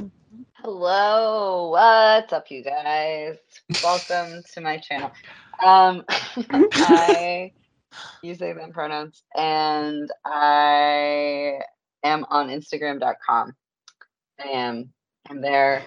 [0.54, 3.36] Hello, what's up, you guys?
[3.82, 5.12] Welcome to my channel.
[5.64, 7.52] Um, I
[8.22, 11.60] use they them pronouns, and I
[12.02, 13.54] am on Instagram.com.
[14.38, 14.92] I am.
[15.28, 15.82] I'm there,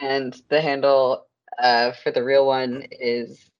[0.00, 1.26] and the handle
[1.58, 3.50] uh, for the real one is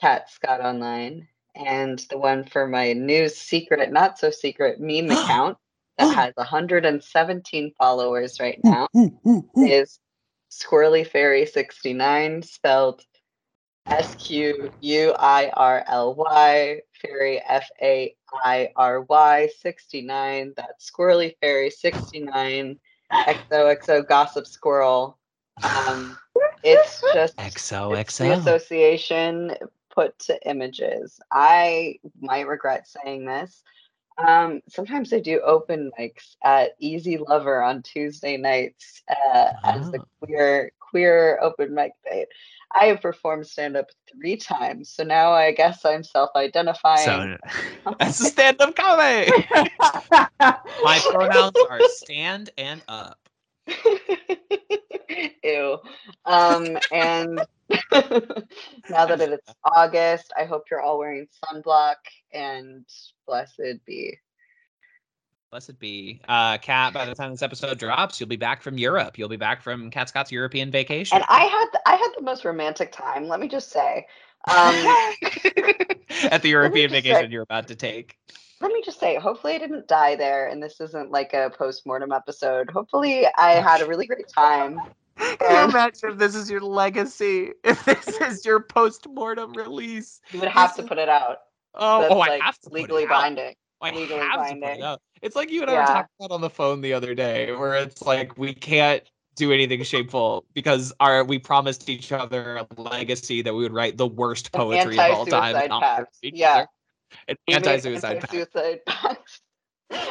[0.00, 5.58] Kat Scott Online, and the one for my new secret, not so secret meme account
[5.98, 8.88] that has 117 followers right now
[9.56, 9.98] is
[10.50, 13.02] Squirrely Fairy 69, spelled
[13.86, 18.14] S Q U I R L Y Fairy F A
[18.44, 20.52] I R Y 69.
[20.56, 22.78] That's Squirrely Fairy 69.
[23.12, 25.18] XOXO Gossip Squirrel.
[25.62, 26.18] Um,
[26.62, 29.54] it's just it's the association
[29.94, 31.18] put to images.
[31.32, 33.62] I might regret saying this.
[34.18, 39.98] Um, sometimes I do open mics at Easy Lover on Tuesday nights uh, as the
[39.98, 40.04] Oh.
[40.26, 42.26] queer queer open mic night.
[42.74, 47.38] I have performed stand up three times, so now I guess I'm self-identifying.
[47.44, 49.32] So that's a stand-up comedy.
[50.84, 53.27] My pronouns are stand and up.
[55.42, 55.78] Ew.
[56.24, 57.40] Um, and
[58.90, 61.96] now that it's August, I hope you're all wearing sunblock
[62.32, 62.84] and
[63.26, 64.18] blessed be.
[65.50, 66.20] Blessed be.
[66.28, 69.16] Uh Kat, by the time this episode drops, you'll be back from Europe.
[69.16, 71.16] You'll be back from Kat Scott's European vacation.
[71.16, 73.28] And I had I had the most romantic time.
[73.28, 74.06] Let me just say.
[74.46, 74.74] Um,
[76.30, 78.18] At the European just say- vacation you're about to take.
[78.60, 82.12] Let me just say, hopefully I didn't die there, and this isn't like a post-mortem
[82.12, 82.70] episode.
[82.70, 84.80] Hopefully I had a really great time.
[85.18, 87.52] Can And- imagine if this is your legacy?
[87.64, 90.20] If this is your post-mortem release?
[90.30, 91.38] You would have to put it out.
[91.74, 93.08] Oh, That's oh I like have to it legally out.
[93.10, 93.54] binding.
[93.80, 95.00] Oh, I legally have to put it out.
[95.22, 97.74] It's like you and I were talking about on the phone the other day, where
[97.74, 99.02] it's like we can't
[99.36, 103.96] do anything shameful because our we promised each other a legacy that we would write
[103.96, 105.68] the worst poetry of all time.
[105.68, 105.98] not pact.
[105.98, 106.52] hurt each Yeah.
[106.54, 106.66] other.
[107.28, 109.40] An anti-suicide anti-suicide pact.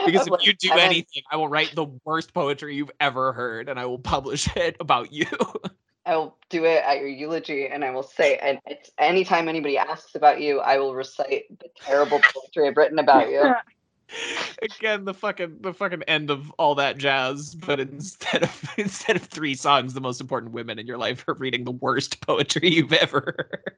[0.07, 3.69] Because if you do then- anything, I will write the worst poetry you've ever heard,
[3.69, 5.28] and I will publish it about you.
[6.07, 9.78] I will do it at your eulogy, and I will say, and it's anytime anybody
[9.78, 13.53] asks about you, I will recite the terrible poetry I've written about you.
[14.61, 19.24] Again, the fucking the fucking end of all that jazz, but instead of instead of
[19.24, 22.94] three songs, the most important women in your life are reading the worst poetry you've
[22.94, 23.76] ever heard.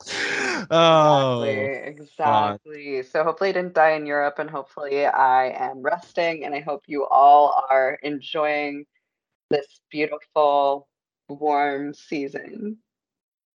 [0.70, 3.02] Oh, Exactly, exactly.
[3.02, 6.84] So hopefully I didn't die in Europe, and hopefully I am resting, and I hope
[6.86, 8.86] you all are enjoying
[9.50, 10.88] this beautiful,
[11.28, 12.78] warm season.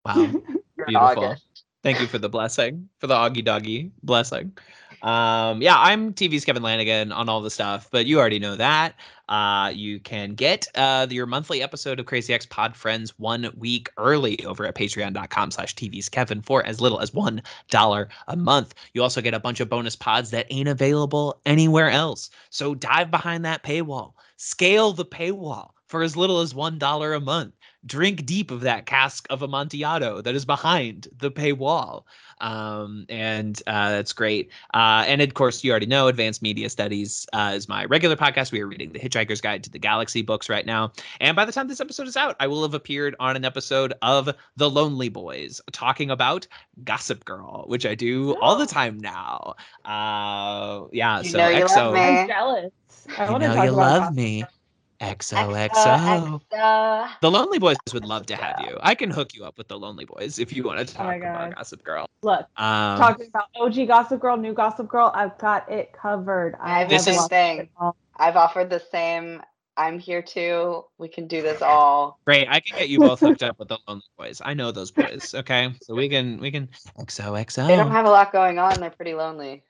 [0.05, 0.33] wow.
[0.87, 1.25] Beautiful.
[1.25, 1.65] August.
[1.83, 4.57] Thank you for the blessing, for the Augie Doggy blessing.
[5.03, 8.95] Um, yeah, I'm TV's Kevin Lanigan on all the stuff, but you already know that.
[9.29, 13.91] Uh, you can get uh, your monthly episode of Crazy Ex Pod Friends one week
[13.99, 18.75] early over at patreon.com slash TV's Kevin for as little as one dollar a month.
[18.95, 22.31] You also get a bunch of bonus pods that ain't available anywhere else.
[22.51, 27.21] So dive behind that paywall, scale the paywall for as little as one dollar a
[27.21, 27.55] month
[27.89, 32.05] drink deep of that cask of Amontillado that is behind the paywall.
[32.41, 34.51] Um, and uh, that's great.
[34.73, 38.53] Uh, and of course, you already know Advanced Media Studies uh, is my regular podcast.
[38.53, 40.93] We are reading The Hitchhiker's Guide to the Galaxy books right now.
[41.21, 43.93] And by the time this episode is out, I will have appeared on an episode
[44.03, 46.47] of The Lonely Boys talking about
[46.85, 49.57] Gossip Girl, which I do all the time now.
[49.85, 51.93] Uh, yeah, You so know you love EXO.
[51.95, 52.01] me.
[52.01, 52.73] I'm jealous.
[53.19, 54.41] I You want to know talk you about love Gossip me.
[54.43, 54.51] Girl.
[55.01, 55.69] XOXO.
[55.71, 57.09] XOXO.
[57.21, 58.77] The Lonely Boys would love to have you.
[58.81, 61.07] I can hook you up with the Lonely Boys if you want to Oh talk
[61.07, 62.09] my about Gossip Girl.
[62.23, 66.57] Look, Um, talking about OG Gossip Girl, new Gossip Girl, I've got it covered.
[66.61, 67.69] I I've This have is- thing.
[68.17, 69.41] I've offered the same.
[69.77, 70.85] I'm here too.
[70.99, 72.19] We can do this all.
[72.25, 72.49] great.
[72.49, 74.43] I can get you both hooked up with the Lonely Boys.
[74.45, 75.33] I know those boys.
[75.37, 76.69] Okay, so we can we can
[76.99, 77.69] XOXO.
[77.69, 78.81] They don't have a lot going on.
[78.81, 79.63] They're pretty lonely.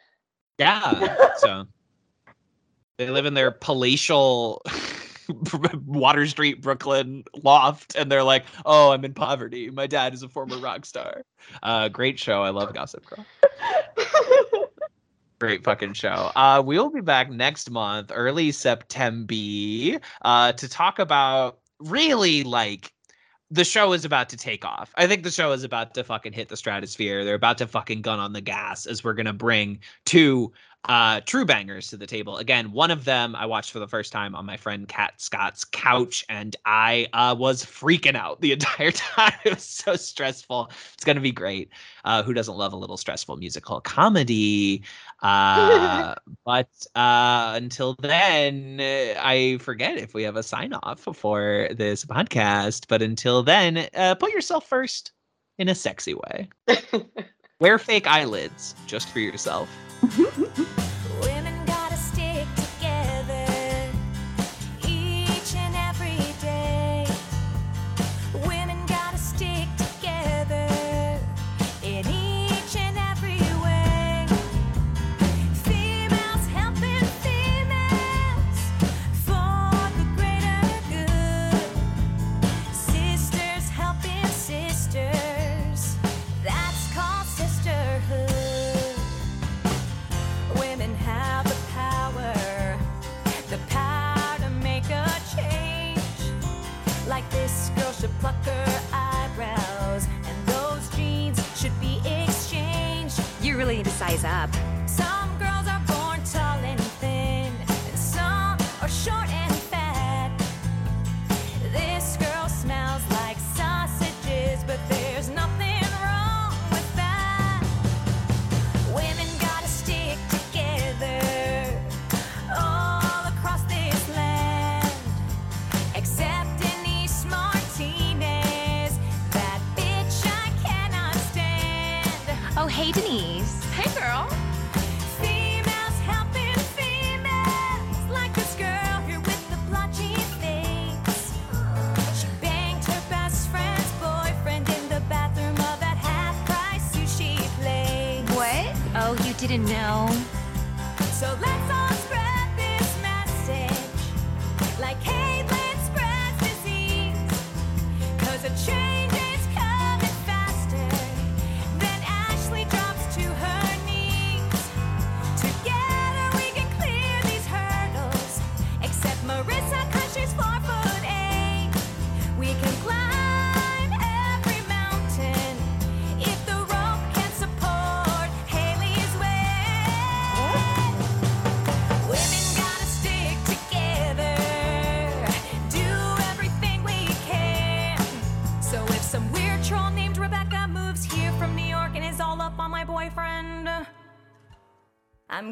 [0.57, 1.15] yeah.
[1.37, 1.67] So
[2.97, 4.63] they live in their palatial
[5.87, 9.71] Water Street, Brooklyn loft, and they're like, "Oh, I'm in poverty.
[9.71, 11.25] My dad is a former rock star."
[11.63, 12.43] Uh, great show.
[12.43, 13.25] I love Gossip Girl.
[15.41, 16.33] Great fucking show.
[16.35, 22.93] Uh, we'll be back next month, early September, uh, to talk about really like
[23.51, 24.93] the show is about to take off.
[24.97, 27.25] I think the show is about to fucking hit the stratosphere.
[27.25, 30.53] They're about to fucking gun on the gas as we're gonna bring two
[30.85, 32.37] uh true bangers to the table.
[32.39, 35.65] Again, one of them I watched for the first time on my friend Kat Scott's
[35.65, 39.33] couch, and I uh was freaking out the entire time.
[39.45, 40.71] It was so stressful.
[40.95, 41.71] It's gonna be great.
[42.05, 44.83] Uh who doesn't love a little stressful musical comedy?
[45.21, 46.15] Uh
[46.45, 52.87] but uh until then I forget if we have a sign off for this podcast.
[52.89, 55.13] But until then, uh put yourself first
[55.59, 56.49] in a sexy way.
[57.61, 59.69] Wear fake eyelids just for yourself.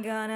[0.07, 0.36] gonna